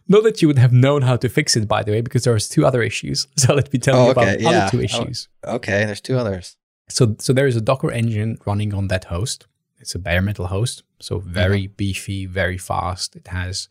Not 0.07 0.23
that 0.25 0.43
you 0.43 0.49
would 0.49 0.59
have 0.59 0.73
known 0.73 1.03
how 1.03 1.17
to 1.17 1.29
fix 1.29 1.57
it, 1.57 1.67
by 1.67 1.83
the 1.83 1.93
way, 1.93 2.01
because 2.01 2.25
there 2.25 2.35
was 2.35 2.49
two 2.49 2.65
other 2.67 2.83
issues. 2.83 3.27
So 3.37 3.55
let 3.55 3.73
me 3.73 3.79
tell 3.79 3.97
Oh, 3.97 4.05
you 4.05 4.11
okay, 4.13 4.23
about 4.23 4.41
yeah. 4.41 4.49
other 4.49 4.71
two 4.71 4.81
oh, 4.81 4.83
issues. 4.83 5.29
Okay, 5.45 5.85
there's 5.85 6.01
two 6.01 6.17
others. 6.17 6.57
So, 6.89 7.17
so 7.19 7.33
there 7.33 7.47
is 7.47 7.57
a 7.57 7.61
Docker 7.61 7.91
engine 7.91 8.39
running 8.47 8.75
on 8.75 8.89
that 8.89 9.05
host. 9.05 9.47
It's 9.81 9.95
a 9.95 9.99
bare 9.99 10.23
metal 10.23 10.47
host, 10.47 10.83
so 11.01 11.19
very 11.19 11.65
mm-hmm. 11.65 11.75
beefy, 11.77 12.27
very 12.27 12.59
fast. 12.59 13.17
It 13.17 13.29
has 13.29 13.69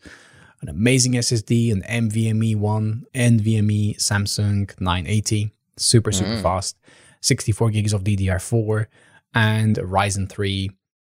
an 0.60 0.68
amazing 0.68 1.12
SSD, 1.12 1.72
an 1.72 1.82
NVMe 1.82 2.56
one, 2.56 3.06
NVMe 3.14 3.96
Samsung 3.96 4.72
980, 4.80 5.52
super 5.76 6.12
super 6.12 6.36
mm. 6.36 6.42
fast, 6.42 6.76
64 7.24 7.70
gigs 7.70 7.92
of 7.94 8.04
DDR4, 8.04 8.86
and 9.34 9.76
Ryzen 9.76 10.28
3, 10.28 10.70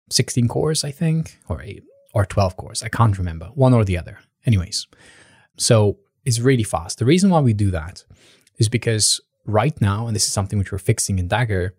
16 0.10 0.48
cores, 0.48 0.84
I 0.84 0.92
think, 0.92 1.40
or 1.50 1.62
eight, 1.62 1.84
or 2.14 2.24
12 2.26 2.56
cores. 2.56 2.84
I 2.84 2.88
can't 2.90 3.18
remember, 3.18 3.48
one 3.56 3.74
or 3.74 3.84
the 3.84 3.98
other. 3.98 4.20
Anyways, 4.46 4.88
so 5.58 5.98
it's 6.24 6.40
really 6.40 6.64
fast. 6.64 7.00
The 7.00 7.06
reason 7.06 7.32
why 7.32 7.42
we 7.42 7.54
do 7.54 7.72
that 7.72 8.04
is 8.60 8.70
because 8.70 9.22
right 9.46 9.80
now, 9.82 10.06
and 10.06 10.16
this 10.16 10.28
is 10.28 10.32
something 10.34 10.60
which 10.60 10.72
we're 10.72 10.78
fixing 10.78 11.18
in 11.18 11.28
Dagger, 11.28 11.74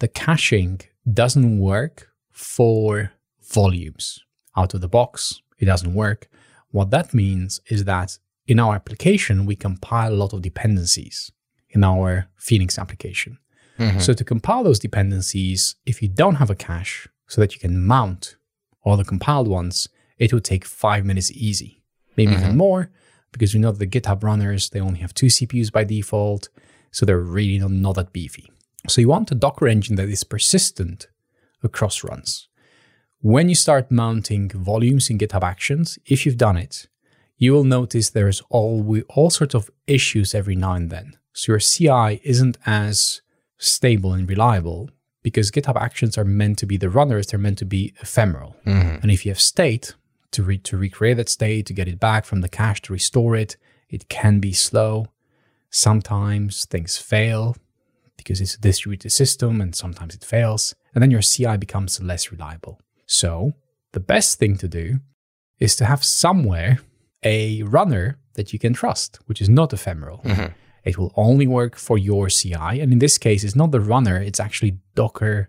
the 0.00 0.08
caching 0.08 0.82
doesn't 1.10 1.58
work 1.58 2.10
for 2.30 3.12
volumes 3.40 4.20
out 4.54 4.74
of 4.74 4.82
the 4.82 4.88
box. 4.88 5.40
It 5.58 5.64
doesn't 5.64 5.94
work. 5.94 6.28
What 6.70 6.90
that 6.90 7.14
means 7.14 7.60
is 7.68 7.84
that 7.84 8.18
in 8.46 8.58
our 8.58 8.74
application, 8.74 9.46
we 9.46 9.56
compile 9.56 10.12
a 10.12 10.20
lot 10.22 10.34
of 10.34 10.42
dependencies 10.42 11.32
in 11.70 11.82
our 11.82 12.28
Phoenix 12.36 12.78
application. 12.78 13.38
Mm-hmm. 13.78 14.00
So 14.00 14.12
to 14.12 14.24
compile 14.24 14.64
those 14.64 14.78
dependencies, 14.78 15.76
if 15.86 16.02
you 16.02 16.08
don't 16.08 16.36
have 16.36 16.50
a 16.50 16.54
cache 16.54 17.08
so 17.26 17.40
that 17.40 17.54
you 17.54 17.60
can 17.60 17.84
mount 17.84 18.36
all 18.84 18.96
the 18.96 19.04
compiled 19.04 19.48
ones, 19.48 19.88
it 20.18 20.32
would 20.32 20.44
take 20.44 20.64
five 20.64 21.04
minutes 21.04 21.30
easy, 21.32 21.82
maybe 22.16 22.32
even 22.32 22.44
mm-hmm. 22.44 22.56
more, 22.56 22.90
because 23.32 23.54
we 23.54 23.60
know 23.60 23.72
the 23.72 23.86
GitHub 23.86 24.22
runners, 24.22 24.70
they 24.70 24.80
only 24.80 25.00
have 25.00 25.14
two 25.14 25.26
CPUs 25.26 25.72
by 25.72 25.84
default, 25.84 26.48
so 26.90 27.06
they're 27.06 27.18
really 27.18 27.58
not, 27.58 27.70
not 27.70 27.94
that 27.94 28.12
beefy. 28.12 28.50
So 28.88 29.00
you 29.00 29.08
want 29.08 29.30
a 29.30 29.34
Docker 29.34 29.68
engine 29.68 29.96
that 29.96 30.08
is 30.08 30.24
persistent 30.24 31.08
across 31.62 32.04
runs. 32.04 32.48
When 33.20 33.48
you 33.48 33.54
start 33.54 33.90
mounting 33.90 34.50
volumes 34.50 35.08
in 35.08 35.18
GitHub 35.18 35.42
Actions, 35.42 35.98
if 36.04 36.26
you've 36.26 36.36
done 36.36 36.56
it, 36.56 36.88
you 37.38 37.52
will 37.52 37.64
notice 37.64 38.10
there's 38.10 38.42
all 38.50 39.00
all 39.08 39.30
sorts 39.30 39.54
of 39.54 39.70
issues 39.86 40.34
every 40.34 40.56
now 40.56 40.74
and 40.74 40.90
then. 40.90 41.16
So 41.32 41.52
your 41.52 41.60
CI 41.60 42.20
isn't 42.24 42.58
as 42.66 43.22
stable 43.62 44.12
and 44.12 44.28
reliable 44.28 44.90
because 45.22 45.50
GitHub 45.50 45.80
Actions 45.80 46.18
are 46.18 46.24
meant 46.24 46.58
to 46.58 46.66
be 46.66 46.76
the 46.76 46.90
runners; 46.90 47.28
they're 47.28 47.38
meant 47.38 47.58
to 47.58 47.64
be 47.64 47.94
ephemeral. 48.00 48.56
Mm-hmm. 48.66 48.96
And 49.02 49.10
if 49.10 49.24
you 49.24 49.30
have 49.30 49.40
state 49.40 49.94
to 50.32 50.42
re- 50.42 50.58
to 50.58 50.76
recreate 50.76 51.16
that 51.18 51.28
state, 51.28 51.66
to 51.66 51.74
get 51.74 51.88
it 51.88 52.00
back 52.00 52.24
from 52.24 52.40
the 52.40 52.48
cache, 52.48 52.82
to 52.82 52.92
restore 52.92 53.36
it, 53.36 53.56
it 53.88 54.08
can 54.08 54.40
be 54.40 54.52
slow. 54.52 55.06
Sometimes 55.70 56.66
things 56.66 56.98
fail 56.98 57.56
because 58.16 58.40
it's 58.40 58.54
a 58.54 58.60
distributed 58.60 59.10
system 59.10 59.60
and 59.60 59.74
sometimes 59.74 60.14
it 60.14 60.24
fails. 60.24 60.74
And 60.94 61.02
then 61.02 61.10
your 61.10 61.22
CI 61.22 61.56
becomes 61.56 62.00
less 62.02 62.30
reliable. 62.30 62.80
So 63.06 63.52
the 63.92 64.00
best 64.00 64.38
thing 64.38 64.56
to 64.58 64.68
do 64.68 65.00
is 65.58 65.76
to 65.76 65.84
have 65.86 66.04
somewhere 66.04 66.80
a 67.22 67.62
runner 67.62 68.18
that 68.34 68.52
you 68.52 68.58
can 68.58 68.72
trust, 68.72 69.18
which 69.26 69.40
is 69.40 69.48
not 69.48 69.72
ephemeral. 69.72 70.18
Mm-hmm. 70.24 70.52
It 70.84 70.98
will 70.98 71.12
only 71.16 71.46
work 71.46 71.76
for 71.76 71.96
your 71.96 72.28
CI. 72.28 72.80
And 72.80 72.92
in 72.92 72.98
this 72.98 73.18
case, 73.18 73.44
it's 73.44 73.56
not 73.56 73.70
the 73.70 73.80
runner, 73.80 74.16
it's 74.16 74.40
actually 74.40 74.78
Docker 74.94 75.48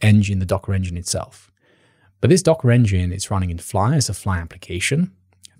engine, 0.00 0.38
the 0.38 0.46
Docker 0.46 0.74
engine 0.74 0.96
itself. 0.96 1.50
But 2.20 2.30
this 2.30 2.42
Docker 2.42 2.70
engine 2.70 3.12
is 3.12 3.30
running 3.30 3.50
in 3.50 3.58
Fly 3.58 3.96
as 3.96 4.08
a 4.08 4.14
Fly 4.14 4.38
application. 4.38 5.12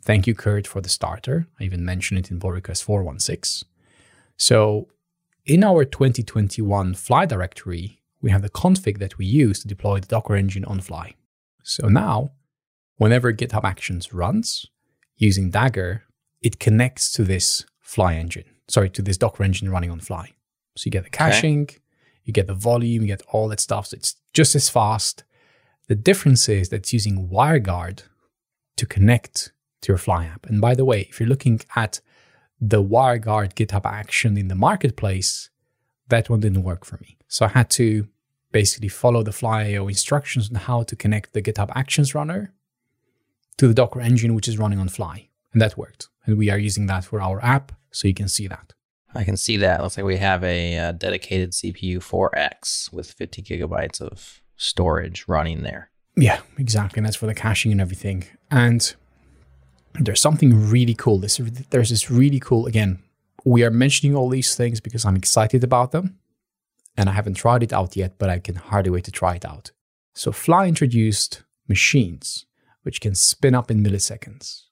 Thank 0.02 0.26
you, 0.26 0.34
Kurt, 0.34 0.66
for 0.66 0.80
the 0.80 0.88
starter. 0.88 1.46
I 1.60 1.64
even 1.64 1.84
mentioned 1.84 2.18
it 2.18 2.30
in 2.30 2.40
pull 2.40 2.52
request 2.52 2.84
416. 2.84 3.68
So 4.36 4.88
in 5.44 5.64
our 5.64 5.84
2021 5.84 6.94
Fly 6.94 7.26
directory, 7.26 8.00
we 8.20 8.30
have 8.30 8.42
the 8.42 8.50
config 8.50 8.98
that 8.98 9.18
we 9.18 9.26
use 9.26 9.60
to 9.60 9.68
deploy 9.68 10.00
the 10.00 10.06
Docker 10.06 10.36
engine 10.36 10.64
on 10.64 10.80
Fly. 10.80 11.14
So 11.62 11.88
now, 11.88 12.32
whenever 12.96 13.32
GitHub 13.32 13.64
Actions 13.64 14.12
runs 14.12 14.66
using 15.16 15.50
Dagger, 15.50 16.04
it 16.42 16.58
connects 16.58 17.12
to 17.12 17.24
this 17.24 17.64
Fly 17.80 18.14
engine, 18.14 18.44
sorry, 18.68 18.90
to 18.90 19.02
this 19.02 19.16
Docker 19.16 19.44
engine 19.44 19.70
running 19.70 19.90
on 19.90 20.00
Fly. 20.00 20.32
So 20.76 20.86
you 20.86 20.92
get 20.92 21.04
the 21.04 21.10
caching, 21.10 21.68
you 22.24 22.32
get 22.32 22.46
the 22.46 22.54
volume, 22.54 23.02
you 23.02 23.08
get 23.08 23.22
all 23.32 23.48
that 23.48 23.60
stuff. 23.60 23.88
So 23.88 23.96
it's 23.96 24.16
just 24.32 24.54
as 24.54 24.68
fast. 24.68 25.24
The 25.88 25.94
difference 25.94 26.48
is 26.48 26.68
that 26.68 26.76
it's 26.76 26.92
using 26.92 27.28
WireGuard 27.28 28.02
to 28.76 28.86
connect 28.86 29.52
to 29.82 29.92
your 29.92 29.98
Fly 29.98 30.26
app. 30.26 30.46
And 30.46 30.60
by 30.60 30.74
the 30.74 30.84
way, 30.84 31.02
if 31.08 31.18
you're 31.18 31.28
looking 31.28 31.60
at 31.74 32.00
the 32.60 32.82
WireGuard 32.82 33.54
GitHub 33.54 33.86
action 33.86 34.36
in 34.36 34.48
the 34.48 34.54
marketplace, 34.54 35.50
that 36.08 36.28
one 36.28 36.40
didn't 36.40 36.62
work 36.62 36.84
for 36.84 36.98
me. 36.98 37.16
So 37.28 37.46
I 37.46 37.48
had 37.48 37.70
to 37.70 38.08
basically 38.52 38.88
follow 38.88 39.22
the 39.22 39.32
Fly.io 39.32 39.88
instructions 39.88 40.50
on 40.50 40.56
how 40.56 40.82
to 40.82 40.96
connect 40.96 41.32
the 41.32 41.42
GitHub 41.42 41.70
Actions 41.74 42.14
runner 42.14 42.52
to 43.58 43.68
the 43.68 43.74
Docker 43.74 44.00
engine, 44.00 44.34
which 44.34 44.48
is 44.48 44.58
running 44.58 44.78
on 44.78 44.88
Fly. 44.88 45.28
And 45.52 45.62
that 45.62 45.76
worked. 45.76 46.08
And 46.24 46.38
we 46.38 46.50
are 46.50 46.58
using 46.58 46.86
that 46.86 47.04
for 47.04 47.20
our 47.20 47.42
app, 47.44 47.72
so 47.90 48.08
you 48.08 48.14
can 48.14 48.28
see 48.28 48.46
that. 48.46 48.72
I 49.14 49.24
can 49.24 49.36
see 49.36 49.56
that. 49.58 49.82
Looks 49.82 49.96
like 49.96 50.06
we 50.06 50.18
have 50.18 50.44
a 50.44 50.78
uh, 50.78 50.92
dedicated 50.92 51.52
CPU 51.52 51.96
4X 51.96 52.92
with 52.92 53.10
50 53.10 53.42
gigabytes 53.42 54.00
of 54.00 54.42
storage 54.56 55.24
running 55.26 55.62
there. 55.62 55.90
Yeah, 56.16 56.40
exactly. 56.58 56.98
And 56.98 57.06
that's 57.06 57.16
for 57.16 57.26
the 57.26 57.34
caching 57.34 57.72
and 57.72 57.80
everything. 57.80 58.24
And 58.50 58.94
there's 59.94 60.20
something 60.20 60.68
really 60.70 60.94
cool. 60.94 61.18
This 61.18 61.40
there's 61.70 61.90
this 61.90 62.10
really 62.10 62.40
cool 62.40 62.66
again. 62.66 62.98
We 63.44 63.64
are 63.64 63.70
mentioning 63.70 64.14
all 64.14 64.28
these 64.28 64.54
things 64.54 64.80
because 64.80 65.04
I'm 65.04 65.16
excited 65.16 65.64
about 65.64 65.92
them. 65.92 66.18
And 66.96 67.08
I 67.08 67.12
haven't 67.12 67.34
tried 67.34 67.62
it 67.62 67.72
out 67.72 67.96
yet, 67.96 68.18
but 68.18 68.28
I 68.28 68.40
can 68.40 68.56
hardly 68.56 68.90
wait 68.90 69.04
to 69.04 69.12
try 69.12 69.36
it 69.36 69.44
out. 69.44 69.70
So 70.14 70.32
Fly 70.32 70.66
introduced 70.66 71.44
machines 71.68 72.46
which 72.82 73.00
can 73.02 73.14
spin 73.14 73.54
up 73.54 73.70
in 73.70 73.84
milliseconds. 73.84 74.62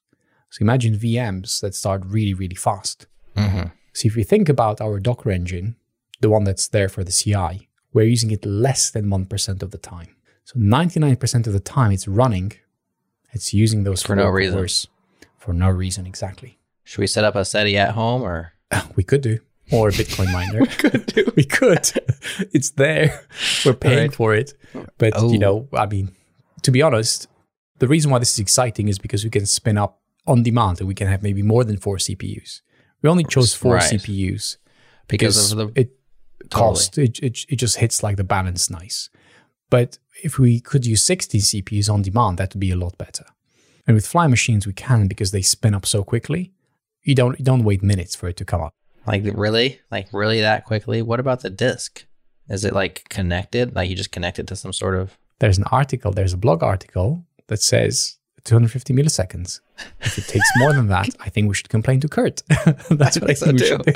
So 0.49 0.61
imagine 0.63 0.95
VMs 0.95 1.59
that 1.61 1.75
start 1.75 2.03
really, 2.05 2.33
really 2.33 2.55
fast. 2.55 3.05
Mm-hmm. 3.35 3.67
So 3.93 4.05
if 4.07 4.15
you 4.17 4.23
think 4.23 4.49
about 4.49 4.79
our 4.81 4.99
Docker 4.99 5.31
engine, 5.31 5.75
the 6.21 6.29
one 6.29 6.43
that's 6.43 6.67
there 6.67 6.89
for 6.89 7.03
the 7.03 7.11
CI, 7.11 7.67
we're 7.93 8.05
using 8.05 8.31
it 8.31 8.45
less 8.45 8.89
than 8.91 9.05
1% 9.07 9.61
of 9.63 9.71
the 9.71 9.77
time. 9.77 10.15
So 10.45 10.59
99% 10.59 11.47
of 11.47 11.53
the 11.53 11.59
time 11.59 11.91
it's 11.91 12.07
running, 12.07 12.53
it's 13.31 13.53
using 13.53 13.83
those 13.83 14.01
For 14.03 14.15
no 14.15 14.27
reason. 14.29 14.67
For 15.37 15.53
no 15.53 15.69
reason, 15.69 16.05
exactly. 16.05 16.57
Should 16.83 16.99
we 16.99 17.07
set 17.07 17.23
up 17.23 17.35
a 17.35 17.43
SETI 17.43 17.77
at 17.77 17.91
home 17.95 18.21
or? 18.23 18.53
We 18.95 19.03
could 19.03 19.21
do. 19.21 19.39
Or 19.71 19.89
a 19.89 19.91
Bitcoin 19.91 20.31
miner. 20.31 20.59
we 20.61 20.67
could 20.67 21.05
do. 21.07 21.31
We 21.35 21.43
could. 21.43 21.91
it's 22.53 22.71
there. 22.71 23.21
We're 23.65 23.73
paying 23.73 23.97
Alright. 23.97 24.13
for 24.15 24.33
it. 24.33 24.53
But, 24.97 25.13
Oh. 25.17 25.31
you 25.31 25.37
know, 25.39 25.67
I 25.73 25.85
mean, 25.85 26.11
to 26.63 26.71
be 26.71 26.81
honest, 26.81 27.27
the 27.79 27.87
reason 27.87 28.09
why 28.11 28.19
this 28.19 28.31
is 28.33 28.39
exciting 28.39 28.87
is 28.87 28.97
because 28.97 29.23
we 29.23 29.29
can 29.29 29.45
spin 29.45 29.77
up 29.77 29.99
on 30.27 30.43
demand 30.43 30.79
and 30.79 30.87
we 30.87 30.95
can 30.95 31.07
have 31.07 31.23
maybe 31.23 31.41
more 31.41 31.63
than 31.63 31.77
four 31.77 31.97
CPUs. 31.97 32.61
We 33.01 33.09
only 33.09 33.23
chose 33.23 33.53
four 33.53 33.75
Right. 33.75 33.93
CPUs 33.93 34.57
Because 35.07 35.51
of 35.51 35.57
the 35.57 35.81
it 35.81 35.89
cost 36.49 36.97
it, 36.97 37.19
it 37.19 37.45
it 37.49 37.55
just 37.55 37.77
hits 37.77 38.03
like 38.03 38.17
the 38.17 38.23
balance 38.23 38.69
nice. 38.69 39.09
But 39.69 39.97
if 40.23 40.39
we 40.39 40.59
could 40.59 40.85
use 40.85 41.03
16 41.03 41.41
CPUs 41.41 41.89
on 41.93 42.01
demand, 42.01 42.37
that 42.37 42.53
would 42.53 42.59
be 42.59 42.71
a 42.71 42.75
lot 42.75 42.97
better. 42.97 43.25
And 43.85 43.95
with 43.95 44.07
fly 44.07 44.27
machines, 44.27 44.65
we 44.67 44.73
can 44.73 45.07
because 45.07 45.31
they 45.31 45.41
spin 45.41 45.73
up 45.73 45.85
so 45.85 46.03
quickly. 46.03 46.53
You 47.03 47.15
don't 47.15 47.39
you 47.39 47.45
don't 47.45 47.63
wait 47.63 47.81
minutes 47.83 48.15
for 48.15 48.27
it 48.27 48.37
to 48.37 48.45
come 48.45 48.61
up. 48.61 48.73
Like 49.05 49.23
really? 49.33 49.79
Like 49.89 50.07
really 50.11 50.41
that 50.41 50.65
quickly? 50.65 51.01
What 51.01 51.19
about 51.19 51.41
the 51.41 51.49
disk? 51.49 52.05
Is 52.49 52.65
it 52.65 52.73
like 52.73 53.05
connected? 53.09 53.75
Like 53.75 53.89
you 53.89 53.95
just 53.95 54.11
connect 54.11 54.39
it 54.39 54.47
to 54.47 54.55
some 54.55 54.73
sort 54.73 54.95
of 54.95 55.17
There's 55.39 55.57
an 55.57 55.65
article, 55.71 56.11
there's 56.11 56.33
a 56.33 56.37
blog 56.37 56.63
article 56.63 57.25
that 57.47 57.61
says 57.61 58.17
250 58.43 58.93
milliseconds. 58.93 59.59
If 60.01 60.17
it 60.17 60.27
takes 60.27 60.47
more 60.57 60.73
than 60.73 60.87
that, 60.87 61.09
I 61.19 61.29
think 61.29 61.47
we 61.47 61.55
should 61.55 61.69
complain 61.69 61.99
to 62.01 62.07
Kurt. 62.07 62.43
That's 62.89 63.19
what 63.19 63.29
I 63.29 63.33
think 63.33 63.37
so 63.37 63.51
we 63.51 63.57
too. 63.57 63.65
should 63.65 63.81
do. 63.83 63.93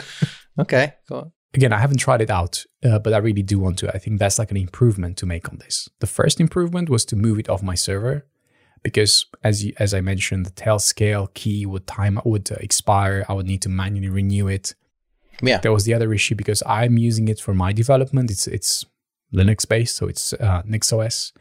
Okay, 0.59 0.93
cool. 1.07 1.33
again, 1.53 1.71
I 1.73 1.79
haven't 1.79 1.97
tried 1.99 2.21
it 2.21 2.29
out, 2.29 2.65
uh, 2.83 2.99
but 2.99 3.13
I 3.13 3.17
really 3.17 3.43
do 3.43 3.59
want 3.59 3.77
to. 3.79 3.89
I 3.89 3.97
think 3.97 4.19
that's 4.19 4.37
like 4.37 4.51
an 4.51 4.57
improvement 4.57 5.15
to 5.17 5.25
make 5.25 5.47
on 5.47 5.59
this. 5.59 5.87
The 5.99 6.07
first 6.07 6.41
improvement 6.41 6.89
was 6.89 7.05
to 7.05 7.15
move 7.15 7.39
it 7.39 7.47
off 7.47 7.63
my 7.63 7.75
server 7.75 8.25
because, 8.83 9.27
as 9.43 9.63
you, 9.63 9.73
as 9.79 9.93
I 9.93 10.01
mentioned, 10.01 10.45
the 10.45 10.51
Tailscale 10.51 11.33
key 11.33 11.65
would 11.65 11.87
time 11.87 12.19
would 12.25 12.51
uh, 12.51 12.55
expire. 12.59 13.25
I 13.29 13.33
would 13.33 13.45
need 13.47 13.61
to 13.61 13.69
manually 13.69 14.09
renew 14.09 14.47
it. 14.47 14.75
Yeah. 15.41 15.59
There 15.59 15.71
was 15.71 15.85
the 15.85 15.93
other 15.93 16.13
issue 16.13 16.35
because 16.35 16.61
I'm 16.65 16.97
using 16.97 17.27
it 17.29 17.39
for 17.39 17.53
my 17.53 17.71
development. 17.71 18.29
It's 18.29 18.47
it's 18.47 18.85
Linux 19.33 19.67
based, 19.67 19.95
so 19.95 20.07
it's 20.07 20.33
uh, 20.33 20.63
NixOS. 20.63 21.31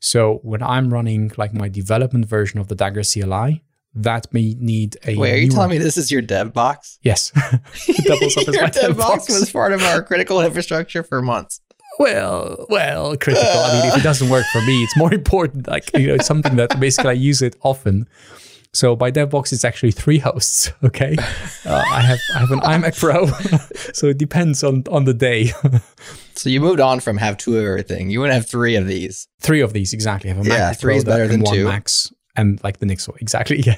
So 0.00 0.40
when 0.42 0.62
I'm 0.62 0.92
running 0.92 1.32
like 1.36 1.52
my 1.54 1.68
development 1.68 2.26
version 2.26 2.60
of 2.60 2.68
the 2.68 2.74
Dagger 2.74 3.02
CLI, 3.02 3.62
that 3.94 4.32
may 4.32 4.54
need 4.58 4.96
a 5.06 5.16
Wait, 5.16 5.32
are 5.32 5.38
you 5.38 5.50
telling 5.50 5.70
me 5.70 5.78
this 5.78 5.96
is 5.96 6.10
your 6.12 6.22
dev 6.22 6.52
box? 6.52 6.98
Yes, 7.02 7.32
it 7.88 8.04
doubles 8.04 8.36
up 8.36 8.48
as 8.48 8.54
your 8.54 8.64
my 8.64 8.70
dev 8.70 8.96
box 8.96 9.26
box. 9.26 9.40
was 9.40 9.50
part 9.50 9.72
of 9.72 9.82
our 9.82 10.02
critical 10.10 10.40
infrastructure 10.42 11.02
for 11.02 11.22
months. 11.22 11.60
well, 11.98 12.66
well, 12.68 13.16
critical. 13.16 13.48
I 13.48 13.80
mean, 13.80 13.92
if 13.92 13.96
it 13.98 14.02
doesn't 14.02 14.28
work 14.28 14.44
for 14.52 14.60
me, 14.62 14.82
it's 14.82 14.96
more 14.98 15.14
important. 15.14 15.66
Like 15.66 15.90
you 15.96 16.08
know, 16.08 16.14
it's 16.14 16.26
something 16.26 16.56
that 16.56 16.78
basically 16.78 17.10
I 17.10 17.14
use 17.14 17.40
it 17.40 17.56
often. 17.62 18.06
So 18.76 18.94
by 18.94 19.10
DevBox, 19.10 19.54
it's 19.54 19.64
actually 19.64 19.92
three 19.92 20.18
hosts. 20.18 20.70
Okay, 20.84 21.16
uh, 21.64 21.82
I 21.90 22.00
have 22.02 22.18
I 22.34 22.38
have 22.38 22.50
an 22.50 22.60
iMac 22.72 22.98
Pro, 22.98 23.26
so 23.94 24.06
it 24.08 24.18
depends 24.18 24.62
on 24.62 24.84
on 24.90 25.04
the 25.04 25.14
day. 25.14 25.52
So 26.34 26.50
you 26.50 26.60
moved 26.60 26.80
on 26.80 27.00
from 27.00 27.16
have 27.16 27.38
two 27.38 27.56
of 27.56 27.64
everything. 27.64 28.10
You 28.10 28.20
want 28.20 28.30
to 28.30 28.34
have 28.34 28.48
three 28.48 28.76
of 28.76 28.86
these. 28.86 29.26
three 29.40 29.62
of 29.62 29.72
these 29.72 29.92
exactly. 29.94 30.30
I 30.30 30.34
have 30.34 30.46
a 30.46 30.48
Yeah, 30.48 30.70
MacBook 30.72 30.78
three 30.80 30.92
Pro 30.92 30.98
is 30.98 31.04
better 31.04 31.26
than 31.28 31.40
one 31.40 31.54
two. 31.54 31.64
Max 31.64 32.12
and 32.36 32.62
like 32.62 32.78
the 32.78 32.86
Nix 32.86 33.08
one. 33.08 33.16
Exactly. 33.20 33.60
Yeah. 33.60 33.76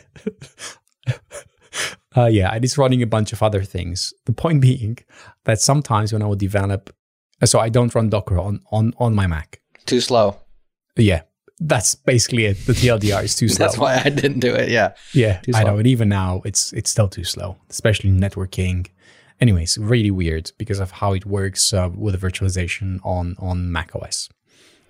uh, 2.16 2.26
yeah, 2.26 2.52
it's 2.54 2.76
running 2.76 3.02
a 3.02 3.06
bunch 3.06 3.32
of 3.32 3.42
other 3.42 3.62
things. 3.62 4.12
The 4.26 4.32
point 4.32 4.60
being 4.60 4.98
that 5.44 5.60
sometimes 5.60 6.12
when 6.12 6.22
I 6.22 6.26
would 6.26 6.40
develop, 6.40 6.92
so 7.44 7.60
I 7.60 7.68
don't 7.68 7.94
run 7.94 8.10
Docker 8.10 8.38
on 8.38 8.60
on 8.72 8.92
on 8.98 9.14
my 9.14 9.26
Mac. 9.26 9.60
Too 9.86 10.00
slow. 10.00 10.36
Yeah, 10.96 11.22
that's 11.60 11.94
basically 11.94 12.44
it. 12.46 12.58
The 12.66 12.72
TLDR 12.72 13.24
is 13.24 13.34
too 13.36 13.48
slow. 13.54 13.66
That's 13.66 13.78
why 13.78 14.00
I 14.04 14.08
didn't 14.10 14.40
do 14.40 14.54
it. 14.54 14.68
Yeah. 14.68 14.94
Yeah, 15.12 15.40
I 15.54 15.64
know. 15.64 15.78
And 15.78 15.86
even 15.86 16.08
now, 16.08 16.42
it's 16.44 16.72
it's 16.72 16.90
still 16.90 17.08
too 17.08 17.24
slow, 17.24 17.56
especially 17.70 18.10
networking. 18.10 18.86
Anyways, 19.40 19.78
really 19.78 20.10
weird 20.10 20.50
because 20.58 20.80
of 20.80 20.90
how 20.90 21.12
it 21.14 21.24
works 21.26 21.72
uh, 21.72 21.90
with 21.94 22.18
the 22.20 22.26
virtualization 22.26 22.98
on 23.04 23.36
on 23.38 23.70
Mac 23.72 23.94
OS. 23.94 24.28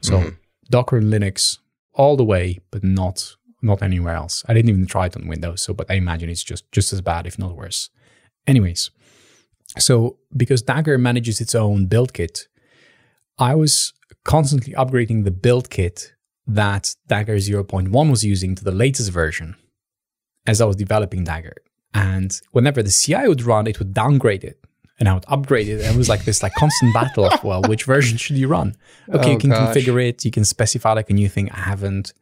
So 0.00 0.18
Mhm. 0.18 0.36
Docker 0.70 0.96
and 0.98 1.12
Linux 1.12 1.58
all 1.94 2.16
the 2.16 2.24
way, 2.24 2.58
but 2.70 2.82
not 2.84 3.36
not 3.62 3.82
anywhere 3.82 4.14
else. 4.14 4.44
I 4.48 4.54
didn't 4.54 4.68
even 4.70 4.86
try 4.86 5.06
it 5.06 5.16
on 5.16 5.26
Windows, 5.26 5.62
so 5.62 5.74
but 5.74 5.90
I 5.90 5.94
imagine 5.94 6.28
it's 6.30 6.44
just 6.44 6.70
just 6.72 6.92
as 6.92 7.00
bad, 7.00 7.26
if 7.26 7.38
not 7.38 7.56
worse. 7.56 7.90
Anyways, 8.46 8.90
so 9.78 10.18
because 10.36 10.62
Dagger 10.62 10.96
manages 10.98 11.40
its 11.40 11.54
own 11.54 11.88
BuildKit, 11.88 12.46
I 13.38 13.54
was 13.54 13.92
constantly 14.24 14.72
upgrading 14.74 15.24
the 15.24 15.30
BuildKit 15.30 16.12
that 16.48 16.94
Dagger 17.06 17.36
0.1 17.36 18.10
was 18.10 18.24
using 18.24 18.54
to 18.54 18.64
the 18.64 18.72
latest 18.72 19.10
version 19.10 19.54
as 20.46 20.60
I 20.60 20.64
was 20.64 20.76
developing 20.76 21.24
Dagger. 21.24 21.56
And 21.94 22.38
whenever 22.52 22.82
the 22.82 22.90
CI 22.90 23.28
would 23.28 23.42
run, 23.42 23.66
it 23.66 23.78
would 23.78 23.92
downgrade 23.94 24.44
it 24.44 24.58
and 24.98 25.08
I 25.08 25.14
would 25.14 25.24
upgrade 25.28 25.68
it. 25.68 25.82
And 25.84 25.94
it 25.94 25.98
was 25.98 26.08
like 26.08 26.24
this 26.24 26.42
like 26.42 26.52
constant 26.54 26.92
battle 26.94 27.26
of, 27.26 27.44
well, 27.44 27.62
which 27.62 27.84
version 27.84 28.16
should 28.18 28.36
you 28.36 28.48
run? 28.48 28.74
Okay, 29.14 29.28
Oh, 29.28 29.32
you 29.32 29.38
can 29.38 29.50
gosh. 29.50 29.76
configure 29.76 30.02
it. 30.08 30.24
You 30.24 30.30
can 30.30 30.44
specify 30.44 30.92
like 30.92 31.08
a 31.10 31.14
new 31.14 31.28
thing. 31.28 31.50
I 31.50 31.60
haven't. 31.60 32.12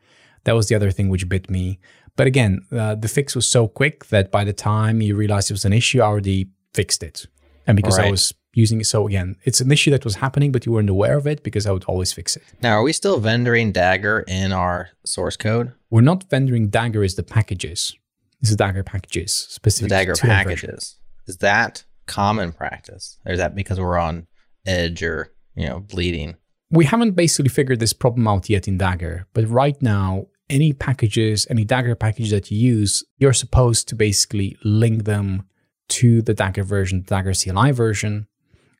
That 0.44 0.52
was 0.54 0.68
the 0.68 0.74
other 0.76 0.90
thing 0.90 1.08
which 1.08 1.28
bit 1.28 1.48
me. 1.50 1.78
But 2.16 2.26
again, 2.26 2.64
uh, 2.72 2.94
the 2.94 3.08
fix 3.08 3.34
was 3.34 3.46
so 3.48 3.66
quick 3.68 4.06
that 4.06 4.30
by 4.30 4.44
the 4.44 4.52
time 4.52 5.00
you 5.00 5.16
realized 5.16 5.50
it 5.50 5.54
was 5.54 5.64
an 5.64 5.72
issue, 5.72 6.00
I 6.00 6.06
already 6.06 6.48
fixed 6.74 7.02
it. 7.02 7.26
And 7.66 7.76
because 7.76 7.98
I 7.98 8.10
was 8.10 8.32
using 8.56 8.80
it, 8.80 8.86
so 8.86 9.06
again, 9.06 9.36
it's 9.44 9.60
an 9.60 9.70
issue 9.70 9.90
that 9.92 10.04
was 10.04 10.16
happening, 10.16 10.50
but 10.50 10.66
you 10.66 10.72
weren't 10.72 10.90
aware 10.90 11.16
of 11.16 11.26
it 11.26 11.42
because 11.42 11.66
I 11.66 11.72
would 11.72 11.84
always 11.84 12.12
fix 12.12 12.36
it. 12.36 12.42
Now, 12.62 12.78
are 12.78 12.82
we 12.82 12.92
still 12.92 13.20
vendoring 13.20 13.72
Dagger 13.72 14.24
in 14.26 14.52
our 14.52 14.90
source 15.04 15.36
code? 15.36 15.72
We're 15.90 16.00
not 16.00 16.28
vendoring 16.28 16.70
Dagger 16.70 17.04
as 17.04 17.14
the 17.14 17.22
packages. 17.22 17.94
This 18.40 18.50
is 18.50 18.56
Dagger 18.56 18.82
packages 18.82 19.46
The 19.46 19.52
specific 19.52 19.90
Dagger 19.90 20.14
packages. 20.14 20.96
Is 21.26 21.38
that 21.38 21.84
common 22.06 22.52
practice? 22.52 23.18
Or 23.24 23.32
is 23.32 23.38
that 23.38 23.54
because 23.54 23.78
we're 23.80 23.98
on 23.98 24.26
edge 24.66 25.02
or, 25.02 25.32
you 25.54 25.66
know, 25.68 25.80
bleeding? 25.80 26.36
we 26.70 26.84
haven't 26.84 27.12
basically 27.12 27.48
figured 27.48 27.80
this 27.80 27.92
problem 27.92 28.26
out 28.26 28.48
yet 28.50 28.66
in 28.66 28.78
Dagger, 28.78 29.26
but 29.32 29.48
right 29.48 29.80
now, 29.80 30.26
any 30.48 30.72
packages, 30.72 31.46
any 31.50 31.64
Dagger 31.64 31.94
package 31.94 32.30
that 32.30 32.50
you 32.50 32.58
use, 32.58 33.04
you're 33.18 33.32
supposed 33.32 33.88
to 33.88 33.94
basically 33.94 34.56
link 34.64 35.04
them 35.04 35.44
to 35.88 36.22
the 36.22 36.34
Dagger 36.34 36.62
version, 36.62 37.02
the 37.02 37.06
Dagger 37.06 37.32
CLI 37.34 37.72
version, 37.72 38.26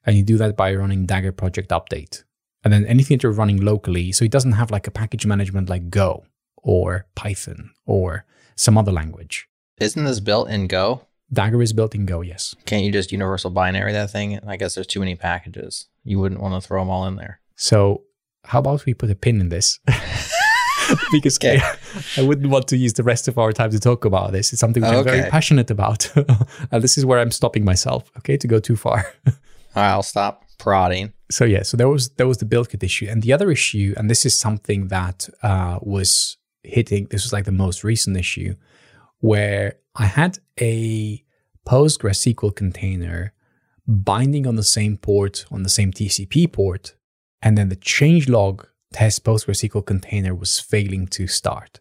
and 0.06 0.16
you 0.16 0.22
do 0.22 0.38
that 0.38 0.56
by 0.56 0.74
running 0.74 1.04
Dagger 1.04 1.32
project 1.32 1.70
update. 1.70 2.22
And 2.64 2.72
then 2.72 2.86
anything 2.86 3.16
that 3.18 3.22
you're 3.22 3.32
running 3.32 3.60
locally, 3.60 4.12
so 4.12 4.24
it 4.24 4.30
doesn't 4.30 4.52
have 4.52 4.70
like 4.70 4.86
a 4.86 4.90
package 4.90 5.26
management 5.26 5.68
like 5.68 5.90
Go 5.90 6.24
or 6.56 7.06
Python 7.14 7.70
or 7.84 8.24
some 8.56 8.78
other 8.78 8.92
language. 8.92 9.48
Isn't 9.78 10.04
this 10.04 10.20
built 10.20 10.48
in 10.48 10.66
Go? 10.66 11.02
Dagger 11.32 11.60
is 11.60 11.72
built 11.72 11.94
in 11.94 12.06
Go, 12.06 12.20
yes. 12.22 12.54
Can't 12.64 12.84
you 12.84 12.92
just 12.92 13.12
universal 13.12 13.50
binary 13.50 13.92
that 13.92 14.10
thing? 14.10 14.38
I 14.46 14.56
guess 14.56 14.74
there's 14.74 14.86
too 14.86 15.00
many 15.00 15.16
packages. 15.16 15.88
You 16.04 16.18
wouldn't 16.20 16.40
want 16.40 16.60
to 16.60 16.66
throw 16.66 16.80
them 16.80 16.88
all 16.90 17.06
in 17.06 17.16
there. 17.16 17.40
So 17.56 18.04
how 18.44 18.60
about 18.60 18.86
we 18.86 18.94
put 18.94 19.10
a 19.10 19.14
pin 19.16 19.40
in 19.40 19.48
this? 19.48 19.80
because 21.12 21.36
Okay. 21.38 21.58
I, 21.60 21.76
I 22.18 22.22
wouldn't 22.22 22.48
want 22.50 22.68
to 22.68 22.76
use 22.76 22.92
the 22.94 23.02
rest 23.02 23.28
of 23.28 23.38
our 23.38 23.52
time 23.52 23.70
to 23.70 23.80
talk 23.80 24.04
about 24.04 24.32
this. 24.32 24.52
It's 24.52 24.60
something 24.60 24.82
which 24.82 24.92
I'm 24.92 25.04
very 25.04 25.28
passionate 25.28 25.70
about. 25.70 26.12
and 26.70 26.82
this 26.82 26.96
is 26.96 27.04
where 27.04 27.18
I'm 27.18 27.30
stopping 27.32 27.64
myself, 27.64 28.10
okay, 28.18 28.36
to 28.36 28.46
go 28.46 28.58
too 28.60 28.76
far. 28.76 29.12
I'll 29.76 30.02
stop 30.02 30.44
prodding. 30.58 31.12
so 31.30 31.44
yeah, 31.44 31.62
so 31.62 31.76
there 31.76 31.88
was 31.88 32.08
there 32.10 32.26
was 32.26 32.38
the 32.38 32.46
BuildKit 32.46 32.82
issue. 32.82 33.06
And 33.08 33.22
the 33.22 33.32
other 33.32 33.50
issue, 33.50 33.94
and 33.96 34.10
this 34.10 34.24
is 34.24 34.38
something 34.38 34.88
that 34.88 35.28
uh, 35.42 35.78
was 35.82 36.36
hitting, 36.62 37.06
this 37.10 37.24
was 37.24 37.32
like 37.32 37.44
the 37.44 37.52
most 37.52 37.84
recent 37.84 38.16
issue, 38.16 38.54
where 39.20 39.74
I 39.94 40.06
had 40.06 40.38
a 40.60 41.22
PostgreSQL 41.66 42.54
container 42.54 43.32
binding 43.86 44.46
on 44.46 44.56
the 44.56 44.62
same 44.62 44.96
port, 44.96 45.44
on 45.50 45.62
the 45.62 45.68
same 45.68 45.92
TCP 45.92 46.52
port, 46.52 46.94
and 47.42 47.56
then 47.56 47.68
the 47.68 47.76
changelog 47.76 48.66
test 48.92 49.24
PostgreSQL 49.24 49.84
container 49.84 50.34
was 50.34 50.58
failing 50.58 51.06
to 51.08 51.26
start. 51.26 51.80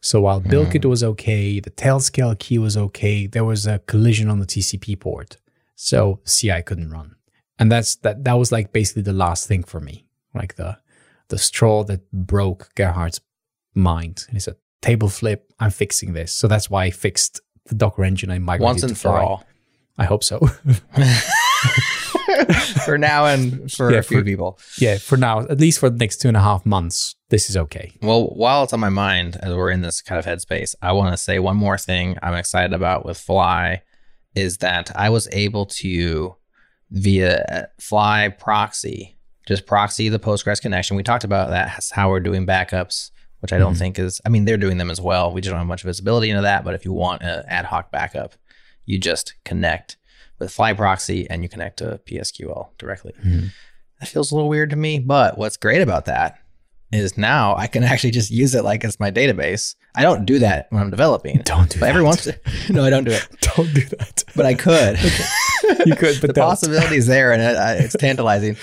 So 0.00 0.20
while 0.20 0.40
BuildKit 0.40 0.84
was 0.84 1.02
okay, 1.02 1.58
the 1.58 1.70
tailscale 1.70 2.38
key 2.38 2.58
was 2.58 2.76
okay, 2.76 3.26
there 3.26 3.44
was 3.44 3.66
a 3.66 3.80
collision 3.80 4.28
on 4.28 4.38
the 4.38 4.46
TCP 4.46 5.00
port. 5.00 5.38
So 5.74 6.20
CI 6.24 6.62
couldn't 6.62 6.90
run. 6.90 7.15
And 7.58 7.70
that's 7.72 7.96
that 7.96 8.24
that 8.24 8.34
was 8.34 8.52
like 8.52 8.72
basically 8.72 9.02
the 9.02 9.12
last 9.12 9.46
thing 9.48 9.62
for 9.62 9.80
me. 9.80 10.06
Like 10.34 10.56
the 10.56 10.78
the 11.28 11.38
straw 11.38 11.82
that 11.84 12.10
broke 12.12 12.70
Gerhard's 12.76 13.20
mind. 13.74 14.24
And 14.28 14.36
he 14.36 14.40
said, 14.40 14.56
table 14.82 15.08
flip, 15.08 15.52
I'm 15.58 15.70
fixing 15.70 16.12
this. 16.12 16.32
So 16.32 16.46
that's 16.48 16.70
why 16.70 16.84
I 16.84 16.90
fixed 16.90 17.40
the 17.66 17.74
Docker 17.74 18.04
engine 18.04 18.30
I 18.30 18.38
migrated 18.38 18.64
Once 18.64 18.82
and 18.84 18.92
for 18.96 19.08
Fly. 19.10 19.22
all. 19.24 19.44
I 19.98 20.04
hope 20.04 20.22
so. 20.22 20.38
for 22.84 22.98
now 22.98 23.26
and 23.26 23.70
for 23.72 23.90
Yeah, 23.90 23.98
a 23.98 24.02
few 24.02 24.18
for- 24.20 24.24
people. 24.24 24.58
yeah, 24.78 24.98
for 24.98 25.16
now, 25.16 25.40
at 25.40 25.58
least 25.58 25.78
for 25.78 25.90
the 25.90 25.96
next 25.96 26.18
two 26.18 26.28
and 26.28 26.36
a 26.36 26.40
half 26.42 26.64
months, 26.66 27.14
this 27.30 27.48
is 27.50 27.56
okay. 27.56 27.92
Well, 28.02 28.26
while 28.28 28.64
it's 28.64 28.72
on 28.72 28.80
my 28.80 28.88
mind 28.90 29.36
as 29.42 29.54
we're 29.54 29.70
in 29.70 29.80
this 29.80 30.02
kind 30.02 30.18
of 30.18 30.26
headspace, 30.26 30.74
I 30.82 30.92
want 30.92 31.12
to 31.12 31.16
say 31.16 31.38
one 31.38 31.56
more 31.56 31.78
thing 31.78 32.16
I'm 32.22 32.34
excited 32.34 32.72
about 32.72 33.04
with 33.04 33.18
Fly 33.18 33.82
is 34.34 34.58
that 34.58 34.90
I 34.94 35.08
was 35.10 35.28
able 35.32 35.66
to 35.66 36.36
via 36.90 37.68
Fly 37.80 38.28
proxy, 38.38 39.18
just 39.46 39.66
proxy 39.66 40.08
the 40.08 40.18
Postgres 40.18 40.60
connection. 40.60 40.96
We 40.96 41.02
talked 41.02 41.24
about 41.24 41.50
that, 41.50 41.66
that's 41.68 41.90
how 41.90 42.10
we're 42.10 42.20
doing 42.20 42.46
backups, 42.46 43.10
which 43.40 43.52
I 43.52 43.58
don't 43.58 43.74
Mhm. 43.74 43.78
think 43.78 43.98
is, 43.98 44.20
I 44.24 44.28
mean, 44.28 44.44
they're 44.44 44.56
doing 44.56 44.78
them 44.78 44.90
as 44.90 45.00
well. 45.00 45.32
We 45.32 45.40
just 45.40 45.50
don't 45.50 45.58
have 45.58 45.66
much 45.66 45.82
visibility 45.82 46.30
into 46.30 46.42
that. 46.42 46.64
But 46.64 46.74
if 46.74 46.84
you 46.84 46.92
want 46.92 47.22
an 47.22 47.44
ad 47.48 47.66
hoc 47.66 47.90
backup, 47.90 48.34
you 48.84 48.98
just 48.98 49.34
connect 49.44 49.96
with 50.38 50.52
Fly 50.52 50.72
proxy 50.72 51.28
and 51.28 51.42
you 51.42 51.48
connect 51.48 51.78
to 51.78 52.00
PSQL 52.06 52.72
directly. 52.78 53.12
Mhm. 53.24 53.50
That 54.00 54.08
feels 54.08 54.30
a 54.30 54.34
little 54.34 54.48
weird 54.48 54.70
to 54.70 54.76
me. 54.76 54.98
But 54.98 55.38
what's 55.38 55.56
great 55.56 55.82
about 55.82 56.04
that 56.06 56.38
is 56.92 57.18
now 57.18 57.54
I 57.56 57.66
can 57.66 57.82
actually 57.82 58.12
just 58.12 58.30
use 58.30 58.54
it 58.54 58.64
like 58.64 58.84
it's 58.84 59.00
my 59.00 59.10
database. 59.10 59.74
I 59.94 60.02
don't 60.02 60.24
do 60.24 60.38
that 60.40 60.66
when 60.70 60.82
I'm 60.82 60.90
developing. 60.90 61.38
Don't 61.44 61.68
do 61.70 61.80
But 61.80 61.86
that. 61.86 61.90
every 61.90 62.02
once, 62.02 62.28
no, 62.70 62.84
I 62.84 62.90
don't 62.90 63.04
do 63.04 63.10
it. 63.12 63.26
Don't 63.56 63.72
do 63.74 63.80
that. 63.82 64.24
But 64.36 64.46
I 64.46 64.54
could. 64.54 64.98
You 65.86 65.96
could, 65.96 66.20
but 66.20 66.28
the 66.28 66.32
don't. 66.34 66.48
possibility 66.48 66.96
is 66.96 67.06
there, 67.06 67.32
and 67.32 67.42
it, 67.42 67.84
it's 67.84 67.96
tantalizing. 67.96 68.56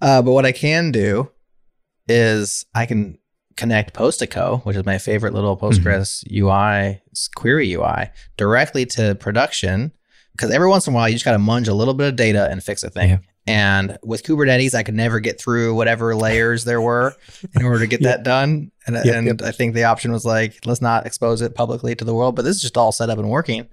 Uh, 0.00 0.20
but 0.22 0.32
what 0.32 0.44
I 0.44 0.52
can 0.52 0.90
do 0.92 1.30
is 2.08 2.64
I 2.74 2.86
can 2.86 3.18
connect 3.56 3.94
Postico, 3.94 4.64
which 4.64 4.76
is 4.76 4.84
my 4.84 4.98
favorite 4.98 5.32
little 5.34 5.56
Postgres 5.56 6.24
UI 6.30 7.00
query 7.36 7.72
UI, 7.72 8.10
directly 8.36 8.84
to 8.86 9.14
production. 9.14 9.92
Because 10.32 10.50
every 10.50 10.68
once 10.68 10.86
in 10.86 10.92
a 10.92 10.96
while, 10.96 11.08
you 11.08 11.14
just 11.14 11.24
got 11.24 11.32
to 11.32 11.38
munge 11.38 11.68
a 11.68 11.74
little 11.74 11.94
bit 11.94 12.08
of 12.08 12.16
data 12.16 12.48
and 12.50 12.62
fix 12.62 12.82
a 12.82 12.90
thing. 12.90 13.10
Yeah. 13.10 13.18
And 13.46 13.98
with 14.04 14.22
Kubernetes, 14.22 14.74
I 14.74 14.82
could 14.82 14.94
never 14.94 15.18
get 15.18 15.40
through 15.40 15.74
whatever 15.74 16.14
layers 16.14 16.64
there 16.64 16.80
were 16.80 17.14
in 17.54 17.64
order 17.64 17.80
to 17.80 17.86
get 17.86 18.00
Yep. 18.02 18.10
that 18.18 18.22
done. 18.22 18.70
And, 18.86 18.96
Yep, 19.04 19.14
and 19.16 19.26
yep. 19.26 19.42
I 19.42 19.50
think 19.50 19.74
the 19.74 19.84
option 19.84 20.12
was 20.12 20.24
like, 20.24 20.58
let's 20.66 20.80
not 20.82 21.06
expose 21.06 21.40
it 21.42 21.54
publicly 21.54 21.94
to 21.96 22.04
the 22.04 22.14
world. 22.14 22.36
But 22.36 22.42
this 22.42 22.56
is 22.56 22.62
just 22.62 22.76
all 22.76 22.92
set 22.92 23.10
up 23.10 23.18
and 23.18 23.28
working. 23.30 23.66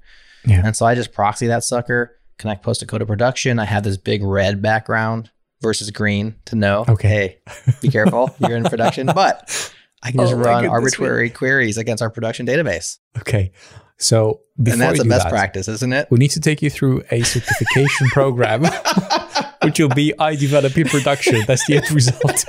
Yeah. 0.45 0.61
And 0.65 0.76
so 0.76 0.86
I 0.86 0.95
just 0.95 1.11
proxy 1.11 1.47
that 1.47 1.63
sucker, 1.63 2.15
connect 2.38 2.63
Postico 2.65 2.97
to 2.97 3.05
production. 3.05 3.59
I 3.59 3.65
have 3.65 3.84
this 3.84 3.97
big 3.97 4.24
red 4.24 4.61
background 4.61 5.30
versus 5.61 5.91
green 5.91 6.36
to 6.45 6.55
know, 6.55 6.86
Okay. 6.88 7.07
hey, 7.07 7.74
be 7.82 7.89
careful, 7.89 8.34
you're 8.39 8.55
in 8.55 8.63
production. 8.63 9.07
But 9.07 9.74
I 10.03 10.11
can 10.11 10.20
just 10.22 10.34
Oh 10.34 10.38
run 10.38 10.65
arbitrary 10.68 11.30
queries 11.30 11.78
against 11.78 12.01
our 12.01 12.09
production 12.09 12.45
database. 12.45 12.97
Okay. 13.18 13.51
So 13.99 14.41
before 14.61 14.74
and 14.74 14.82
that's 14.82 14.99
the 14.99 15.05
best 15.09 15.24
that, 15.26 15.32
practice, 15.32 15.68
isn't 15.68 15.91
it? 15.91 16.07
we 16.11 16.20
need 16.20 16.30
to 16.30 16.39
take 16.39 16.61
you 16.61 16.70
through 16.70 17.03
a 17.09 17.24
certification 17.24 18.07
program, 18.09 18.61
which 19.68 19.80
will 19.80 19.89
be 19.89 20.13
I 20.18 20.36
develop 20.36 20.78
in 20.78 20.88
production. 20.88 21.43
That's 21.45 21.65
the 21.68 21.78
end 21.78 21.91
result. 21.91 22.45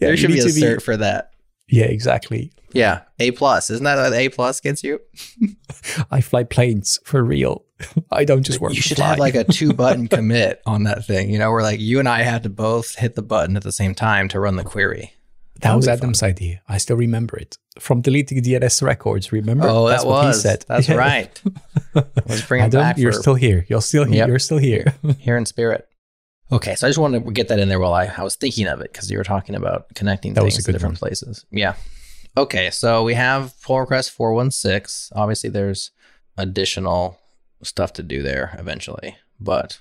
Yeah, 0.00 0.08
there 0.08 0.16
should 0.16 0.32
be 0.32 0.40
a 0.40 0.44
cert 0.44 0.82
for 0.82 0.96
that. 0.96 1.30
Yeah, 1.68 1.84
exactly. 1.84 2.52
Yeah, 2.72 3.02
A 3.20 3.30
plus. 3.30 3.70
Isn't 3.70 3.84
that 3.84 3.96
what 3.96 4.12
A 4.12 4.28
plus 4.28 4.60
gets 4.60 4.82
you? 4.82 5.00
I 6.10 6.20
fly 6.20 6.42
planes 6.42 6.98
for 7.04 7.22
real. 7.22 7.64
I 8.10 8.24
don't 8.24 8.42
just 8.42 8.60
work. 8.60 8.74
You 8.74 8.82
should 8.82 8.96
fly. 8.96 9.06
have 9.10 9.18
like 9.18 9.34
a 9.34 9.44
two 9.44 9.72
button 9.74 10.08
commit 10.08 10.60
on 10.66 10.82
that 10.84 11.06
thing. 11.06 11.30
You 11.30 11.38
know, 11.38 11.50
where 11.52 11.62
like 11.62 11.80
you 11.80 12.00
and 12.00 12.08
I 12.08 12.22
had 12.22 12.42
to 12.42 12.48
both 12.48 12.96
hit 12.96 13.14
the 13.14 13.22
button 13.22 13.56
at 13.56 13.62
the 13.62 13.72
same 13.72 13.94
time 13.94 14.28
to 14.28 14.40
run 14.40 14.56
the 14.56 14.64
query. 14.64 15.14
That 15.60 15.74
was 15.74 15.86
would 15.86 15.92
be 15.92 15.98
Adam's 15.98 16.22
idea. 16.22 16.62
I 16.68 16.78
still 16.78 16.96
remember 16.96 17.36
it 17.38 17.56
from 17.78 18.00
deleting 18.00 18.42
DNS 18.42 18.82
records. 18.82 19.32
Remember? 19.32 19.66
Oh, 19.68 19.88
That's 19.88 20.02
that 20.02 20.08
what 20.08 20.24
was. 20.26 20.36
he 20.36 20.42
said. 20.42 20.64
That's 20.68 20.88
Yeah. 20.88 20.96
right. 20.96 21.42
Let's 21.94 22.42
bring 22.46 22.62
it 22.62 22.66
Adam, 22.66 22.80
back. 22.80 22.98
you're 22.98 23.12
for- 23.12 23.20
still 23.22 23.34
here. 23.34 23.64
You're 23.68 23.80
still 23.80 24.04
here. 24.04 24.16
Yep. 24.16 24.28
You're 24.28 24.38
still 24.38 24.58
here. 24.58 24.94
here 25.18 25.36
in 25.36 25.46
spirit. 25.46 25.88
Okay, 26.52 26.74
so 26.74 26.86
I 26.86 26.90
just 26.90 26.98
wanted 26.98 27.24
to 27.24 27.30
get 27.32 27.48
that 27.48 27.58
in 27.58 27.68
there 27.68 27.78
while 27.80 27.94
I, 27.94 28.04
I 28.16 28.22
was 28.22 28.36
thinking 28.36 28.66
of 28.66 28.80
it 28.80 28.92
because 28.92 29.10
you 29.10 29.16
were 29.16 29.24
talking 29.24 29.54
about 29.54 29.92
connecting 29.94 30.34
That 30.34 30.42
things 30.42 30.58
a 30.58 30.62
to 30.62 30.72
different 30.72 30.94
one. 30.94 30.98
places. 30.98 31.46
Yeah. 31.50 31.74
Okay, 32.36 32.70
so 32.70 33.02
we 33.02 33.14
have 33.14 33.54
pull 33.62 33.80
request 33.80 34.10
416. 34.10 35.16
Obviously, 35.16 35.50
there's 35.50 35.90
additional 36.36 37.18
stuff 37.62 37.92
to 37.94 38.02
do 38.02 38.22
there 38.22 38.54
eventually, 38.58 39.16
but 39.40 39.80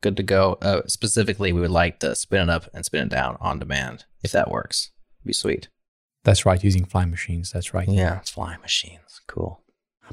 good 0.00 0.16
to 0.16 0.22
go. 0.22 0.58
Uh, 0.62 0.82
specifically, 0.86 1.52
we 1.52 1.60
would 1.60 1.70
like 1.70 2.00
to 2.00 2.14
spin 2.16 2.42
it 2.42 2.50
up 2.50 2.68
and 2.74 2.84
spin 2.84 3.04
it 3.04 3.10
down 3.10 3.36
on 3.40 3.58
demand 3.58 4.04
if 4.26 4.32
that 4.32 4.50
works. 4.50 4.90
Be 5.24 5.32
sweet. 5.32 5.68
That's 6.24 6.44
right. 6.44 6.62
Using 6.62 6.84
fly 6.84 7.04
machines. 7.04 7.52
That's 7.52 7.72
right. 7.72 7.88
Yeah, 7.88 8.20
flying 8.20 8.60
machines. 8.60 9.20
Cool. 9.26 9.60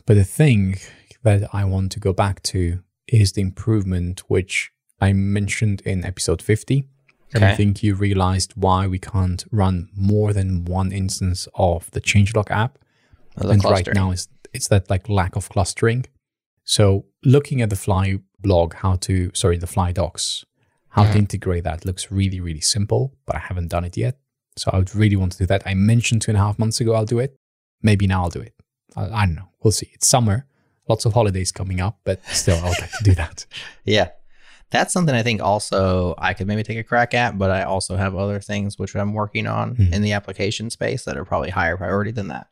But 0.06 0.16
the 0.16 0.24
thing 0.24 0.78
that 1.24 1.50
I 1.54 1.66
want 1.66 1.92
to 1.94 2.00
go 2.00 2.14
back 2.14 2.42
to 2.44 2.84
is 3.08 3.34
the 3.34 3.42
improvement 3.42 4.22
which 4.28 4.72
I 5.02 5.14
mentioned 5.14 5.82
in 5.82 6.06
episode 6.06 6.42
50. 6.42 6.86
And 7.36 7.44
I 7.44 7.56
think 7.56 7.82
you 7.82 7.96
realized 7.96 8.54
why 8.56 8.86
we 8.86 9.00
can't 9.00 9.44
run 9.52 9.90
more 9.96 10.34
than 10.34 10.66
one 10.66 10.92
instance 10.92 11.48
of 11.56 11.90
the 11.92 12.00
changelog 12.00 12.52
app. 12.52 12.78
The 13.36 13.50
and 13.50 13.64
right 13.64 13.88
now 13.92 14.12
it's, 14.12 14.28
it's 14.54 14.68
that 14.68 14.88
like 14.88 15.10
lack 15.10 15.36
of 15.36 15.50
clustering. 15.50 16.06
So 16.64 17.06
looking 17.26 17.60
at 17.64 17.72
the 17.72 17.76
fly 17.76 18.20
blog, 18.40 18.76
how 18.76 18.98
to, 18.98 19.32
sorry, 19.34 19.58
the 19.58 19.66
fly 19.66 19.92
docs, 19.92 20.46
how 20.94 21.04
to 21.12 21.18
integrate 21.18 21.64
that 21.64 21.86
looks 21.86 22.12
really, 22.12 22.40
really 22.40 22.62
simple, 22.62 23.14
but 23.26 23.36
I 23.36 23.40
haven't 23.40 23.70
done 23.70 23.84
it 23.86 23.98
yet. 23.98 24.18
So 24.58 24.70
I 24.72 24.78
would 24.78 24.94
really 24.96 25.16
want 25.16 25.32
to 25.34 25.38
do 25.40 25.46
that. 25.48 25.64
I 25.66 25.74
mentioned 25.74 26.22
two 26.22 26.32
and 26.32 26.38
a 26.38 26.42
half 26.42 26.60
months 26.60 26.80
ago 26.80 26.94
I'll 26.94 27.06
do 27.06 27.20
it. 27.20 27.36
Maybe 27.82 28.06
now 28.08 28.24
I'll 28.24 28.30
do 28.30 28.42
it. 28.42 28.54
I, 28.96 29.06
I 29.22 29.26
don't 29.26 29.36
know. 29.36 29.50
We'll 29.64 29.72
see. 29.72 29.90
It's 29.94 30.08
summer, 30.08 30.46
lots 30.88 31.06
of 31.06 31.14
holidays 31.14 31.52
coming 31.52 31.80
up, 31.82 32.00
but 32.04 32.24
still, 32.28 32.58
I 32.64 32.70
would 32.70 32.80
like 32.80 32.92
to 33.00 33.04
do 33.04 33.16
that. 33.16 33.46
Yeah. 33.86 34.10
That's 34.70 34.92
something 34.94 35.14
I 35.14 35.22
think 35.24 35.40
also 35.42 36.16
I 36.18 36.34
could 36.34 36.48
maybe 36.48 36.64
take 36.64 36.78
a 36.80 36.84
crack 36.84 37.14
at, 37.14 37.38
but 37.38 37.52
I 37.52 37.62
also 37.64 37.96
have 37.96 38.16
other 38.16 38.40
things 38.40 38.78
which 38.80 38.96
I'm 38.96 39.14
working 39.14 39.46
on 39.46 39.76
Mhm. 39.76 39.94
in 39.94 40.02
the 40.02 40.14
application 40.14 40.70
space 40.72 41.04
that 41.06 41.16
are 41.18 41.26
probably 41.26 41.52
higher 41.52 41.78
priority 41.78 42.10
than 42.12 42.28
that, 42.30 42.48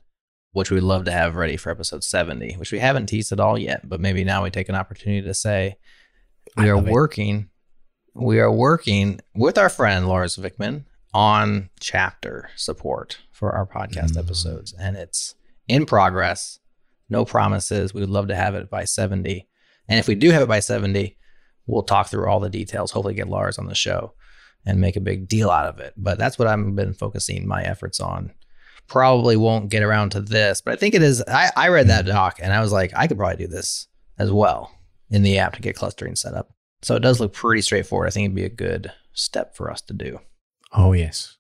which 0.54 0.70
we'd 0.72 0.82
love 0.82 1.06
to 1.06 1.12
have 1.12 1.36
ready 1.36 1.58
for 1.58 1.72
episode 1.72 2.04
70, 2.04 2.54
which 2.58 2.72
we 2.72 2.78
haven't 2.80 3.08
teased 3.08 3.32
at 3.32 3.40
all 3.40 3.58
yet, 3.58 3.88
but 3.90 4.00
maybe 4.00 4.24
now 4.24 4.44
we 4.44 4.50
take 4.52 4.70
an 4.70 4.76
opportunity 4.76 5.22
to 5.26 5.34
say 5.34 5.78
we 6.58 6.66
I 6.66 6.70
are 6.70 6.78
working 6.78 7.50
we 8.14 8.40
are 8.40 8.52
working 8.52 9.20
with 9.34 9.58
our 9.58 9.70
friend 9.70 10.08
Lars 10.08 10.36
Wikman 10.36 10.84
on 11.14 11.70
chapter 11.80 12.50
support 12.56 13.20
for 13.32 13.52
our 13.52 13.66
podcast 13.66 14.12
Mm. 14.12 14.20
episodes 14.20 14.74
and 14.80 14.96
it's 14.98 15.36
in 15.68 15.86
progress. 15.86 16.60
No 17.10 17.26
promises. 17.26 17.94
We 17.94 18.02
would 18.02 18.10
love 18.10 18.28
to 18.30 18.36
have 18.36 18.56
it 18.56 18.70
by 18.70 18.86
70. 18.86 19.48
And 19.88 20.00
if 20.00 20.08
we 20.08 20.16
do 20.16 20.32
have 20.32 20.42
it 20.42 20.48
by 20.48 20.60
70, 20.62 21.18
we'll 21.68 21.84
talk 21.84 22.08
through 22.08 22.28
all 22.28 22.40
the 22.40 22.50
details, 22.50 22.92
hopefully 22.92 23.14
get 23.14 23.28
Lars 23.28 23.58
on 23.58 23.68
the 23.68 23.76
show 23.76 24.14
and 24.66 24.80
make 24.80 24.96
a 24.96 25.02
big 25.02 25.28
deal 25.28 25.50
out 25.50 25.66
of 25.68 25.80
it. 25.80 25.94
But 25.98 26.18
that's 26.18 26.38
what 26.40 26.48
I've 26.48 26.76
been 26.76 26.94
focusing 26.94 27.48
my 27.48 27.64
efforts 27.64 28.00
on. 28.00 28.32
Probably 28.88 29.36
won't 29.38 29.70
get 29.70 29.84
around 29.84 30.12
to 30.12 30.22
this, 30.22 30.62
but 30.62 30.74
I 30.74 30.78
think 30.78 30.96
it 30.96 31.04
is. 31.04 31.22
I, 31.28 31.52
I 31.56 31.68
read 31.70 31.88
that 31.88 32.06
doc 32.06 32.40
and 32.42 32.54
I 32.54 32.62
was 32.62 32.72
like, 32.72 32.92
I 32.96 33.08
could 33.08 33.18
probably 33.18 33.38
do 33.46 33.48
this 33.48 33.88
as 34.18 34.32
well 34.32 34.72
in 35.10 35.24
the 35.24 35.38
app 35.38 35.54
to 35.56 35.62
get 35.62 35.76
clustering 35.76 36.16
set 36.16 36.34
up. 36.34 36.52
So 36.82 36.96
it 36.96 37.02
does 37.02 37.20
look 37.20 37.34
pretty 37.34 37.62
straightforward. 37.62 38.08
I 38.08 38.12
think 38.12 38.26
it'd 38.26 38.36
be 38.36 38.46
a 38.46 38.50
good 38.50 38.92
step 39.14 39.56
for 39.56 39.70
us 39.70 39.82
to 39.82 39.94
do. 39.94 40.20
Oh, 40.74 40.94
yes. 40.94 41.38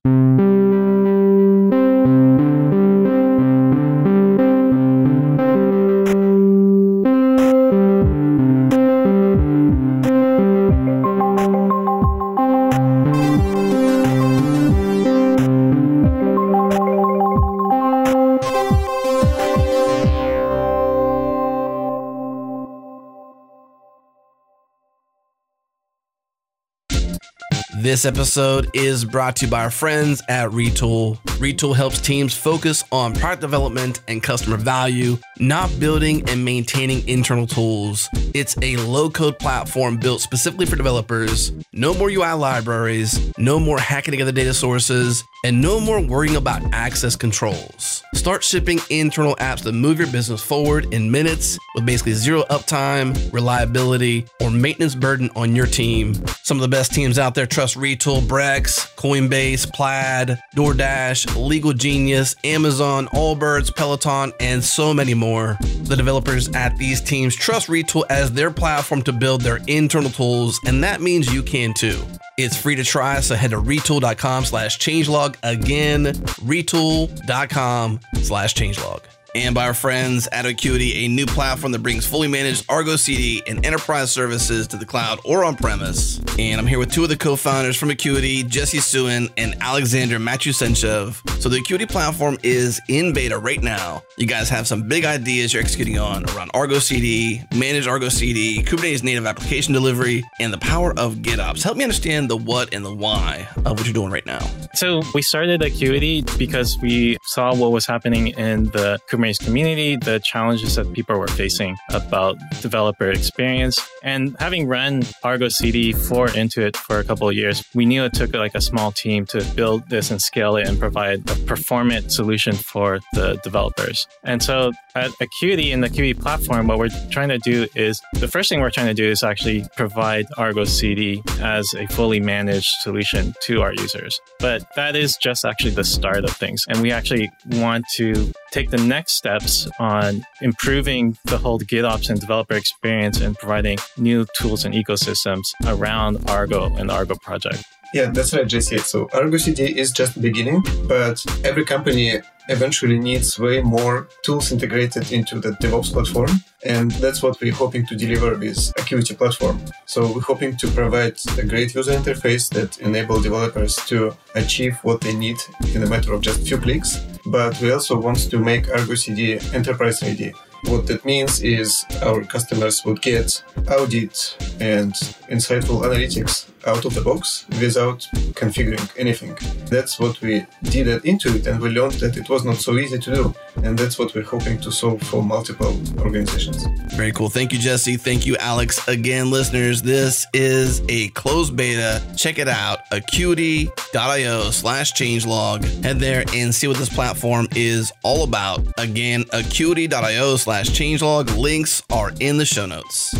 This 27.91 28.05
episode 28.05 28.69
is 28.73 29.03
brought 29.03 29.35
to 29.35 29.45
you 29.45 29.51
by 29.51 29.65
our 29.65 29.69
friends 29.69 30.23
at 30.29 30.49
Retool. 30.51 31.17
Retool 31.41 31.75
helps 31.75 31.99
teams 31.99 32.33
focus 32.33 32.85
on 32.89 33.13
product 33.13 33.41
development 33.41 33.99
and 34.07 34.23
customer 34.23 34.55
value, 34.55 35.17
not 35.39 35.69
building 35.77 36.23
and 36.29 36.45
maintaining 36.45 37.05
internal 37.05 37.45
tools. 37.45 38.07
It's 38.33 38.55
a 38.61 38.77
low 38.77 39.09
code 39.09 39.37
platform 39.39 39.97
built 39.97 40.21
specifically 40.21 40.65
for 40.67 40.77
developers. 40.77 41.51
No 41.73 41.93
more 41.93 42.09
UI 42.09 42.31
libraries, 42.31 43.37
no 43.37 43.59
more 43.59 43.77
hacking 43.77 44.13
together 44.13 44.31
data 44.31 44.53
sources, 44.53 45.21
and 45.43 45.61
no 45.61 45.79
more 45.79 46.01
worrying 46.01 46.35
about 46.35 46.61
access 46.73 47.15
controls. 47.15 48.03
Start 48.13 48.43
shipping 48.43 48.79
internal 48.89 49.35
apps 49.37 49.63
that 49.63 49.71
move 49.73 49.97
your 49.97 50.11
business 50.11 50.41
forward 50.41 50.93
in 50.93 51.09
minutes 51.09 51.57
with 51.73 51.85
basically 51.85 52.13
zero 52.13 52.43
uptime, 52.49 53.15
reliability, 53.33 54.25
or 54.41 54.51
maintenance 54.51 54.93
burden 54.93 55.29
on 55.35 55.55
your 55.55 55.65
team. 55.65 56.13
Some 56.43 56.57
of 56.57 56.61
the 56.61 56.67
best 56.67 56.93
teams 56.93 57.17
out 57.17 57.33
there 57.33 57.47
trust 57.47 57.75
Retool, 57.75 58.21
Brex, 58.21 58.93
Coinbase, 58.95 59.71
Plaid, 59.73 60.37
DoorDash, 60.55 61.35
Legal 61.35 61.73
Genius, 61.73 62.35
Amazon, 62.43 63.07
Allbirds, 63.07 63.75
Peloton, 63.75 64.33
and 64.39 64.63
so 64.63 64.93
many 64.93 65.13
more. 65.13 65.57
The 65.83 65.95
developers 65.95 66.49
at 66.49 66.77
these 66.77 67.01
teams 67.01 67.35
trust 67.35 67.67
Retool 67.67 68.03
as 68.09 68.31
their 68.31 68.51
platform 68.51 69.01
to 69.03 69.13
build 69.13 69.41
their 69.41 69.59
internal 69.67 70.11
tools, 70.11 70.59
and 70.65 70.83
that 70.83 71.01
means 71.01 71.33
you 71.33 71.41
can 71.41 71.73
too. 71.73 71.99
It's 72.37 72.55
free 72.55 72.75
to 72.75 72.83
try, 72.83 73.19
so 73.19 73.35
head 73.35 73.51
to 73.51 73.57
retool.com 73.57 74.45
slash 74.45 74.79
changelog. 74.79 75.35
Again, 75.43 76.05
retool.com 76.05 77.99
slash 78.21 78.53
changelog. 78.55 79.03
And 79.33 79.55
by 79.55 79.65
our 79.65 79.73
friends 79.73 80.27
at 80.33 80.43
Akuity, 80.43 81.05
a 81.05 81.07
new 81.07 81.25
platform 81.25 81.71
that 81.71 81.81
brings 81.81 82.05
fully 82.05 82.27
managed 82.27 82.65
Argo 82.69 82.97
CD 82.97 83.41
and 83.47 83.65
enterprise 83.65 84.11
services 84.11 84.67
to 84.67 84.77
the 84.77 84.85
cloud 84.85 85.19
or 85.23 85.45
on 85.45 85.55
premise. 85.55 86.19
And 86.37 86.59
I'm 86.59 86.67
here 86.67 86.79
with 86.79 86.91
two 86.91 87.03
of 87.03 87.09
the 87.09 87.15
co 87.15 87.37
founders 87.37 87.77
from 87.77 87.89
Akuity, 87.89 88.45
Jesse 88.45 88.79
Suen 88.79 89.31
and 89.37 89.55
Alexander 89.61 90.19
Matyushentsev. 90.19 91.41
So 91.41 91.47
the 91.47 91.59
Akuity 91.59 91.89
platform 91.89 92.39
is 92.43 92.81
in 92.89 93.13
beta 93.13 93.37
right 93.37 93.61
now. 93.61 94.03
You 94.17 94.27
guys 94.27 94.49
have 94.49 94.67
some 94.67 94.89
big 94.89 95.05
ideas 95.05 95.53
you're 95.53 95.63
executing 95.63 95.97
on 95.97 96.29
around 96.31 96.51
Argo 96.53 96.79
CD, 96.79 97.41
managed 97.55 97.87
Argo 97.87 98.09
CD, 98.09 98.61
Kubernetes 98.61 99.01
native 99.01 99.25
application 99.25 99.73
delivery, 99.73 100.25
and 100.41 100.51
the 100.51 100.57
power 100.57 100.91
of 100.99 101.15
GitOps. 101.15 101.63
Help 101.63 101.77
me 101.77 101.85
understand 101.85 102.29
the 102.29 102.35
what 102.35 102.73
and 102.73 102.83
the 102.83 102.93
why 102.93 103.47
of 103.59 103.77
what 103.77 103.85
you're 103.85 103.93
doing 103.93 104.11
right 104.11 104.25
now. 104.25 104.45
So 104.73 105.01
we 105.13 105.21
started 105.21 105.61
Akuity 105.61 106.37
because 106.37 106.77
we 106.81 107.17
saw 107.23 107.55
what 107.55 107.71
was 107.71 107.85
happening 107.85 108.27
in 108.27 108.65
the 108.65 108.99
Kubernetes 109.09 109.20
community, 109.39 109.95
the 109.95 110.19
challenges 110.23 110.75
that 110.75 110.91
people 110.93 111.17
were 111.17 111.27
facing 111.27 111.77
about 111.89 112.37
developer 112.61 113.09
experience. 113.09 113.79
And 114.03 114.35
having 114.39 114.67
run 114.67 115.03
Argo 115.23 115.49
CD 115.49 115.93
for 115.93 116.27
Intuit 116.27 116.75
for 116.75 116.99
a 116.99 117.03
couple 117.03 117.29
of 117.29 117.35
years, 117.35 117.63
we 117.73 117.85
knew 117.85 118.03
it 118.03 118.13
took 118.13 118.33
like 118.33 118.55
a 118.55 118.61
small 118.61 118.91
team 118.91 119.25
to 119.27 119.43
build 119.55 119.89
this 119.89 120.11
and 120.11 120.21
scale 120.21 120.55
it 120.55 120.67
and 120.67 120.79
provide 120.79 121.29
a 121.29 121.35
performant 121.45 122.11
solution 122.11 122.53
for 122.53 122.99
the 123.13 123.39
developers. 123.43 124.07
And 124.23 124.41
so 124.41 124.71
at 124.95 125.11
Akuity 125.21 125.71
in 125.71 125.81
the 125.81 125.89
Akuity 125.89 126.19
platform, 126.19 126.67
what 126.67 126.79
we're 126.79 126.89
trying 127.09 127.29
to 127.29 127.39
do 127.39 127.67
is 127.75 128.01
the 128.13 128.27
first 128.27 128.49
thing 128.49 128.59
we're 128.59 128.71
trying 128.71 128.87
to 128.87 128.93
do 128.93 129.07
is 129.07 129.23
actually 129.23 129.65
provide 129.75 130.25
Argo 130.37 130.63
CD 130.63 131.21
as 131.39 131.67
a 131.77 131.87
fully 131.87 132.19
managed 132.19 132.69
solution 132.81 133.33
to 133.43 133.61
our 133.61 133.73
users. 133.73 134.19
But 134.39 134.63
that 134.75 134.95
is 134.95 135.17
just 135.17 135.45
actually 135.45 135.71
the 135.71 135.83
start 135.83 136.23
of 136.23 136.31
things. 136.31 136.65
And 136.67 136.81
we 136.81 136.91
actually 136.91 137.29
want 137.51 137.85
to 137.95 138.31
take 138.51 138.69
the 138.69 138.77
next 138.77 139.10
steps 139.11 139.67
on 139.79 140.25
improving 140.41 141.17
the 141.25 141.37
whole 141.37 141.59
GitOps 141.59 142.09
and 142.09 142.19
developer 142.19 142.55
experience 142.55 143.21
and 143.21 143.37
providing 143.37 143.77
new 143.97 144.25
tools 144.35 144.65
and 144.65 144.73
ecosystems 144.73 145.43
around 145.65 146.29
Argo 146.29 146.73
and 146.75 146.89
the 146.89 146.93
Argo 146.93 147.15
project. 147.15 147.63
Yeah, 147.93 148.09
that's 148.09 148.33
right, 148.33 148.47
Jesse. 148.47 148.77
So 148.77 149.09
Argo 149.13 149.37
CD 149.37 149.77
is 149.77 149.91
just 149.91 150.15
the 150.15 150.21
beginning, 150.21 150.63
but 150.87 151.23
every 151.43 151.65
company 151.65 152.21
eventually 152.47 152.97
needs 152.97 153.37
way 153.37 153.61
more 153.61 154.07
tools 154.23 154.51
integrated 154.51 155.11
into 155.11 155.39
the 155.39 155.51
DevOps 155.51 155.91
platform. 155.91 156.29
And 156.63 156.91
that's 156.91 157.21
what 157.21 157.39
we're 157.41 157.53
hoping 157.53 157.85
to 157.87 157.95
deliver 157.95 158.37
with 158.37 158.73
Akuity 158.75 159.17
platform. 159.17 159.59
So 159.85 160.09
we're 160.13 160.21
hoping 160.21 160.55
to 160.57 160.67
provide 160.69 161.17
a 161.37 161.43
great 161.43 161.75
user 161.75 161.91
interface 161.91 162.49
that 162.51 162.79
enable 162.79 163.19
developers 163.19 163.75
to 163.87 164.15
achieve 164.35 164.77
what 164.83 165.01
they 165.01 165.13
need 165.13 165.37
in 165.73 165.83
a 165.83 165.87
matter 165.87 166.13
of 166.13 166.21
just 166.21 166.47
few 166.47 166.57
clicks. 166.57 166.99
But 167.25 167.59
we 167.61 167.71
also 167.71 167.99
want 167.99 168.29
to 168.29 168.37
make 168.39 168.69
Argo 168.69 168.95
CD 168.95 169.39
enterprise 169.53 170.01
ready. 170.01 170.33
What 170.65 170.87
that 170.87 171.03
means 171.05 171.41
is 171.41 171.85
our 172.03 172.23
customers 172.23 172.83
would 172.85 173.01
get 173.01 173.43
audit 173.67 174.37
and 174.59 174.93
insightful 175.29 175.81
analytics 175.83 176.45
out 176.67 176.85
of 176.85 176.93
the 176.93 177.01
box 177.01 177.45
without 177.59 178.07
configuring 178.33 178.89
anything. 178.97 179.37
That's 179.67 179.99
what 179.99 180.19
we 180.21 180.45
did 180.63 180.87
at 180.87 181.03
Intuit, 181.03 181.47
and 181.47 181.59
we 181.61 181.69
learned 181.69 181.93
that 181.93 182.17
it 182.17 182.29
was 182.29 182.45
not 182.45 182.57
so 182.57 182.77
easy 182.77 182.99
to 182.99 183.15
do. 183.15 183.35
And 183.63 183.77
that's 183.77 183.99
what 183.99 184.15
we're 184.15 184.23
hoping 184.23 184.59
to 184.61 184.71
solve 184.71 185.01
for 185.03 185.21
multiple 185.21 185.79
organizations. 185.99 186.65
Very 186.93 187.11
cool. 187.11 187.29
Thank 187.29 187.51
you, 187.51 187.59
Jesse. 187.59 187.97
Thank 187.97 188.25
you, 188.25 188.37
Alex. 188.37 188.87
Again, 188.87 189.29
listeners, 189.29 189.81
this 189.81 190.25
is 190.33 190.81
a 190.89 191.09
closed 191.09 191.55
beta. 191.55 192.01
Check 192.15 192.39
it 192.39 192.47
out, 192.47 192.79
akuity.io 192.91 194.51
slash 194.51 194.93
changelog. 194.93 195.83
Head 195.83 195.99
there 195.99 196.23
and 196.33 196.53
see 196.53 196.67
what 196.67 196.77
this 196.77 196.89
platform 196.89 197.47
is 197.55 197.91
all 198.03 198.23
about. 198.23 198.65
Again, 198.77 199.23
akuity.io 199.25 200.35
slash 200.37 200.69
changelog. 200.69 201.37
Links 201.37 201.83
are 201.91 202.11
in 202.19 202.37
the 202.37 202.45
show 202.45 202.65
notes. 202.65 203.13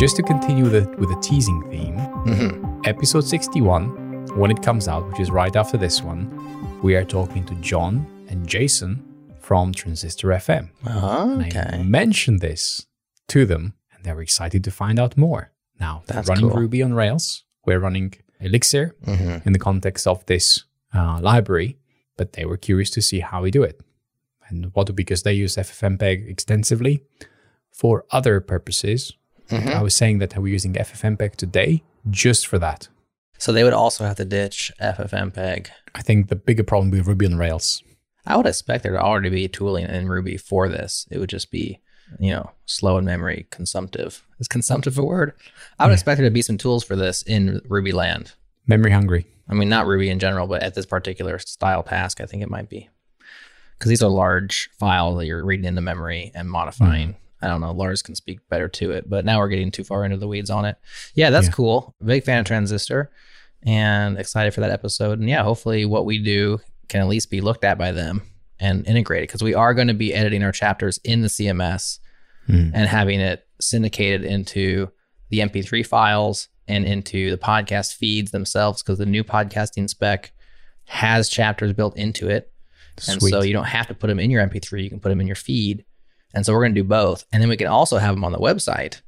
Just 0.00 0.16
to 0.16 0.22
continue 0.22 0.64
with 0.64 0.72
the, 0.72 0.88
with 0.98 1.10
the 1.10 1.20
teasing 1.20 1.60
theme, 1.70 1.96
Mhm. 2.26 2.86
episode 2.86 3.24
61, 3.24 3.84
when 4.40 4.50
it 4.50 4.62
comes 4.62 4.88
out, 4.88 5.06
which 5.08 5.20
is 5.20 5.30
right 5.30 5.54
after 5.54 5.76
this 5.76 6.02
one, 6.02 6.22
we 6.82 6.94
are 6.96 7.04
talking 7.04 7.44
to 7.44 7.54
John 7.56 8.06
and 8.30 8.48
Jason 8.48 9.02
from 9.40 9.72
Transistor 9.72 10.32
FM. 10.32 10.70
And 10.84 11.42
I 11.42 11.48
Okay. 11.48 11.82
mentioned 11.82 12.40
this 12.40 12.86
to 13.28 13.44
them, 13.44 13.74
and 13.92 14.02
they 14.04 14.12
were 14.14 14.22
excited 14.22 14.64
to 14.64 14.70
find 14.70 14.98
out 14.98 15.18
more. 15.18 15.52
Now, 15.78 16.02
That's 16.06 16.28
running 16.28 16.48
cool. 16.48 16.58
Ruby 16.60 16.82
on 16.82 16.94
Rails. 16.94 17.44
We're 17.66 17.78
running 17.80 18.14
Elixir 18.40 18.94
Mhm. 19.06 19.44
in 19.46 19.52
the 19.52 19.58
context 19.58 20.06
of 20.06 20.24
this 20.26 20.64
uh, 20.94 21.20
library, 21.20 21.76
but 22.16 22.32
they 22.32 22.44
were 22.46 22.56
curious 22.56 22.90
to 22.90 23.02
see 23.02 23.20
how 23.20 23.42
we 23.42 23.50
do 23.50 23.62
it. 23.62 23.80
And 24.48 24.74
what 24.74 24.92
because 24.96 25.22
they 25.24 25.34
use 25.34 25.56
FFmpeg 25.56 26.26
extensively 26.28 27.02
for 27.70 28.04
other 28.10 28.40
purposes. 28.40 29.12
Mhm. 29.50 29.74
I 29.74 29.82
was 29.82 29.94
saying 29.94 30.18
that 30.18 30.36
we're 30.36 30.52
using 30.52 30.74
FFmpeg 30.74 31.36
today 31.36 31.82
just 32.08 32.46
for 32.46 32.58
that. 32.58 32.88
So 33.38 33.52
they 33.52 33.64
would 33.64 33.72
also 33.72 34.04
have 34.04 34.16
to 34.16 34.24
ditch 34.24 34.70
FFmpeg. 34.80 35.68
I 35.94 36.02
think 36.02 36.28
the 36.28 36.36
bigger 36.36 36.62
problem 36.62 36.90
with 36.90 37.06
Ruby 37.06 37.26
on 37.26 37.36
Rails. 37.36 37.82
I 38.26 38.36
would 38.36 38.46
expect 38.46 38.82
there 38.82 38.92
to 38.92 39.00
already 39.00 39.30
be 39.30 39.48
tooling 39.48 39.86
in 39.86 40.08
Ruby 40.08 40.36
for 40.36 40.68
this. 40.68 41.06
It 41.10 41.18
would 41.18 41.30
just 41.30 41.50
be, 41.50 41.80
you 42.18 42.30
know, 42.32 42.50
slow 42.66 42.98
in 42.98 43.04
memory, 43.04 43.46
consumptive. 43.50 44.22
Is 44.38 44.46
consumptive 44.46 44.98
a 44.98 45.04
word? 45.04 45.32
I 45.78 45.86
would 45.86 45.92
expect 45.94 46.18
there 46.18 46.28
to 46.28 46.32
be 46.32 46.42
some 46.42 46.58
tools 46.58 46.84
for 46.84 46.96
this 46.96 47.22
in 47.22 47.60
Ruby 47.66 47.92
land. 47.92 48.32
Memory 48.66 48.90
hungry. 48.92 49.26
I 49.48 49.54
mean, 49.54 49.68
not 49.70 49.86
Ruby 49.86 50.10
in 50.10 50.18
general, 50.18 50.46
but 50.46 50.62
at 50.62 50.74
this 50.74 50.86
particular 50.86 51.38
style 51.38 51.82
task, 51.82 52.20
I 52.20 52.26
think 52.26 52.42
it 52.42 52.50
might 52.50 52.68
be. 52.68 52.88
Because 53.78 53.88
these 53.88 54.02
are 54.02 54.10
large 54.10 54.68
files 54.78 55.16
that 55.18 55.26
you're 55.26 55.44
reading 55.44 55.64
into 55.64 55.80
memory 55.80 56.30
and 56.34 56.48
modifying. 56.50 57.16
I 57.42 57.48
don't 57.48 57.60
know. 57.60 57.72
Lars 57.72 58.02
can 58.02 58.14
speak 58.14 58.40
better 58.48 58.68
to 58.68 58.90
it, 58.90 59.08
but 59.08 59.24
now 59.24 59.38
we're 59.38 59.48
getting 59.48 59.70
too 59.70 59.84
far 59.84 60.04
into 60.04 60.16
the 60.16 60.28
weeds 60.28 60.50
on 60.50 60.64
it. 60.64 60.76
Yeah, 61.14 61.30
that's 61.30 61.46
Yeah. 61.46 61.52
cool. 61.52 61.94
Big 62.04 62.24
fan 62.24 62.40
of 62.40 62.46
Transistor 62.46 63.10
and 63.64 64.18
excited 64.18 64.52
for 64.54 64.60
that 64.60 64.70
episode. 64.70 65.18
And 65.18 65.28
yeah, 65.28 65.42
hopefully 65.42 65.84
what 65.84 66.04
we 66.04 66.18
do 66.22 66.60
can 66.88 67.00
at 67.00 67.08
least 67.08 67.30
be 67.30 67.40
looked 67.40 67.64
at 67.64 67.78
by 67.78 67.92
them 67.92 68.22
and 68.58 68.86
integrated 68.86 69.28
because 69.28 69.42
we 69.42 69.54
are 69.54 69.72
going 69.74 69.88
to 69.88 69.94
be 69.94 70.12
editing 70.14 70.42
our 70.42 70.52
chapters 70.52 70.98
in 71.04 71.22
the 71.22 71.28
CMS 71.28 71.98
Hmm. 72.46 72.70
and 72.74 72.88
having 72.88 73.20
it 73.20 73.46
syndicated 73.60 74.24
into 74.24 74.90
the 75.28 75.40
MP3 75.40 75.82
files 75.86 76.48
and 76.66 76.84
into 76.84 77.30
the 77.30 77.38
podcast 77.38 77.94
feeds 77.94 78.30
themselves 78.30 78.82
because 78.82 78.98
the 78.98 79.06
new 79.06 79.22
podcasting 79.22 79.88
spec 79.88 80.32
has 80.86 81.28
chapters 81.28 81.72
built 81.72 81.96
into 81.96 82.28
it. 82.28 82.50
And 83.08 83.20
so 83.22 83.42
you 83.42 83.52
don't 83.52 83.64
have 83.64 83.86
to 83.88 83.94
put 83.94 84.08
them 84.08 84.18
in 84.18 84.30
your 84.30 84.42
MP3, 84.46 84.82
you 84.82 84.90
can 84.90 85.00
put 85.00 85.08
them 85.10 85.20
in 85.20 85.26
your 85.26 85.36
feed. 85.36 85.84
And 86.34 86.44
so 86.46 86.52
we're 86.52 86.60
going 86.62 86.74
to 86.74 86.80
do 86.80 86.86
both. 86.88 87.24
And 87.32 87.42
then 87.42 87.48
we 87.48 87.56
can 87.56 87.66
also 87.66 87.98
have 87.98 88.14
them 88.14 88.24
on 88.24 88.32
the 88.32 88.38
website 88.38 89.00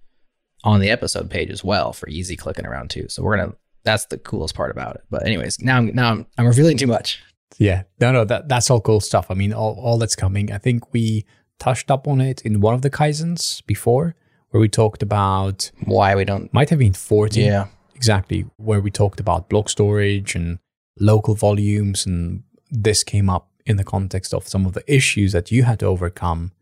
on 0.65 0.81
the 0.81 0.91
episode 0.91 1.29
page 1.31 1.51
as 1.51 1.65
well 1.65 1.93
for 1.93 2.09
easy 2.09 2.37
clicking 2.37 2.67
around 2.67 2.91
too. 2.91 3.07
So 3.09 3.23
we're 3.23 3.37
going 3.37 3.51
to 3.51 3.57
that's 3.85 4.07
the 4.07 4.19
coolest 4.19 4.55
part 4.55 4.71
about 4.71 4.95
it. 4.97 5.03
But 5.11 5.27
anyways, 5.27 5.61
now 5.61 5.79
I'm 5.79 5.95
now 5.95 6.11
I'm, 6.11 6.27
I'm 6.39 6.47
revealing 6.47 6.77
too 6.77 6.87
much. 6.87 7.21
Yeah, 7.59 7.83
no, 8.01 8.13
no, 8.13 8.25
that 8.25 8.49
that's 8.49 8.71
all 8.71 8.81
cool 8.81 9.01
stuff. 9.01 9.27
I 9.31 9.35
mean, 9.35 9.53
all, 9.53 9.75
all 9.81 9.99
that's 9.99 10.17
coming. 10.17 10.53
I 10.53 10.59
think 10.59 10.93
we 10.93 11.25
touched 11.59 11.91
up 11.91 12.07
on 12.09 12.21
it 12.21 12.43
in 12.43 12.61
one 12.61 12.75
of 12.75 12.83
the 12.83 12.91
kaizens 12.91 13.65
before, 13.67 14.15
where 14.51 14.61
we 14.61 14.69
talked 14.69 15.03
about 15.03 15.71
Why 15.85 16.15
we 16.15 16.25
don't 16.25 16.53
might 16.55 16.71
have 16.71 16.79
been 16.79 16.93
40 16.95 17.41
Yeah. 17.43 17.67
exactly 17.95 18.47
where 18.57 18.81
we 18.81 18.91
talked 18.91 19.21
about 19.21 19.49
block 19.49 19.69
storage 19.69 20.35
and 20.35 20.59
local 20.99 21.35
volumes 21.35 22.07
and 22.07 22.43
this 22.71 23.03
came 23.05 23.29
up 23.29 23.49
in 23.67 23.77
the 23.77 23.85
context 23.85 24.33
of 24.35 24.49
some 24.49 24.65
of 24.67 24.73
the 24.73 24.83
issues 24.93 25.33
that 25.33 25.51
you 25.51 25.63
had 25.65 25.79
to 25.81 25.87
overcome 25.87 26.53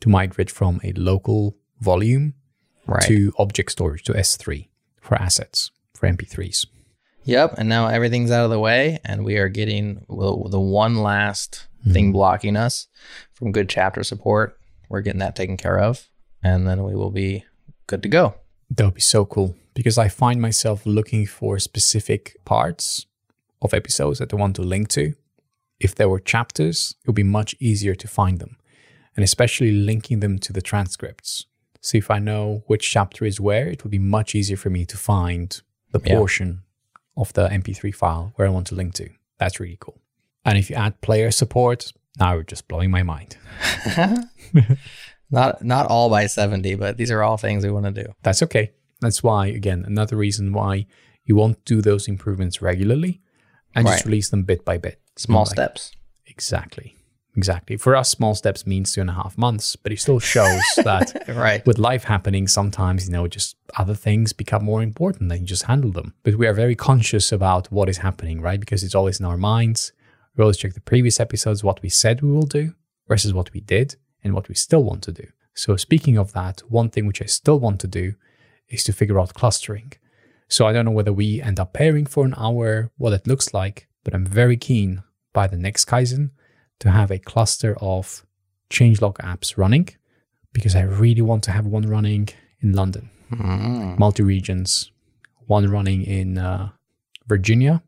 to 0.00 0.08
migrate 0.08 0.50
from 0.50 0.80
a 0.84 0.92
local 0.92 1.56
volume 1.80 2.34
Right. 2.88 3.02
to 3.02 3.34
object 3.38 3.70
storage 3.72 4.02
to 4.04 4.14
S3 4.14 4.68
for 5.02 5.14
assets 5.16 5.70
for 5.94 6.08
MP3s. 6.08 6.66
Yep, 7.24 7.56
and 7.58 7.68
now 7.68 7.88
everything's 7.88 8.30
out 8.30 8.44
of 8.44 8.50
the 8.50 8.58
way, 8.58 8.98
and 9.04 9.26
we 9.26 9.36
are 9.36 9.50
getting 9.50 10.06
the 10.08 10.48
the 10.48 10.60
one 10.60 10.96
last 10.96 11.66
hmm. 11.84 11.92
thing 11.92 12.12
blocking 12.12 12.56
us 12.56 12.86
from 13.34 13.52
good 13.52 13.68
chapter 13.68 14.02
support. 14.02 14.58
We're 14.88 15.02
getting 15.02 15.18
that 15.18 15.36
taken 15.36 15.58
care 15.58 15.78
of, 15.78 16.08
and 16.42 16.66
then 16.66 16.82
we 16.82 16.94
will 16.94 17.10
be 17.10 17.44
good 17.86 18.02
to 18.04 18.08
go. 18.08 18.36
That 18.70 18.84
would 18.86 18.94
be 18.94 19.02
so 19.02 19.26
cool 19.26 19.54
because 19.74 19.98
I 19.98 20.08
find 20.08 20.40
myself 20.40 20.86
looking 20.86 21.26
for 21.26 21.58
specific 21.58 22.36
parts 22.46 23.04
of 23.60 23.74
episodes 23.74 24.18
that 24.18 24.32
I 24.32 24.36
want 24.36 24.56
to 24.56 24.62
link 24.62 24.88
to. 24.90 25.14
If 25.78 25.94
there 25.94 26.08
were 26.08 26.20
chapters, 26.20 26.94
it 27.02 27.08
would 27.08 27.14
be 27.14 27.22
much 27.22 27.54
easier 27.60 27.94
to 27.94 28.08
find 28.08 28.38
them, 28.38 28.56
and 29.18 29.24
especially 29.24 29.72
linking 29.72 30.20
them 30.20 30.38
to 30.38 30.52
the 30.52 30.62
transcripts. 30.62 31.46
So 31.80 31.98
if 31.98 32.08
I 32.08 32.20
know 32.20 32.62
which 32.68 32.88
chapter 32.88 33.24
is 33.24 33.40
where, 33.40 33.66
it 33.66 33.82
would 33.82 33.90
be 33.90 33.98
much 33.98 34.32
easier 34.36 34.56
for 34.56 34.70
me 34.70 34.84
to 34.86 34.96
find 34.96 35.60
the 35.90 36.00
Yeah. 36.04 36.14
portion 36.16 36.62
of 37.16 37.32
the 37.32 37.48
MP3 37.52 37.90
file 37.92 38.32
where 38.36 38.46
I 38.46 38.50
want 38.50 38.68
to 38.68 38.76
link 38.76 38.94
to. 38.94 39.08
That's 39.40 39.58
really 39.58 39.76
cool. 39.80 40.00
And 40.44 40.56
if 40.56 40.70
you 40.70 40.76
add 40.76 41.00
player 41.00 41.32
support, 41.32 41.92
now 42.20 42.34
you're 42.34 42.44
just 42.44 42.68
blowing 42.68 42.92
my 42.92 43.02
mind. 43.02 43.36
Not 45.30 45.62
not 45.62 45.86
all 45.86 46.08
by 46.08 46.26
seventy, 46.26 46.74
but 46.74 46.96
these 46.96 47.10
are 47.10 47.22
all 47.22 47.36
things 47.36 47.64
we 47.64 47.70
want 47.72 47.86
to 47.86 48.02
do. 48.04 48.14
That's 48.22 48.42
okay. 48.44 48.70
That's 49.00 49.22
why, 49.22 49.48
again, 49.48 49.84
another 49.86 50.16
reason 50.16 50.52
why 50.52 50.86
you 51.24 51.36
won't 51.36 51.62
do 51.66 51.82
those 51.82 52.08
improvements 52.08 52.62
regularly 52.62 53.20
and 53.74 53.86
just 53.86 54.06
release 54.06 54.30
them 54.30 54.44
bit 54.44 54.64
by 54.64 54.78
bit. 54.78 55.00
Small 55.16 55.42
like- 55.42 55.50
steps. 55.50 55.92
Exactly. 56.26 56.96
Exactly. 57.38 57.76
For 57.76 57.94
us, 57.94 58.08
small 58.10 58.34
steps 58.34 58.66
means 58.66 58.92
two 58.92 59.00
and 59.00 59.10
a 59.10 59.12
half 59.12 59.38
months, 59.38 59.76
but 59.76 59.92
it 59.92 60.00
still 60.00 60.18
shows 60.18 60.60
that 60.90 61.06
Right. 61.28 61.64
with 61.64 61.78
life 61.78 62.02
happening, 62.04 62.48
sometimes, 62.48 63.06
you 63.06 63.12
know, 63.12 63.28
just 63.28 63.54
other 63.76 63.94
things 63.94 64.32
become 64.32 64.64
more 64.64 64.82
important 64.82 65.30
and 65.30 65.40
you 65.42 65.46
just 65.46 65.66
handle 65.72 65.92
them. 65.92 66.14
But 66.24 66.34
we 66.34 66.48
are 66.48 66.52
very 66.64 66.74
conscious 66.74 67.30
about 67.30 67.70
what 67.70 67.88
is 67.88 67.98
happening, 67.98 68.40
right? 68.40 68.58
Because 68.58 68.82
it's 68.82 68.96
always 68.96 69.20
in 69.20 69.26
our 69.26 69.36
minds. 69.36 69.92
We 70.34 70.42
always 70.42 70.56
check 70.56 70.74
the 70.74 70.80
previous 70.92 71.20
episodes, 71.20 71.62
what 71.62 71.80
we 71.80 71.88
said 71.88 72.22
we 72.22 72.30
will 72.32 72.50
do 72.60 72.74
versus 73.06 73.32
what 73.32 73.52
we 73.52 73.60
did 73.60 73.94
and 74.24 74.34
what 74.34 74.48
we 74.48 74.56
still 74.56 74.82
want 74.82 75.02
to 75.04 75.12
do. 75.12 75.28
So, 75.54 75.76
speaking 75.76 76.18
of 76.18 76.32
that, 76.32 76.56
one 76.68 76.90
thing 76.90 77.06
which 77.06 77.22
I 77.22 77.26
still 77.26 77.60
want 77.60 77.78
to 77.82 77.86
do 77.86 78.14
is 78.68 78.82
to 78.84 78.92
figure 78.92 79.20
out 79.20 79.34
clustering. 79.34 79.92
So, 80.48 80.66
I 80.66 80.72
don't 80.72 80.84
know 80.86 80.96
whether 80.98 81.12
we 81.12 81.40
end 81.40 81.60
up 81.60 81.72
pairing 81.72 82.06
for 82.06 82.24
an 82.24 82.34
hour, 82.36 82.90
what 82.96 83.12
it 83.12 83.28
looks 83.28 83.54
like, 83.54 83.86
but 84.04 84.12
I'm 84.14 84.26
very 84.26 84.56
keen 84.56 85.02
by 85.32 85.46
the 85.46 85.56
next 85.56 85.84
Kaizen 85.86 86.30
to 86.80 86.90
have 86.90 87.10
a 87.10 87.18
cluster 87.18 87.76
of 87.80 88.24
changelog 88.70 89.14
apps 89.16 89.56
running 89.56 89.88
because 90.52 90.74
I 90.76 90.82
really 90.82 91.22
want 91.22 91.42
to 91.44 91.50
have 91.52 91.66
one 91.66 91.82
running 91.88 92.28
in 92.60 92.72
London, 92.72 93.10
Mm. 93.32 93.98
multi 93.98 94.22
regions, 94.22 94.90
one 95.46 95.68
running 95.70 96.02
in 96.04 96.38
uh, 96.38 96.70
Virginia. 97.26 97.82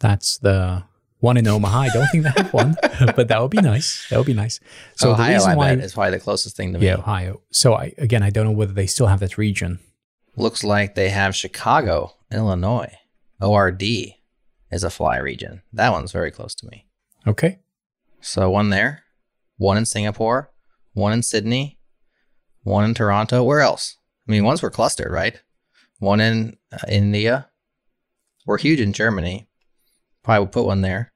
That's 0.00 0.38
the 0.38 0.84
one 1.20 1.36
in 1.36 1.46
Omaha. 1.48 1.78
I 1.80 1.88
don't 1.90 2.06
think 2.12 2.24
they 2.24 2.30
have 2.36 2.52
one, 2.54 2.74
but 3.16 3.28
that 3.28 3.40
would 3.42 3.50
be 3.50 3.60
nice. 3.60 4.08
That 4.08 4.16
would 4.18 4.26
be 4.26 4.34
nice. 4.34 4.60
So 4.96 5.10
Ohio, 5.10 5.26
the 5.26 5.34
reason 5.34 5.50
I 5.50 5.56
why, 5.56 5.74
bet, 5.74 5.84
is 5.84 5.94
probably 5.94 6.12
the 6.12 6.20
closest 6.24 6.56
thing 6.56 6.72
to 6.72 6.78
me. 6.78 6.86
yeah, 6.86 6.94
Ohio. 6.96 7.42
So 7.50 7.74
I 7.74 7.92
again, 7.98 8.22
I 8.22 8.30
don't 8.30 8.46
know 8.46 8.52
whether 8.52 8.72
they 8.72 8.86
still 8.86 9.06
have 9.08 9.20
that 9.20 9.36
region 9.38 9.80
Looks 10.36 10.62
like 10.62 10.94
they 10.94 11.08
have 11.10 11.34
Chicago, 11.34 12.14
Illinois. 12.32 12.92
ORD 13.40 13.82
is 14.70 14.84
a 14.84 14.90
fly 14.90 15.16
region. 15.18 15.62
That 15.72 15.90
one's 15.90 16.12
very 16.12 16.30
close 16.30 16.54
to 16.56 16.66
me. 16.66 16.86
Okay. 17.26 17.58
So 18.20 18.50
one 18.50 18.70
there, 18.70 19.04
one 19.56 19.76
in 19.76 19.86
Singapore, 19.86 20.50
one 20.92 21.12
in 21.12 21.22
Sydney, 21.22 21.78
one 22.62 22.84
in 22.84 22.94
Toronto. 22.94 23.42
Where 23.42 23.60
else? 23.60 23.96
I 24.28 24.32
mean, 24.32 24.44
ones 24.44 24.62
were 24.62 24.70
clustered, 24.70 25.10
right? 25.10 25.40
One 25.98 26.20
in 26.20 26.56
uh, 26.72 26.78
India. 26.88 27.48
We're 28.46 28.58
huge 28.58 28.80
in 28.80 28.92
Germany. 28.92 29.48
Probably 30.22 30.40
would 30.40 30.52
put 30.52 30.66
one 30.66 30.82
there. 30.82 31.12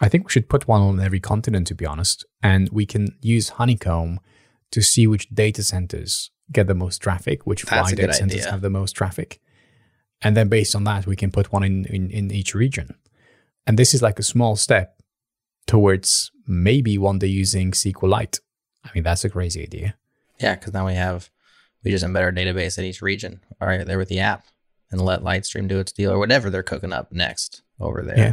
I 0.00 0.08
think 0.08 0.24
we 0.24 0.30
should 0.30 0.48
put 0.48 0.68
one 0.68 0.80
on 0.80 1.00
every 1.00 1.20
continent, 1.20 1.66
to 1.68 1.74
be 1.74 1.86
honest. 1.86 2.24
And 2.42 2.68
we 2.70 2.86
can 2.86 3.16
use 3.20 3.50
Honeycomb 3.50 4.20
to 4.70 4.82
see 4.82 5.06
which 5.06 5.28
data 5.30 5.62
centers 5.62 6.30
get 6.52 6.66
the 6.66 6.74
most 6.74 6.98
traffic, 6.98 7.46
which 7.46 7.62
That's 7.62 7.88
fly 7.88 7.90
data 7.90 8.08
good 8.08 8.14
centers 8.14 8.40
idea. 8.40 8.50
have 8.50 8.60
the 8.60 8.70
most 8.70 8.92
traffic. 8.92 9.40
And 10.22 10.36
then 10.36 10.48
based 10.48 10.74
on 10.74 10.84
that, 10.84 11.06
we 11.06 11.16
can 11.16 11.30
put 11.30 11.52
one 11.52 11.64
in, 11.64 11.84
in, 11.86 12.10
in 12.10 12.30
each 12.30 12.54
region. 12.54 12.94
And 13.66 13.78
this 13.78 13.94
is 13.94 14.02
like 14.02 14.18
a 14.18 14.22
small 14.24 14.56
step 14.56 14.97
towards 15.68 16.32
maybe 16.48 16.98
one 16.98 17.20
day 17.20 17.28
using 17.28 17.70
SQLite. 17.70 18.40
I 18.84 18.90
mean, 18.94 19.04
that's 19.04 19.24
a 19.24 19.30
crazy 19.30 19.62
idea. 19.62 19.94
Yeah, 20.40 20.56
because 20.56 20.72
now 20.72 20.86
we 20.86 20.94
have 20.94 21.30
we 21.84 21.92
just 21.92 22.04
embed 22.04 22.22
our 22.22 22.32
database 22.32 22.78
at 22.78 22.84
each 22.84 23.02
region. 23.02 23.40
All 23.60 23.68
right, 23.68 23.86
there 23.86 23.98
with 23.98 24.08
the 24.08 24.18
app, 24.18 24.46
and 24.90 25.00
let 25.00 25.22
Litestream 25.22 25.68
do 25.68 25.78
its 25.78 25.92
deal 25.92 26.10
or 26.10 26.18
whatever 26.18 26.50
they're 26.50 26.64
cooking 26.64 26.92
up 26.92 27.12
next 27.12 27.62
over 27.78 28.02
there. 28.02 28.18
Yeah, 28.18 28.32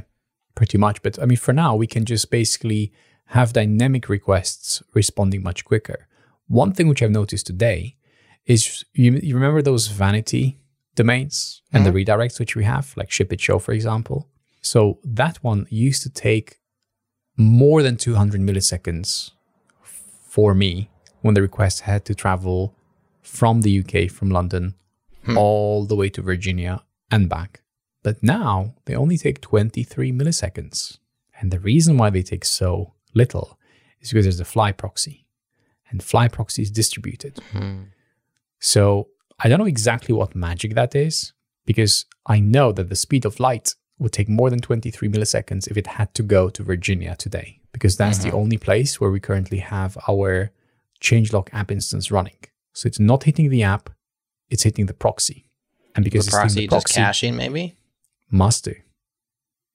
pretty 0.56 0.80
much. 0.80 1.04
But 1.04 1.22
I 1.22 1.26
mean, 1.26 1.38
for 1.38 1.54
now, 1.54 1.76
we 1.76 1.86
can 1.86 2.06
just 2.06 2.32
basically 2.32 2.92
have 3.30 3.54
dynamic 3.54 4.10
requests 4.10 4.82
responding 4.94 5.44
much 5.44 5.66
quicker. 5.66 6.08
One 6.48 6.74
thing 6.74 6.88
which 6.88 7.02
I've 7.02 7.12
noticed 7.12 7.48
today 7.48 7.98
is 8.46 8.86
you, 8.94 9.14
you 9.14 9.34
remember 9.34 9.62
those 9.62 9.88
vanity 9.88 10.60
domains 10.94 11.64
and 11.74 11.86
the 11.86 11.90
mm-hmm. 11.90 12.12
redirects 12.12 12.40
which 12.40 12.56
we 12.56 12.64
have, 12.64 12.94
like 12.96 13.12
ship 13.12 13.34
it 13.34 13.42
show, 13.42 13.58
for 13.58 13.74
example. 13.74 14.30
So 14.62 15.00
that 15.04 15.44
one 15.44 15.66
used 15.70 16.04
to 16.04 16.10
take 16.10 16.60
more 17.38 17.84
than 17.84 17.98
200 17.98 18.42
milliseconds 18.42 19.32
for 19.82 20.54
me 20.54 20.90
when 21.22 21.34
the 21.34 21.42
request 21.42 21.82
had 21.82 22.06
to 22.06 22.16
travel 22.16 22.76
from 23.22 23.62
the 23.62 23.80
UK, 23.80 24.10
from 24.12 24.30
London, 24.30 24.76
hmm. 25.24 25.38
all 25.38 25.86
the 25.86 25.96
way 25.96 26.10
to 26.10 26.22
Virginia 26.22 26.84
and 27.12 27.30
back. 27.30 27.62
But 28.04 28.22
now 28.22 28.76
they 28.86 28.96
only 28.96 29.18
take 29.18 29.42
23 29.42 30.12
milliseconds. 30.12 31.00
And 31.40 31.52
the 31.52 31.60
reason 31.60 31.98
why 31.98 32.12
they 32.12 32.22
take 32.22 32.46
so 32.46 32.94
little 33.14 33.58
is 34.00 34.10
because 34.12 34.26
there's 34.26 34.40
a 34.40 34.46
fly 34.46 34.72
proxy. 34.72 35.26
And 35.90 36.04
fly 36.04 36.28
proxy 36.28 36.62
is 36.62 36.72
distributed. 36.72 37.40
Hmm. 37.52 37.84
So 38.60 39.08
I 39.40 39.50
don't 39.50 39.60
know 39.60 39.66
exactly 39.66 40.14
what 40.14 40.36
magic 40.36 40.76
that 40.76 40.96
is 40.96 41.34
because 41.66 42.06
I 42.26 42.40
know 42.40 42.72
that 42.72 42.90
the 42.90 42.96
speed 42.96 43.26
of 43.26 43.40
light 43.40 43.76
would 44.00 44.12
take 44.12 44.28
more 44.30 44.50
than 44.50 44.60
23 44.60 45.08
milliseconds 45.10 45.70
if 45.70 45.78
it 45.78 45.88
had 45.88 46.14
to 46.16 46.24
go 46.24 46.50
to 46.50 46.64
Virginia 46.64 47.16
today, 47.18 47.60
because 47.72 47.96
that's 47.96 48.18
the 48.20 48.32
only 48.32 48.58
place 48.58 49.00
where 49.00 49.10
we 49.12 49.20
currently 49.20 49.60
have 49.60 49.98
our 50.08 50.52
changelog 51.02 51.48
app 51.54 51.72
instance 51.72 52.12
running. 52.12 52.38
So 52.74 52.88
it's 52.88 53.00
not 53.00 53.24
hitting 53.24 53.50
the 53.50 53.64
app, 53.64 53.89
it's 54.50 54.64
hitting 54.64 54.88
the 54.88 54.93
proxy. 54.93 55.46
And 55.96 56.04
because 56.04 56.26
the 56.26 56.30
it's 56.30 56.36
proxy 56.36 56.60
the 56.62 56.68
just 56.68 56.88
proxy, 56.88 57.02
caching, 57.02 57.36
maybe. 57.38 57.78
must 58.30 58.66
do. 58.66 58.76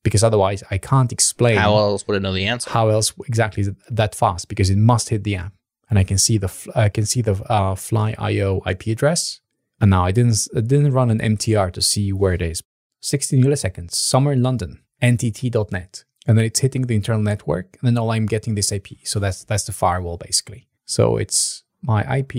Because 0.02 0.22
otherwise, 0.22 0.62
I 0.70 0.78
can't 0.78 1.12
explain 1.12 1.56
How 1.56 1.76
else 1.76 2.06
would 2.06 2.16
it 2.16 2.20
know 2.20 2.32
the 2.32 2.46
answer? 2.46 2.70
how 2.70 2.88
else 2.88 3.12
exactly 3.26 3.62
is 3.62 3.68
it 3.68 3.76
that 3.90 4.14
fast 4.14 4.48
because 4.48 4.68
it 4.70 4.78
must 4.78 5.08
hit 5.10 5.24
the 5.24 5.36
app 5.36 5.52
and 5.88 5.98
i 5.98 6.04
can 6.04 6.16
see 6.18 6.38
the 6.38 6.50
i 6.74 6.88
can 6.88 7.04
see 7.04 7.20
the 7.20 7.34
uh, 7.52 7.74
fly 7.74 8.14
io 8.18 8.62
ip 8.66 8.86
address 8.86 9.40
and 9.80 9.90
now 9.90 10.04
i 10.04 10.10
didn't 10.12 10.48
I 10.56 10.60
didn't 10.60 10.92
run 10.92 11.10
an 11.10 11.18
mtr 11.18 11.70
to 11.72 11.82
see 11.82 12.12
where 12.12 12.32
it 12.32 12.42
is 12.42 12.62
16 13.00 13.42
milliseconds 13.42 13.94
somewhere 13.94 14.34
in 14.34 14.42
london 14.42 14.80
ntt.net 15.02 16.04
and 16.26 16.36
then 16.36 16.44
it's 16.44 16.60
hitting 16.60 16.82
the 16.82 16.94
internal 16.94 17.22
network 17.22 17.78
and 17.80 17.88
then 17.88 17.96
all 17.98 18.10
i'm 18.10 18.26
getting 18.26 18.54
this 18.54 18.70
ip 18.72 18.88
so 19.04 19.18
that's 19.18 19.44
that's 19.44 19.64
the 19.64 19.72
firewall 19.72 20.16
basically. 20.16 20.66
So 20.84 21.16
it's 21.16 21.64
my 21.82 22.02
ip 22.18 22.32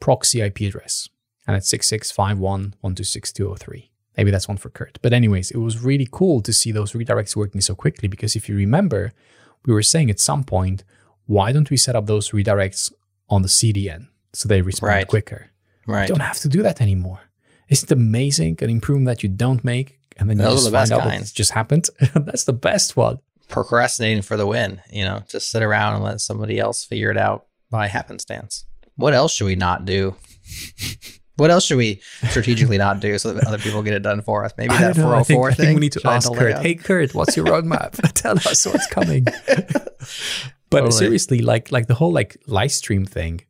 proxy 0.00 0.40
IP 0.40 0.60
address. 0.62 1.08
And 1.46 1.56
it's 1.56 1.70
6651.126.203. 1.72 3.88
Maybe 4.16 4.30
that's 4.30 4.48
one 4.48 4.56
for 4.56 4.70
Kurt. 4.70 4.98
But 5.02 5.12
anyways, 5.12 5.50
it 5.50 5.58
was 5.58 5.82
really 5.82 6.08
cool 6.10 6.40
to 6.42 6.52
see 6.52 6.72
those 6.72 6.92
redirects 6.92 7.36
working 7.36 7.60
so 7.60 7.74
quickly 7.74 8.08
because 8.08 8.34
if 8.34 8.48
you 8.48 8.56
remember, 8.56 9.12
we 9.66 9.74
were 9.74 9.82
saying 9.82 10.10
at 10.10 10.18
some 10.20 10.42
point, 10.42 10.84
why 11.26 11.52
don't 11.52 11.70
we 11.70 11.76
set 11.76 11.94
up 11.96 12.06
those 12.06 12.30
redirects 12.30 12.92
on 13.28 13.42
the 13.42 13.48
CDN 13.48 14.08
so 14.32 14.48
they 14.48 14.62
respond 14.62 14.94
Right. 14.94 15.06
quicker? 15.06 15.50
Right. 15.86 16.08
You 16.08 16.14
don't 16.14 16.24
have 16.24 16.38
to 16.38 16.48
do 16.48 16.62
that 16.62 16.80
anymore. 16.80 17.20
Isn't 17.68 17.90
it 17.90 17.94
amazing? 17.94 18.58
An 18.62 18.70
improvement 18.70 19.06
that 19.06 19.22
you 19.22 19.28
don't 19.28 19.62
make 19.64 19.98
and 20.16 20.30
then 20.30 20.38
you 20.38 20.44
Those 20.44 20.66
are 20.66 20.70
just 20.70 20.90
the 20.90 20.96
find 20.96 21.02
out 21.04 21.04
that 21.20 21.32
just 21.34 21.50
happened. 21.52 21.90
That's 22.14 22.44
the 22.44 22.52
best 22.54 22.96
one. 22.96 23.18
Procrastinating 23.48 24.22
for 24.22 24.36
the 24.36 24.46
win. 24.46 24.80
You 24.90 25.04
know, 25.04 25.22
just 25.28 25.50
sit 25.50 25.62
around 25.62 25.94
and 25.96 26.04
let 26.04 26.20
somebody 26.20 26.58
else 26.58 26.84
figure 26.84 27.10
it 27.10 27.18
out 27.18 27.46
by 27.70 27.88
happenstance. 27.88 28.64
What 28.96 29.14
else 29.14 29.34
should 29.34 29.46
we 29.46 29.56
not 29.56 29.84
do? 29.84 30.14
What 31.36 31.50
else 31.50 31.66
should 31.66 31.76
we 31.76 32.00
strategically 32.30 32.78
not 32.78 33.00
do 33.00 33.18
so 33.18 33.34
that 33.34 33.46
other 33.46 33.58
people 33.58 33.82
get 33.82 33.92
it 33.92 34.02
done 34.02 34.22
for 34.22 34.44
us? 34.44 34.52
Maybe 34.56 34.72
that 34.74 34.96
don't 34.96 35.04
know. 35.10 35.14
I 35.14 35.22
think, 35.22 35.38
404 35.38 35.50
I 35.50 35.54
think 35.54 35.66
thing. 35.66 35.74
we 35.74 35.80
need 35.80 35.92
to 35.92 36.08
ask 36.08 36.32
Kurt. 36.32 36.58
Hey, 36.58 36.74
Kurt, 36.76 37.14
what's 37.14 37.36
your 37.36 37.44
roadmap? 37.46 37.92
Tell 38.14 38.38
us 38.38 38.64
what's 38.64 38.86
coming. 38.86 39.24
but 39.24 39.98
Totally. 40.70 40.90
seriously, 40.92 41.40
like 41.40 41.70
like 41.70 41.88
the 41.88 41.94
whole 41.94 42.10
like 42.12 42.38
Litestream 42.48 43.06
thing, 43.06 43.42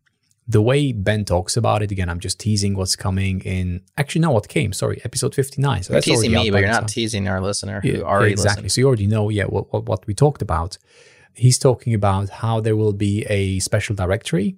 the 0.49 0.61
way 0.61 0.91
Ben 0.91 1.25
talks 1.25 1.57
about 1.57 1.81
it. 1.83 1.93
Again, 1.93 2.09
I'm 2.09 2.19
just 2.19 2.41
teasing 2.41 2.75
what's 2.75 2.97
coming 2.97 3.41
in. 3.43 3.83
Actually, 3.97 4.23
no, 4.23 4.33
what 4.33 4.49
came? 4.49 4.73
Sorry, 4.73 5.01
episode 5.05 5.33
59. 5.37 5.85
So 5.85 5.93
You're 5.93 5.97
that's 5.99 6.07
teasing 6.07 6.33
me, 6.33 6.51
but 6.51 6.59
you're 6.59 6.69
not 6.69 6.81
time. 6.81 6.87
teasing 6.89 7.29
our 7.29 7.41
listener 7.41 7.81
who 7.83 7.89
Yeah, 7.89 7.99
already 8.01 8.33
exactly. 8.33 8.63
listened. 8.65 8.73
So 8.73 8.81
you 8.81 8.87
already 8.89 9.07
know, 9.07 9.29
yeah, 9.29 9.45
what, 9.45 9.73
what, 9.73 9.85
what 9.87 10.07
we 10.09 10.15
talked 10.15 10.43
about. 10.43 10.77
He's 11.35 11.59
talking 11.59 11.95
about 11.95 12.31
how 12.31 12.61
there 12.61 12.75
will 12.77 12.95
be 12.95 13.25
a 13.29 13.61
special 13.61 13.95
directory 13.95 14.57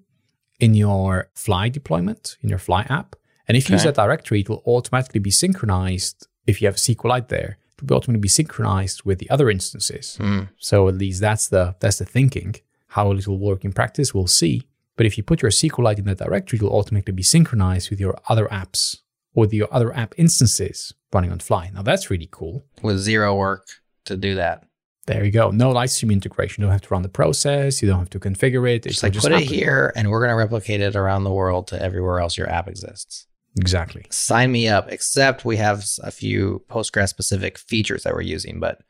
in 0.61 0.75
your 0.75 1.31
Fly 1.35 1.69
deployment, 1.69 2.37
in 2.43 2.49
your 2.49 2.59
Fly 2.59 2.83
app. 2.89 3.17
And 3.47 3.57
if 3.57 3.69
you 3.69 3.75
use 3.75 3.83
Okay. 3.83 3.91
that 3.91 4.03
directory, 4.03 4.41
it 4.41 4.49
will 4.49 4.63
automatically 4.67 5.21
be 5.21 5.31
synchronized. 5.31 6.27
If 6.47 6.61
you 6.61 6.69
have 6.69 6.77
SQLite 6.77 7.29
there, 7.29 7.59
it 7.81 7.89
will 7.91 7.97
automatically 7.97 8.21
be 8.23 8.29
synchronized 8.29 9.03
with 9.05 9.19
the 9.19 9.31
other 9.31 9.49
instances. 9.51 10.17
Hmm. 10.17 10.43
So 10.59 10.89
at 10.89 10.97
least 10.97 11.21
that's 11.21 11.49
the 11.49 11.75
that's 11.81 11.99
the 11.99 12.05
thinking. 12.05 12.57
How 12.89 13.13
it 13.13 13.27
will 13.27 13.39
work 13.39 13.65
in 13.65 13.73
practice, 13.73 14.15
we'll 14.15 14.27
see. 14.27 14.63
But 14.97 15.07
if 15.07 15.17
you 15.17 15.23
put 15.23 15.43
your 15.43 15.51
SQLite 15.53 15.99
in 15.99 16.05
that 16.07 16.19
directory, 16.19 16.57
it 16.59 16.63
will 16.63 16.77
automatically 16.77 17.13
be 17.15 17.23
synchronized 17.23 17.89
with 17.91 18.01
your 18.01 18.19
other 18.29 18.47
apps 18.49 18.97
or 19.35 19.43
with 19.43 19.53
your 19.55 19.69
other 19.73 19.95
app 19.95 20.15
instances 20.19 20.93
running 21.13 21.31
on 21.31 21.39
Fly. 21.39 21.71
Now 21.73 21.83
that's 21.83 22.11
really 22.11 22.29
cool. 22.31 22.65
With 22.83 22.99
zero 22.99 23.35
work 23.37 23.67
to 24.07 24.17
do 24.17 24.35
that. 24.35 24.65
There 25.09 25.25
you 25.25 25.31
go. 25.33 25.51
No 25.51 25.73
Litestream 25.73 26.13
integration. 26.13 26.61
You 26.63 26.67
don't 26.67 26.73
have 26.73 26.83
to 26.83 26.89
run 26.91 27.03
the 27.03 27.09
process. 27.09 27.83
You 27.83 27.89
don't 27.89 27.99
have 27.99 28.11
to 28.11 28.21
configure 28.21 28.69
it. 28.71 28.87
It's 28.87 28.95
Just 28.97 29.03
like 29.03 29.13
just 29.13 29.27
put 29.27 29.33
it 29.33 29.43
here 29.43 29.93
and 29.97 30.11
we're 30.11 30.21
going 30.21 30.31
to 30.31 30.37
replicate 30.37 30.81
it 30.81 30.95
around 30.97 31.25
the 31.25 31.33
world 31.33 31.67
to 31.69 31.83
everywhere 31.83 32.21
else 32.21 32.37
your 32.39 32.49
app 32.49 32.69
exists. 32.69 33.27
Exactly. 33.59 34.05
Sign 34.11 34.53
me 34.53 34.69
up, 34.69 34.93
except 34.93 35.45
we 35.45 35.57
have 35.57 35.85
a 36.05 36.11
few 36.11 36.63
Postgres 36.71 37.09
specific 37.09 37.59
features 37.59 38.03
that 38.05 38.13
we're 38.15 38.21
using, 38.21 38.61
but 38.61 38.81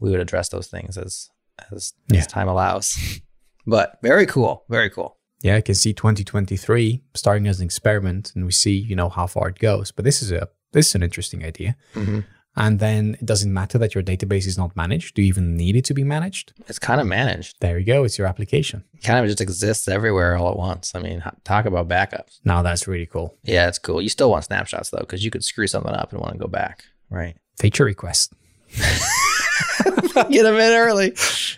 we 0.00 0.10
would 0.10 0.20
address 0.20 0.48
those 0.48 0.66
things 0.68 0.96
as 0.98 1.28
as, 1.72 1.92
Yeah. 2.10 2.20
as 2.20 2.26
time 2.26 2.48
allows. 2.48 2.96
but 3.66 3.98
very 4.02 4.26
cool. 4.26 4.64
Very 4.68 4.90
cool. 4.90 5.16
Yeah, 5.42 5.56
I 5.56 5.60
can 5.60 5.74
see 5.74 5.92
2023 5.92 7.02
starting 7.14 7.46
as 7.46 7.60
an 7.60 7.64
experiment, 7.66 8.32
and 8.34 8.44
we 8.44 8.52
see 8.52 8.72
you 8.76 8.96
know 8.96 9.08
how 9.08 9.26
far 9.26 9.48
it 9.50 9.58
goes. 9.58 9.92
But 9.92 10.04
this 10.04 10.22
is 10.22 10.32
a 10.32 10.48
this 10.72 10.88
is 10.88 10.94
an 10.94 11.02
interesting 11.02 11.44
idea. 11.44 11.76
Mhm. 11.94 12.24
And 12.58 12.80
then 12.80 13.16
it 13.20 13.24
doesn't 13.24 13.52
matter 13.52 13.78
that 13.78 13.94
your 13.94 14.02
database 14.02 14.44
is 14.44 14.58
not 14.58 14.74
managed. 14.74 15.14
Do 15.14 15.22
you 15.22 15.28
even 15.28 15.56
need 15.56 15.76
it 15.76 15.84
to 15.84 15.94
be 15.94 16.02
managed? 16.02 16.52
It's 16.66 16.80
kind 16.80 17.00
of 17.00 17.06
managed. 17.06 17.60
There 17.60 17.78
you 17.78 17.86
go. 17.86 18.02
It's 18.02 18.18
your 18.18 18.26
application. 18.26 18.82
It 18.94 19.04
kind 19.04 19.20
of 19.20 19.26
just 19.26 19.40
exists 19.40 19.86
everywhere 19.86 20.36
all 20.36 20.50
at 20.50 20.56
once. 20.56 20.92
I 20.92 20.98
mean, 20.98 21.22
talk 21.44 21.66
about 21.66 21.86
backups. 21.86 22.40
Now 22.44 22.62
that's 22.62 22.88
really 22.88 23.06
cool. 23.06 23.36
Yeah, 23.44 23.68
it's 23.68 23.78
cool. 23.78 24.02
You 24.02 24.08
still 24.08 24.28
want 24.30 24.44
snapshots 24.44 24.90
though, 24.90 24.98
because 24.98 25.24
you 25.24 25.30
could 25.30 25.44
screw 25.44 25.68
something 25.68 25.92
up 25.94 26.10
and 26.10 26.20
want 26.20 26.32
to 26.32 26.38
go 26.40 26.48
back. 26.48 26.82
Right. 27.10 27.36
Feature 27.60 27.84
request. 27.84 28.32
Get 30.14 30.42
them 30.42 30.56
in 30.56 30.72
early. 30.76 31.14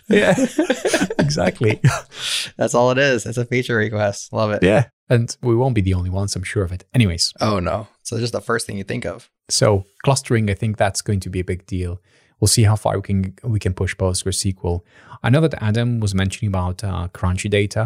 Yeah, 0.07 0.35
exactly. 1.19 1.79
That's 2.57 2.75
all 2.75 2.91
it 2.91 2.97
is. 2.99 3.25
It's 3.25 3.37
a 3.37 3.45
feature 3.45 3.75
request. 3.75 4.31
Love 4.33 4.51
it. 4.51 4.63
yeah, 4.63 4.85
and 5.13 5.25
we 5.49 5.55
won't 5.55 5.75
be 5.79 5.81
the 5.81 5.93
only 5.99 6.09
ones. 6.19 6.35
I'm 6.35 6.43
sure 6.53 6.63
of 6.67 6.71
it. 6.71 6.83
Anyways, 6.97 7.25
Oh 7.47 7.59
no. 7.59 7.77
So 8.03 8.11
just 8.19 8.33
the 8.33 8.41
first 8.49 8.63
thing 8.65 8.77
you 8.77 8.83
think 8.91 9.05
of. 9.05 9.29
So 9.49 9.67
clustering, 10.05 10.49
I 10.49 10.55
think 10.61 10.77
that's 10.77 11.01
going 11.07 11.19
to 11.25 11.29
be 11.35 11.39
a 11.41 11.49
big 11.51 11.61
deal. 11.75 11.93
We'll 12.39 12.47
see 12.57 12.63
how 12.69 12.75
far 12.83 12.93
we 12.99 13.03
can 13.09 13.19
we 13.55 13.59
can 13.65 13.73
push 13.81 13.93
PostgreSQL. 13.95 14.77
I 15.25 15.29
know 15.31 15.41
that 15.45 15.61
Adam 15.69 15.99
was 15.99 16.13
mentioning 16.23 16.49
about 16.55 16.77
uh, 16.83 17.07
crunchy 17.17 17.49
data. 17.61 17.83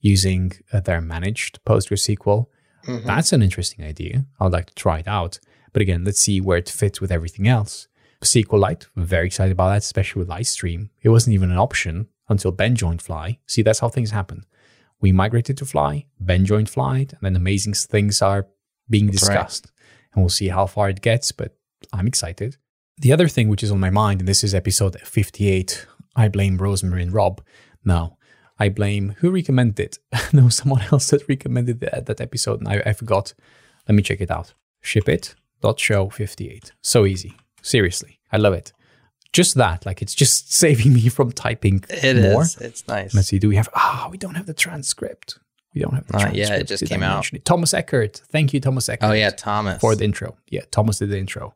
using 0.00 0.44
uh, 0.72 0.78
their 0.88 1.00
managed 1.14 1.54
PostgreSQL. 1.68 2.40
Mhm. 2.86 3.04
That's 3.10 3.32
an 3.36 3.42
interesting 3.48 3.84
idea. 3.92 4.14
I'd 4.40 4.52
like 4.56 4.66
to 4.70 4.74
try 4.84 4.96
it 5.02 5.08
out. 5.18 5.32
But 5.72 5.82
again, 5.82 6.04
let's 6.04 6.20
see 6.26 6.38
where 6.46 6.58
it 6.62 6.68
fits 6.80 7.00
with 7.00 7.10
everything 7.16 7.46
else. 7.56 7.88
SQLite, 8.22 8.86
I'm 8.96 9.04
very 9.16 9.26
excited 9.26 9.52
about 9.52 9.68
that, 9.70 9.82
especially 9.88 10.20
with 10.20 10.28
Litestream. 10.36 10.80
It 11.02 11.08
wasn't 11.14 11.34
even 11.34 11.50
an 11.50 11.58
option 11.58 11.94
until 12.28 12.52
Ben 12.52 12.74
joined 12.74 13.02
Fly. 13.02 13.38
See, 13.52 13.62
that's 13.62 13.80
how 13.80 13.88
things 13.88 14.10
happen. 14.20 14.44
We 15.00 15.12
migrated 15.12 15.56
to 15.58 15.64
Fly, 15.64 16.06
Ben 16.18 16.44
joined 16.44 16.68
Fly, 16.68 16.98
and 16.98 17.18
then 17.22 17.36
amazing 17.36 17.74
things 17.74 18.20
are 18.20 18.48
being 18.90 19.06
That's 19.06 19.22
right. 19.22 19.34
discussed. 19.34 19.70
And 20.12 20.22
we'll 20.22 20.30
see 20.30 20.48
how 20.48 20.66
far 20.66 20.88
it 20.88 21.02
gets, 21.02 21.32
but 21.32 21.56
I'm 21.92 22.06
excited. 22.06 22.56
The 22.96 23.12
other 23.12 23.28
thing 23.28 23.48
which 23.48 23.62
is 23.62 23.70
on 23.70 23.78
my 23.78 23.90
mind, 23.90 24.20
and 24.20 24.28
this 24.28 24.42
is 24.42 24.54
episode 24.54 25.00
58, 25.00 25.86
I 26.16 26.28
blame 26.28 26.58
Rosemary 26.58 27.02
and 27.02 27.12
Rob. 27.12 27.40
Now, 27.84 28.16
I 28.58 28.68
blame 28.70 29.14
who 29.18 29.30
recommended 29.30 29.78
it. 29.78 29.98
no, 30.32 30.48
someone 30.48 30.82
else 30.90 31.10
that 31.10 31.28
recommended 31.28 31.80
that, 31.80 32.06
that 32.06 32.20
episode, 32.20 32.60
and 32.60 32.68
I, 32.68 32.82
I 32.84 32.92
forgot. 32.92 33.34
Let 33.88 33.94
me 33.94 34.02
check 34.02 34.20
it 34.20 34.30
out. 34.30 34.54
Ship 34.80 35.08
it. 35.08 35.34
Dot 35.60 35.78
show 35.78 36.08
58. 36.08 36.72
So 36.82 37.06
easy. 37.06 37.36
Seriously. 37.62 38.20
I 38.32 38.36
love 38.36 38.54
it. 38.54 38.72
Just 39.32 39.54
that, 39.56 39.84
like 39.86 40.00
it's 40.02 40.14
just 40.14 40.52
saving 40.62 40.94
me 40.94 41.08
from 41.08 41.32
typing 41.32 41.84
It 41.90 42.16
more. 42.32 42.42
is. 42.42 42.56
It's 42.56 42.86
nice. 42.88 43.14
Let's 43.14 43.28
see. 43.28 43.38
Do 43.38 43.48
we 43.48 43.56
have? 43.56 43.68
Ah, 43.74 44.08
we 44.10 44.18
don't 44.18 44.34
have 44.34 44.46
the 44.46 44.54
transcript. 44.54 45.38
We 45.74 45.82
don't 45.82 45.94
have 45.94 46.06
the 46.06 46.12
transcript. 46.14 46.36
yet, 46.50 46.60
it 46.60 46.66
just 46.66 46.80
Did 46.80 46.88
came 46.88 47.02
out. 47.02 47.32
it? 47.32 47.44
Thomas 47.44 47.74
Eckert. 47.74 48.22
Thank 48.32 48.52
you, 48.54 48.60
Thomas 48.60 48.88
Eckert 48.88 49.10
Oh 49.10 49.12
yeah, 49.12 49.30
Thomas. 49.30 49.80
for 49.80 49.94
the 49.94 50.04
intro. 50.04 50.36
Yeah, 50.48 50.62
Thomas 50.70 50.98
did 50.98 51.10
the 51.10 51.18
intro. 51.18 51.54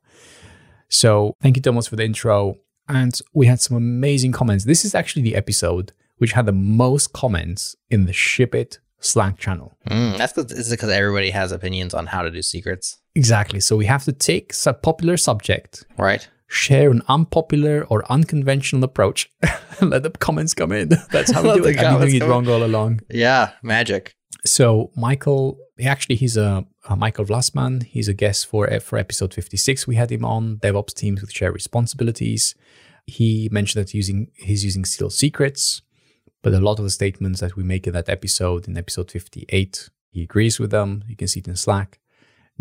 So 0.88 1.34
thank 1.40 1.56
you, 1.56 1.62
Thomas, 1.62 1.86
for 1.88 1.96
the 1.96 2.04
intro. 2.04 2.56
And 2.88 3.18
we 3.32 3.46
had 3.46 3.60
some 3.60 3.76
amazing 3.76 4.32
comments. 4.32 4.64
This 4.64 4.84
is 4.84 4.94
actually 4.94 5.22
the 5.22 5.34
episode 5.34 5.92
which 6.18 6.32
had 6.32 6.46
the 6.46 6.52
most 6.52 7.12
comments 7.12 7.74
in 7.90 8.04
the 8.04 8.12
Ship 8.12 8.54
It 8.54 8.78
Slack 9.00 9.38
channel. 9.38 9.76
Mm, 9.88 10.18
that's 10.18 10.32
because 10.34 10.90
everybody 10.90 11.30
has 11.30 11.50
opinions 11.50 11.94
on 11.94 12.06
how 12.06 12.22
to 12.22 12.30
do 12.30 12.42
secrets, 12.42 12.98
Exactly. 13.14 13.60
So 13.60 13.76
we 13.76 13.86
have 13.86 14.04
to 14.04 14.12
take 14.12 14.52
a 14.66 14.72
popular 14.72 15.16
subject, 15.16 15.84
right? 15.98 16.26
Share 16.52 16.90
an 16.90 17.02
unpopular 17.08 17.86
or 17.88 18.04
unconventional 18.12 18.84
approach, 18.84 19.30
let 19.80 20.02
the 20.02 20.10
comments 20.10 20.52
come 20.52 20.70
in. 20.70 20.90
That's 21.10 21.32
how 21.32 21.42
we 21.42 21.54
do 21.54 21.64
it. 21.66 21.78
I've 21.78 22.00
been 22.00 22.10
doing 22.10 22.22
it 22.22 22.26
wrong 22.26 22.46
all 22.46 22.62
along. 22.62 23.00
Yeah, 23.08 23.52
magic. 23.62 24.14
So 24.44 24.90
Maikel, 24.94 25.56
actually, 25.82 26.16
he's 26.16 26.36
a, 26.36 26.66
a 26.90 26.96
Maikel 26.96 27.26
Vlasman. 27.26 27.84
He's 27.84 28.06
a 28.06 28.12
guest 28.12 28.46
for 28.46 28.68
for 28.80 28.98
episode 28.98 29.32
fifty 29.32 29.56
six. 29.56 29.86
We 29.86 29.96
had 29.96 30.12
him 30.12 30.26
on 30.26 30.58
DevOps 30.58 30.92
teams 30.92 31.22
with 31.22 31.32
shared 31.32 31.54
responsibilities. 31.54 32.54
He 33.06 33.48
mentioned 33.50 33.84
that 33.84 33.94
using 33.94 34.28
he's 34.34 34.62
using 34.62 34.84
Sealed 34.84 35.14
Secrets, 35.14 35.80
but 36.42 36.52
a 36.52 36.60
lot 36.60 36.78
of 36.78 36.84
the 36.84 36.90
statements 36.90 37.40
that 37.40 37.56
we 37.56 37.62
make 37.62 37.86
in 37.86 37.94
that 37.94 38.10
episode, 38.10 38.68
in 38.68 38.76
episode 38.76 39.10
fifty 39.10 39.46
eight, 39.48 39.88
he 40.10 40.22
agrees 40.22 40.60
with 40.60 40.70
them. 40.70 41.02
You 41.08 41.16
can 41.16 41.28
see 41.28 41.40
it 41.40 41.48
in 41.48 41.56
Slack. 41.56 41.98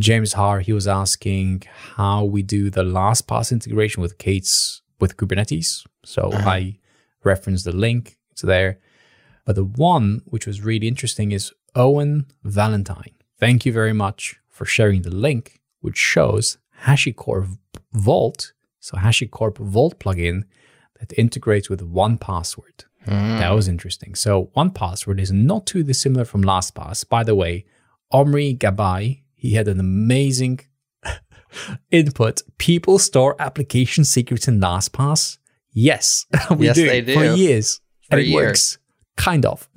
James 0.01 0.33
Harr, 0.33 0.61
he 0.61 0.73
was 0.73 0.87
asking 0.87 1.63
how 1.95 2.23
we 2.23 2.41
do 2.41 2.69
the 2.69 2.83
LastPass 2.83 3.51
integration 3.51 4.01
with 4.01 4.17
K8s 4.17 4.81
with 4.99 5.17
Kubernetes. 5.17 5.85
So 6.03 6.31
uh-huh. 6.31 6.49
I 6.49 6.77
referenced 7.23 7.65
the 7.65 7.71
link. 7.71 8.17
It's 8.31 8.41
there. 8.41 8.79
But 9.45 9.55
the 9.55 9.63
one 9.63 10.21
which 10.25 10.47
was 10.47 10.61
really 10.61 10.87
interesting 10.87 11.31
is 11.31 11.51
Owen 11.75 12.25
Valentine. 12.43 13.15
Thank 13.39 13.65
you 13.65 13.73
very 13.73 13.93
much 13.93 14.39
for 14.49 14.65
sharing 14.65 15.01
the 15.03 15.13
link, 15.13 15.61
which 15.81 15.97
shows 15.97 16.57
HashiCorp 16.83 17.57
Vault, 17.93 18.53
so 18.79 18.97
HashiCorp 18.97 19.57
Vault 19.57 19.99
plugin 19.99 20.43
that 20.99 21.17
integrates 21.17 21.69
with 21.69 21.81
1Password. 21.81 22.85
Hmm. 23.05 23.39
That 23.39 23.51
was 23.51 23.67
interesting. 23.67 24.13
So 24.15 24.51
1Password 24.55 25.19
is 25.19 25.31
not 25.31 25.65
too 25.65 25.83
dissimilar 25.83 26.25
from 26.25 26.43
LastPass. 26.43 27.07
By 27.07 27.23
the 27.23 27.35
way, 27.35 27.65
Omri 28.11 28.55
Gabay, 28.55 29.21
he 29.41 29.53
had 29.53 29.67
an 29.67 29.79
amazing 29.79 30.59
input. 31.91 32.41
People 32.57 32.99
store 32.99 33.35
application 33.39 34.05
secrets 34.05 34.47
in 34.47 34.59
LastPass. 34.59 35.37
Yes, 35.73 36.25
we 36.57 36.67
Yes, 36.67 36.75
do, 36.75 36.87
they 36.87 37.13
for 37.13 37.25
years, 37.35 37.79
For 38.09 38.15
and 38.15 38.21
it 38.21 38.27
years. 38.27 38.35
works 38.35 38.77
kind 39.17 39.45
of. 39.45 39.67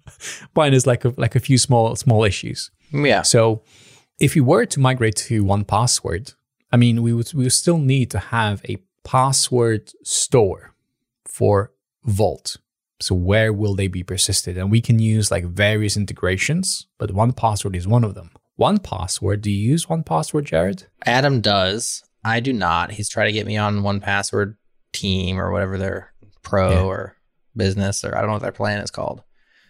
Mine 0.54 0.74
is 0.74 0.86
like 0.86 1.04
a, 1.04 1.12
like 1.16 1.34
a 1.36 1.40
few 1.40 1.58
small 1.58 1.94
small 1.96 2.24
issues. 2.24 2.70
Mm, 2.92 3.06
yeah. 3.06 3.22
So 3.22 3.62
if 4.20 4.36
you 4.36 4.44
were 4.44 4.66
to 4.66 4.80
migrate 4.80 5.16
to 5.28 5.44
1Password, 5.44 6.34
I 6.72 6.76
mean, 6.76 7.02
we 7.02 7.12
would 7.12 7.32
we 7.34 7.44
would 7.44 7.52
still 7.52 7.78
need 7.78 8.10
to 8.12 8.18
have 8.18 8.62
a 8.68 8.78
password 9.04 9.90
store 10.04 10.74
for 11.24 11.72
Vault. 12.04 12.56
So 13.00 13.14
where 13.14 13.52
will 13.52 13.74
they 13.76 13.86
be 13.86 14.02
persisted? 14.02 14.58
And 14.58 14.70
we 14.70 14.80
can 14.80 14.98
use 14.98 15.30
like 15.30 15.44
various 15.44 15.96
integrations, 15.96 16.86
but 16.98 17.10
1Password 17.10 17.76
is 17.76 17.86
one 17.86 18.04
of 18.04 18.14
them. 18.14 18.30
1Password. 18.58 19.40
Do 19.42 19.50
you 19.50 19.70
use 19.70 19.88
one 19.88 20.02
password, 20.02 20.46
Jerod? 20.46 20.86
Adam 21.06 21.40
does. 21.40 22.02
I 22.24 22.40
do 22.40 22.52
not. 22.52 22.92
He's 22.92 23.08
trying 23.08 23.26
to 23.28 23.32
get 23.32 23.46
me 23.46 23.56
on 23.56 23.82
1Password 23.82 24.56
team 24.92 25.38
or 25.40 25.52
whatever 25.52 25.78
their 25.78 26.12
pro 26.42 26.70
Yeah. 26.72 26.82
or 26.82 27.16
business 27.56 28.04
or 28.04 28.16
I 28.16 28.20
don't 28.20 28.28
know 28.28 28.34
what 28.34 28.42
their 28.42 28.52
plan 28.52 28.80
is 28.80 28.90
called. 28.90 29.22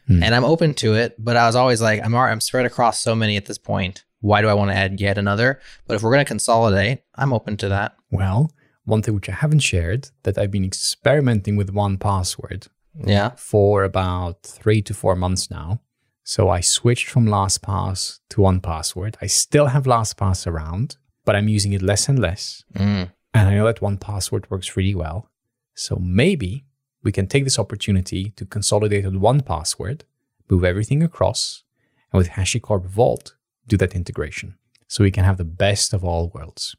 Hmm. 0.07 0.23
And 0.23 0.35
I'm 0.35 0.45
open 0.45 0.75
to 0.75 0.95
it, 0.95 1.15
but 1.19 1.37
I 1.37 1.47
was 1.47 1.57
always 1.57 1.83
like, 1.83 2.03
I'm 2.05 2.15
I'm 2.15 2.41
spread 2.41 2.67
across 2.67 3.01
so 3.01 3.15
many 3.15 3.37
at 3.37 3.45
this 3.47 3.59
point. 3.59 4.05
Why 4.21 4.41
do 4.43 4.49
I 4.49 4.55
want 4.55 4.71
to 4.71 4.77
add 4.77 5.01
yet 5.01 5.19
another? 5.19 5.61
But 5.87 5.95
if 5.95 6.03
we're 6.03 6.11
going 6.13 6.25
to 6.25 6.29
consolidate, 6.29 7.03
I'm 7.15 7.33
open 7.33 7.57
to 7.59 7.69
that. 7.69 7.95
Well, 8.11 8.51
one 8.85 9.03
thing 9.03 9.15
which 9.15 9.29
I 9.29 9.33
haven't 9.33 9.61
shared 9.61 10.09
that 10.23 10.39
I've 10.39 10.51
been 10.51 10.65
experimenting 10.65 11.57
with 11.57 11.73
1Password 11.75 12.69
Yeah. 13.05 13.33
for 13.37 13.85
about 13.85 14.43
three 14.43 14.81
to 14.83 14.95
four 14.95 15.15
months 15.15 15.51
now. 15.51 15.81
So 16.29 16.51
I 16.51 16.61
switched 16.61 17.09
from 17.09 17.25
LastPass 17.25 18.21
to 18.29 18.43
1Password. 18.43 19.15
I 19.23 19.27
still 19.27 19.69
have 19.69 19.85
LastPass 19.85 20.47
around, 20.47 20.99
but 21.25 21.35
I'm 21.35 21.49
using 21.49 21.73
it 21.73 21.81
less 21.81 22.07
and 22.07 22.19
less. 22.19 22.65
Mm. 22.75 23.13
And 23.33 23.49
I 23.49 23.55
know 23.55 23.65
that 23.65 23.81
1Password 23.81 24.51
works 24.51 24.77
really 24.77 24.95
well. 24.95 25.31
So 25.75 25.97
maybe 25.97 26.67
we 27.03 27.13
can 27.13 27.29
take 27.29 27.45
this 27.45 27.59
opportunity 27.59 28.35
to 28.37 28.45
consolidate 28.45 29.07
on 29.07 29.21
1Password, 29.21 30.03
move 30.51 30.65
everything 30.65 31.03
across, 31.03 31.63
and 32.13 32.19
with 32.19 32.29
HashiCorp 32.29 32.85
Vault, 32.85 33.35
do 33.67 33.79
that 33.79 33.95
integration. 33.95 34.59
So 34.87 35.05
we 35.05 35.11
can 35.11 35.25
have 35.25 35.39
the 35.39 35.45
best 35.45 35.95
of 35.95 36.05
all 36.05 36.31
worlds. 36.35 36.77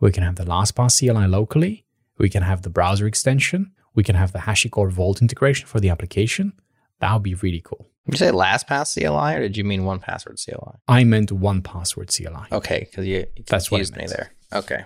We 0.00 0.10
can 0.10 0.24
have 0.24 0.34
the 0.34 0.44
LastPass 0.44 0.98
CLI 0.98 1.28
locally. 1.28 1.84
We 2.18 2.28
can 2.28 2.42
have 2.42 2.62
the 2.62 2.70
browser 2.70 3.06
extension. 3.06 3.70
We 3.94 4.02
can 4.02 4.16
have 4.16 4.32
the 4.32 4.40
HashiCorp 4.40 4.90
Vault 4.90 5.22
integration 5.22 5.68
for 5.68 5.78
the 5.78 5.90
application. 5.90 6.54
That 6.98 7.12
would 7.12 7.22
be 7.22 7.34
really 7.34 7.60
cool. 7.60 7.89
Did 8.06 8.14
you 8.14 8.18
say 8.18 8.32
LastPass 8.32 8.94
CLI 8.94 9.36
or 9.36 9.40
did 9.40 9.56
you 9.56 9.64
mean 9.64 9.82
1Password 9.82 10.42
CLI? 10.44 10.78
I 10.88 11.04
meant 11.04 11.30
1Password 11.30 12.16
CLI. 12.16 12.56
Okay, 12.56 12.86
because 12.90 13.06
you, 13.06 13.26
you 13.36 13.44
That's 13.46 13.70
what 13.70 13.80
I 13.80 13.98
me 13.98 14.06
there. 14.06 14.32
Okay. 14.52 14.84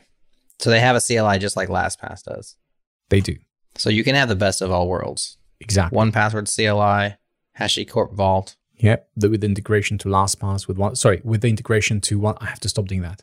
So 0.59 0.71
they 0.71 0.81
have 0.81 0.97
a 0.97 1.01
CLI 1.01 1.39
just 1.39 1.57
like 1.57 1.69
LastPass 1.69 2.25
does. 2.25 2.57
They 3.09 3.21
do. 3.21 3.37
So 3.77 3.91
you 3.91 4.05
can 4.05 4.15
have 4.15 4.29
the 4.29 4.37
best 4.37 4.63
of 4.63 4.71
all 4.71 4.89
worlds. 4.89 5.39
Exactly. 5.61 5.99
1Password 5.99 6.55
CLI, 6.55 7.17
HashiCorp 7.59 8.15
Vault. 8.15 8.57
Yep, 8.77 9.09
the, 9.17 9.31
with 9.31 9.45
integration 9.45 9.99
to 9.99 10.09
LastPass 10.09 10.67
with 10.67 10.79
one. 10.79 10.97
Sorry, 10.97 11.21
with 11.25 11.43
the 11.43 11.49
integration 11.49 12.01
to 12.03 12.19
one. 12.19 12.37
I 12.41 12.47
have 12.47 12.61
to 12.61 12.69
stop 12.69 12.87
doing 12.87 13.03
that. 13.03 13.23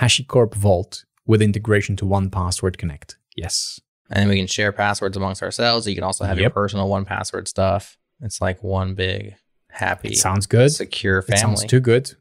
HashiCorp 0.00 0.54
Vault 0.54 1.04
with 1.26 1.42
integration 1.42 1.96
to 1.96 2.04
1Password 2.04 2.78
connect. 2.78 3.16
Yes, 3.36 3.80
And 4.10 4.22
then 4.22 4.28
we 4.28 4.36
can 4.36 4.46
share 4.46 4.72
passwords 4.72 5.16
amongst 5.16 5.42
ourselves. 5.42 5.86
You 5.86 5.94
can 5.94 6.04
also 6.04 6.24
have 6.24 6.38
your 6.38 6.50
personal 6.50 6.88
1Password 6.88 7.46
stuff. 7.46 7.97
It's 8.20 8.40
like 8.40 8.62
one 8.62 8.94
big 8.94 9.34
happy 9.70 10.08
it 10.08 10.18
sounds 10.18 10.46
good. 10.46 10.70
secure 10.72 11.18
It 11.18 11.26
family. 11.26 11.40
sounds 11.40 11.64
too 11.64 11.80
good. 11.80 12.14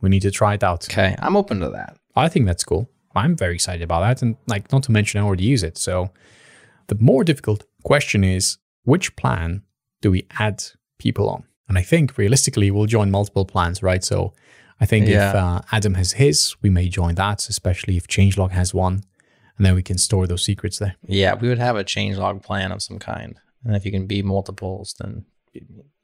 We 0.00 0.08
need 0.08 0.22
to 0.22 0.30
try 0.30 0.54
it 0.54 0.64
out. 0.64 0.86
okay, 0.90 1.14
I'm 1.20 1.36
open 1.36 1.60
to 1.60 1.70
that. 1.70 1.96
I 2.14 2.28
think 2.28 2.46
that's 2.46 2.64
cool. 2.64 2.88
I'm 3.14 3.34
very 3.36 3.54
excited 3.54 3.82
about 3.82 4.00
that, 4.00 4.22
and 4.22 4.36
like 4.46 4.70
not 4.72 4.82
to 4.84 4.92
mention, 4.92 5.20
I 5.20 5.24
already 5.24 5.44
use 5.44 5.62
it. 5.62 5.78
So, 5.78 6.10
the 6.88 6.96
more 7.00 7.24
difficult 7.24 7.64
question 7.82 8.24
is 8.24 8.58
which 8.84 9.16
plan 9.16 9.62
do 10.02 10.10
we 10.10 10.26
add 10.38 10.62
people 10.98 11.28
on? 11.30 11.44
And 11.68 11.78
I 11.78 11.82
think 11.82 12.18
realistically, 12.18 12.70
we'll 12.70 12.86
join 12.86 13.10
multiple 13.10 13.44
plans, 13.46 13.82
right? 13.82 14.04
So, 14.04 14.34
I 14.80 14.86
think 14.86 15.08
if 15.08 15.16
uh, 15.34 15.62
Adam 15.72 15.94
has 15.94 16.12
his, 16.12 16.54
we 16.60 16.68
may 16.68 16.88
join 16.88 17.14
that, 17.14 17.48
especially 17.48 17.96
if 17.96 18.06
Changelog 18.06 18.50
has 18.50 18.74
one, 18.74 19.02
and 19.56 19.64
then 19.64 19.74
we 19.74 19.82
can 19.82 19.96
store 19.96 20.26
those 20.26 20.44
secrets 20.44 20.78
there. 20.78 20.96
Yeah, 21.06 21.34
we 21.34 21.48
would 21.48 21.58
have 21.58 21.76
a 21.76 21.84
changelog 21.84 22.42
plan 22.42 22.70
of 22.72 22.82
some 22.82 22.98
kind. 22.98 23.38
And 23.64 23.74
if 23.74 23.86
you 23.86 23.90
can 23.92 24.06
be 24.06 24.22
multiples, 24.22 24.94
then 25.00 25.24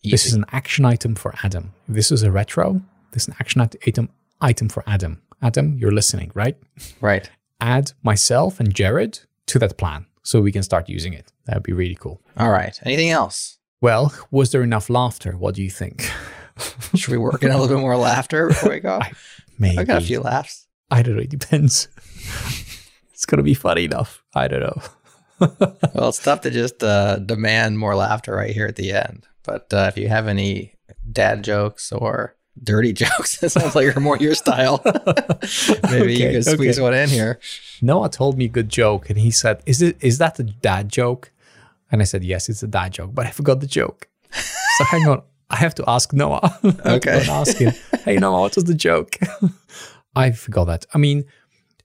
easy. 0.03 0.11
This 0.11 0.27
is 0.27 0.35
an 0.35 0.45
action 0.53 0.85
item 0.85 1.15
for 1.15 1.35
Adam. 1.43 1.73
If 1.89 1.95
this 1.95 2.13
is 2.13 2.23
a 2.23 2.31
retro, 2.31 2.81
this 3.13 3.25
is 3.25 3.29
an 3.29 3.35
action 3.41 3.61
item 3.61 4.09
item 4.41 4.69
for 4.69 4.83
Adam. 4.87 5.23
Adam, 5.41 5.77
you're 5.79 5.93
listening, 5.93 6.31
right? 6.35 6.57
right. 7.01 7.29
Add 7.61 7.93
myself 8.03 8.61
and 8.61 8.75
Jerod 8.75 9.25
to 9.47 9.59
that 9.59 9.77
plan 9.77 10.07
so 10.23 10.41
we 10.41 10.53
can 10.53 10.63
start 10.63 10.89
using 10.89 11.13
it. 11.13 11.33
That 11.47 11.57
would 11.57 11.63
be 11.65 11.73
really 11.73 11.97
cool. 11.97 12.21
All 12.37 12.51
right. 12.51 12.79
Anything 12.85 13.11
else? 13.11 13.59
Well, 13.81 14.13
was 14.31 14.53
there 14.53 14.63
enough 14.63 14.89
laughter? 14.89 15.33
What 15.33 15.55
do 15.57 15.63
you 15.63 15.71
think? 15.71 16.09
Should 16.95 17.11
we 17.11 17.19
work 17.19 17.43
in 17.43 17.51
a 17.51 17.59
little 17.59 17.77
bit 17.77 17.81
more 17.81 17.97
laughter 17.97 18.49
before 18.49 18.71
we 18.71 18.81
go? 18.81 18.99
I- 19.03 19.13
Maybe. 19.59 19.79
I 19.79 19.85
got 19.85 20.03
a 20.03 20.05
few 20.05 20.21
laughs. 20.21 20.67
I 20.91 21.03
don't 21.03 21.17
know. 21.17 21.23
It 21.23 21.31
depends. 21.31 21.89
it's 23.13 23.27
going 23.27 23.39
to 23.39 23.43
be 23.45 23.55
funny 23.55 23.85
enough. 23.85 24.23
I 24.35 24.49
don't 24.49 24.61
know. 24.61 24.83
Well, 25.95 26.09
it's 26.09 26.23
tough 26.23 26.41
to 26.43 26.51
just 26.51 26.83
uh, 26.83 27.17
demand 27.17 27.79
more 27.79 27.95
laughter 27.97 28.35
right 28.35 28.51
here 28.55 28.67
at 28.67 28.77
the 28.77 28.93
end. 28.93 29.27
But 29.45 29.72
uh, 29.72 29.86
if 29.88 29.99
you 29.99 30.09
have 30.09 30.28
any 30.28 30.74
dad 31.11 31.43
jokes 31.45 31.90
or 31.93 32.36
dirty 32.62 32.93
jokes. 33.05 33.43
it 33.43 33.51
sounds 33.51 33.74
like 33.74 33.84
you're 33.84 34.01
more 34.01 34.16
your 34.18 34.34
style. 34.34 34.80
Maybe 35.90 36.14
you 36.14 36.26
Okay, 36.26 36.32
could 36.32 36.45
squeeze 36.45 36.78
okay. 36.78 36.82
one 36.82 36.95
in 36.95 37.09
here. 37.09 37.40
Noah 37.80 38.09
told 38.11 38.36
me 38.38 38.45
a 38.45 38.49
good 38.49 38.68
joke 38.68 39.09
and 39.11 39.18
he 39.18 39.30
said, 39.30 39.62
Is 39.66 39.82
it 39.82 39.97
is 40.01 40.18
that 40.18 40.38
a 40.38 40.45
dad 40.45 40.88
joke? 40.90 41.32
And 41.90 42.01
I 42.01 42.05
said, 42.05 42.22
Yes, 42.24 42.49
it's 42.49 42.62
a 42.62 42.66
dad 42.68 42.93
joke, 42.93 43.11
but 43.14 43.26
I 43.26 43.30
forgot 43.30 43.61
the 43.61 43.66
joke. 43.66 44.09
so 44.32 44.84
hang 44.84 45.09
on. 45.09 45.22
I 45.51 45.57
have 45.57 45.74
to 45.76 45.84
ask 45.86 46.12
Noah. 46.12 46.40
I 46.43 46.66
have 46.66 46.82
to 46.82 46.90
Okay. 47.11 47.24
ask 47.28 47.57
him, 47.59 47.72
Hey 48.05 48.16
Noah, 48.18 48.40
what 48.43 48.55
was 48.55 48.64
the 48.64 48.74
joke? 48.74 49.16
I 50.14 50.30
forgot 50.30 50.64
that. 50.66 50.86
I 50.95 50.99
mean, 50.99 51.24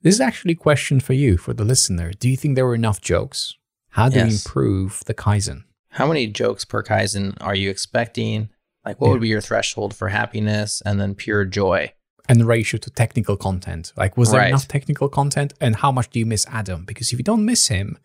this 0.01 0.13
is 0.15 0.21
actually 0.21 0.51
a 0.53 0.55
question 0.55 0.99
for 0.99 1.13
you, 1.13 1.37
for 1.37 1.53
the 1.53 1.63
listener. 1.65 2.11
Do 2.13 2.29
you 2.29 2.37
think 2.37 2.55
there 2.55 2.65
were 2.65 2.75
enough 2.75 3.01
jokes? 3.01 3.55
How 3.89 4.09
do 4.09 4.15
we 4.19 4.25
Yes. 4.29 4.45
improve 4.45 5.01
the 5.05 5.13
Kaizen? 5.13 5.63
How 5.97 6.05
many 6.07 6.27
jokes 6.27 6.63
per 6.63 6.83
Kaizen 6.83 7.35
are 7.41 7.55
you 7.55 7.69
expecting? 7.71 8.49
Like, 8.85 9.01
what 9.01 9.07
Yeah. 9.07 9.11
would 9.13 9.21
be 9.21 9.27
your 9.29 9.41
threshold 9.41 9.95
for 9.95 10.09
happiness 10.09 10.81
and 10.85 10.99
then 11.01 11.15
pure 11.15 11.43
joy? 11.43 11.91
And 12.29 12.39
the 12.39 12.45
ratio 12.45 12.77
to 12.79 12.89
technical 12.89 13.35
content. 13.37 13.93
Like, 13.97 14.15
was 14.17 14.29
there 14.31 14.41
Right. 14.41 14.49
enough 14.49 14.67
technical 14.67 15.09
content? 15.09 15.53
And 15.59 15.77
how 15.77 15.91
much 15.91 16.09
do 16.11 16.19
you 16.19 16.25
miss 16.25 16.45
Adam? 16.51 16.85
Because 16.85 17.11
if 17.11 17.17
you 17.17 17.23
don't 17.23 17.45
miss 17.45 17.69
him, 17.69 17.97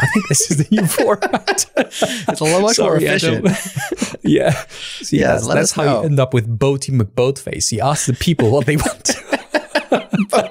I 0.00 0.06
think 0.06 0.28
this 0.28 0.50
is 0.50 0.58
the 0.58 0.66
new 0.70 0.86
format. 0.98 1.66
It's 1.76 2.40
a 2.40 2.44
much 2.44 2.60
more 2.60 2.74
Sorry, 2.74 3.08
Adam. 3.08 3.46
efficient. 3.46 4.16
yeah. 4.22 4.64
See, 5.00 5.18
Yeah, 5.18 5.32
that's, 5.32 5.46
that's 5.48 5.72
how 5.72 5.84
know. 5.84 6.00
you 6.00 6.06
end 6.06 6.20
up 6.20 6.32
with 6.34 6.46
Boaty 6.58 6.90
McBoatface. 7.00 7.70
He 7.70 7.80
asks 7.80 8.06
the 8.06 8.12
people 8.12 8.50
what 8.50 8.66
they 8.66 8.76
want. 8.86 9.10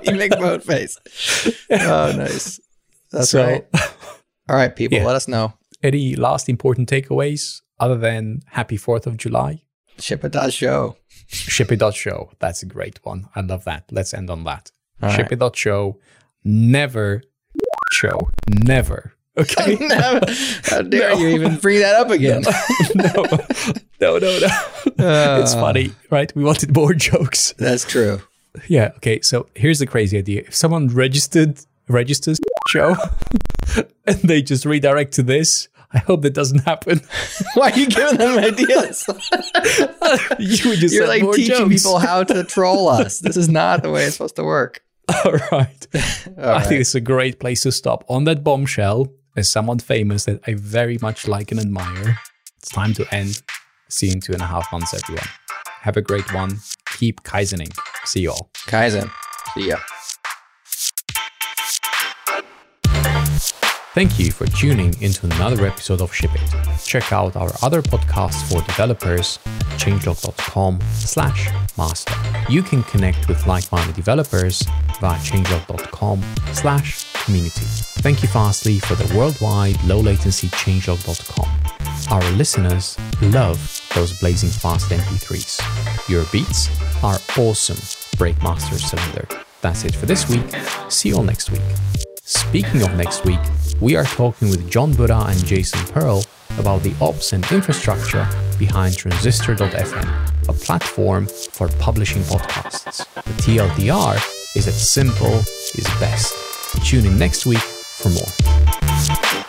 you 0.05 0.15
make 0.15 0.31
boat 0.31 0.63
face. 0.63 0.97
Oh, 1.69 2.13
nice. 2.17 2.59
That's 3.11 3.29
so, 3.29 3.43
right. 3.45 3.65
All 4.49 4.55
right, 4.55 4.75
people, 4.75 4.97
Yeah. 4.97 5.05
let 5.05 5.15
us 5.15 5.27
know. 5.27 5.53
Any 5.83 6.15
last 6.15 6.49
important 6.49 6.89
takeaways 6.89 7.61
other 7.79 7.97
than 7.97 8.41
happy 8.51 8.77
4th 8.77 9.05
of 9.07 9.17
July? 9.17 9.61
Ship 9.99 10.23
it 10.23 10.31
dot 10.31 10.53
show. 10.53 10.97
Shippy.show. 11.29 12.31
That's 12.39 12.63
a 12.63 12.65
great 12.65 12.99
one. 13.03 13.27
I 13.35 13.41
love 13.41 13.63
that. 13.65 13.83
Let's 13.91 14.13
end 14.13 14.29
on 14.29 14.43
that. 14.45 14.71
All 15.01 15.09
right. 15.09 15.19
Shippy.show. 15.29 15.99
Never 16.43 17.23
show. 17.91 18.29
Never. 18.49 19.13
Okay. 19.37 19.77
No, 19.79 20.19
How 20.63 20.81
dare 20.81 21.13
you 21.13 21.27
even 21.29 21.57
bring 21.57 21.79
that 21.81 21.95
up 21.95 22.09
again? 22.09 22.43
no, 22.95 23.23
no, 23.99 24.17
no, 24.17 24.39
no. 24.39 25.39
it's 25.41 25.53
Uh, 25.53 25.59
funny, 25.59 25.91
right? 26.09 26.33
We 26.35 26.43
wanted 26.43 26.73
more 26.75 26.93
jokes. 26.93 27.53
That's 27.57 27.83
true. 27.85 28.21
Yeah. 28.67 28.91
Okay. 28.97 29.21
So 29.21 29.47
here's 29.55 29.77
the 29.79 29.85
crazy 29.85 30.17
idea: 30.17 30.41
if 30.47 30.55
someone 30.55 30.87
registered 30.87 31.59
registers 31.87 32.39
show, 32.69 32.95
and 34.05 34.19
they 34.19 34.41
just 34.41 34.65
redirect 34.65 35.13
to 35.13 35.23
this, 35.23 35.67
I 35.91 35.99
hope 35.99 36.21
that 36.23 36.33
doesn't 36.33 36.59
happen. 36.65 37.01
Why 37.53 37.71
are 37.71 37.77
you 37.77 37.87
giving 37.87 38.17
them 38.17 38.37
ideas? 38.39 39.05
you 40.39 40.69
would 40.69 40.79
just 40.79 40.93
You're 40.93 41.07
like 41.07 41.23
teaching 41.33 41.55
jokes. 41.55 41.83
people 41.83 41.99
how 41.99 42.23
to 42.23 42.43
troll 42.43 42.89
us. 42.89 43.19
This 43.19 43.37
is 43.37 43.49
not 43.49 43.83
the 43.83 43.91
way 43.91 44.03
it's 44.05 44.17
supposed 44.17 44.35
to 44.35 44.43
work. 44.43 44.83
All 45.23 45.33
right. 45.51 45.87
All 46.37 46.49
I 46.55 46.63
think 46.63 46.81
it's 46.81 46.95
a 46.95 47.01
great 47.01 47.39
place 47.39 47.61
to 47.61 47.71
stop 47.71 48.03
on 48.09 48.25
that 48.25 48.43
bombshell. 48.43 49.07
As 49.37 49.49
someone 49.49 49.77
famous 49.77 50.25
that 50.25 50.41
I 50.47 50.55
very 50.55 50.97
much 50.99 51.27
like 51.27 51.51
and 51.51 51.59
admire, 51.59 52.17
it's 52.57 52.69
time 52.69 52.95
to 52.95 53.13
end. 53.13 53.41
See 53.87 54.07
you 54.07 54.13
in 54.13 54.19
two 54.19 54.33
and 54.33 54.41
a 54.41 54.47
half 54.47 54.69
months, 54.71 54.95
everyone. 54.95 55.27
Have 55.81 55.95
a 55.95 56.01
great 56.01 56.33
one. 56.33 56.57
Keep 56.97 57.21
kaizening. 57.21 57.71
See 58.03 58.21
you 58.21 58.31
all. 58.31 58.49
Kaizen. 58.65 59.11
See 59.53 59.69
ya. 59.69 59.77
Thank 63.97 64.19
you 64.19 64.29
for 64.29 64.45
tuning 64.45 64.93
into 65.01 65.25
another 65.25 65.65
episode 65.65 66.01
of 66.01 66.13
Ship 66.13 66.29
It. 66.31 66.79
Check 66.85 67.11
out 67.11 67.35
our 67.35 67.49
other 67.63 67.81
podcasts 67.81 68.47
for 68.47 68.61
developers 68.61 69.39
changelog.com 69.79 70.79
slash 70.91 71.49
master. 71.79 72.13
You 72.47 72.61
can 72.61 72.83
connect 72.83 73.27
with 73.27 73.47
like-minded 73.47 73.95
developers 73.95 74.61
via 75.01 75.17
changelog.com 75.21 76.23
slash 76.53 77.11
community. 77.25 77.65
Thank 78.03 78.21
you 78.21 78.27
Fastly 78.27 78.77
for 78.77 78.93
the 78.93 79.17
worldwide 79.17 79.83
low 79.85 79.99
latency 79.99 80.49
changelog.com. 80.49 81.49
Our 82.11 82.31
listeners 82.33 82.99
love 83.23 83.81
those 83.95 84.19
blazing 84.19 84.49
fast 84.49 84.91
MP3s. 84.91 86.07
Your 86.07 86.23
beats 86.25 86.69
are 87.03 87.17
awesome, 87.35 87.77
Breakmaster 88.17 88.77
Cylinder. 88.77 89.27
That's 89.61 89.85
it 89.85 89.95
for 89.95 90.05
this 90.05 90.29
week. 90.29 90.45
See 90.87 91.09
you 91.09 91.15
all 91.15 91.23
next 91.23 91.49
week. 91.49 92.06
Speaking 92.29 92.81
of 92.81 92.93
next 92.97 93.23
week, 93.23 93.39
we 93.79 93.95
are 93.95 94.03
talking 94.03 94.49
with 94.49 94.69
Jon 94.69 94.91
Buda 94.93 95.27
and 95.29 95.45
Jason 95.45 95.79
Pearl 95.93 96.25
about 96.59 96.83
the 96.83 96.93
ops 96.99 97.31
and 97.31 97.49
infrastructure 97.53 98.27
behind 98.59 98.97
Transistor.fm, 98.97 100.49
a 100.49 100.51
platform 100.51 101.27
for 101.27 101.69
publishing 101.79 102.21
podcasts. 102.23 103.05
The 103.23 103.31
TLDR 103.43 104.57
is 104.57 104.65
that 104.65 104.73
simple 104.73 105.35
is 105.37 105.87
best. 106.01 106.33
Tune 106.83 107.05
in 107.05 107.17
next 107.17 107.45
week 107.45 107.59
for 107.59 108.09
more. 108.09 109.46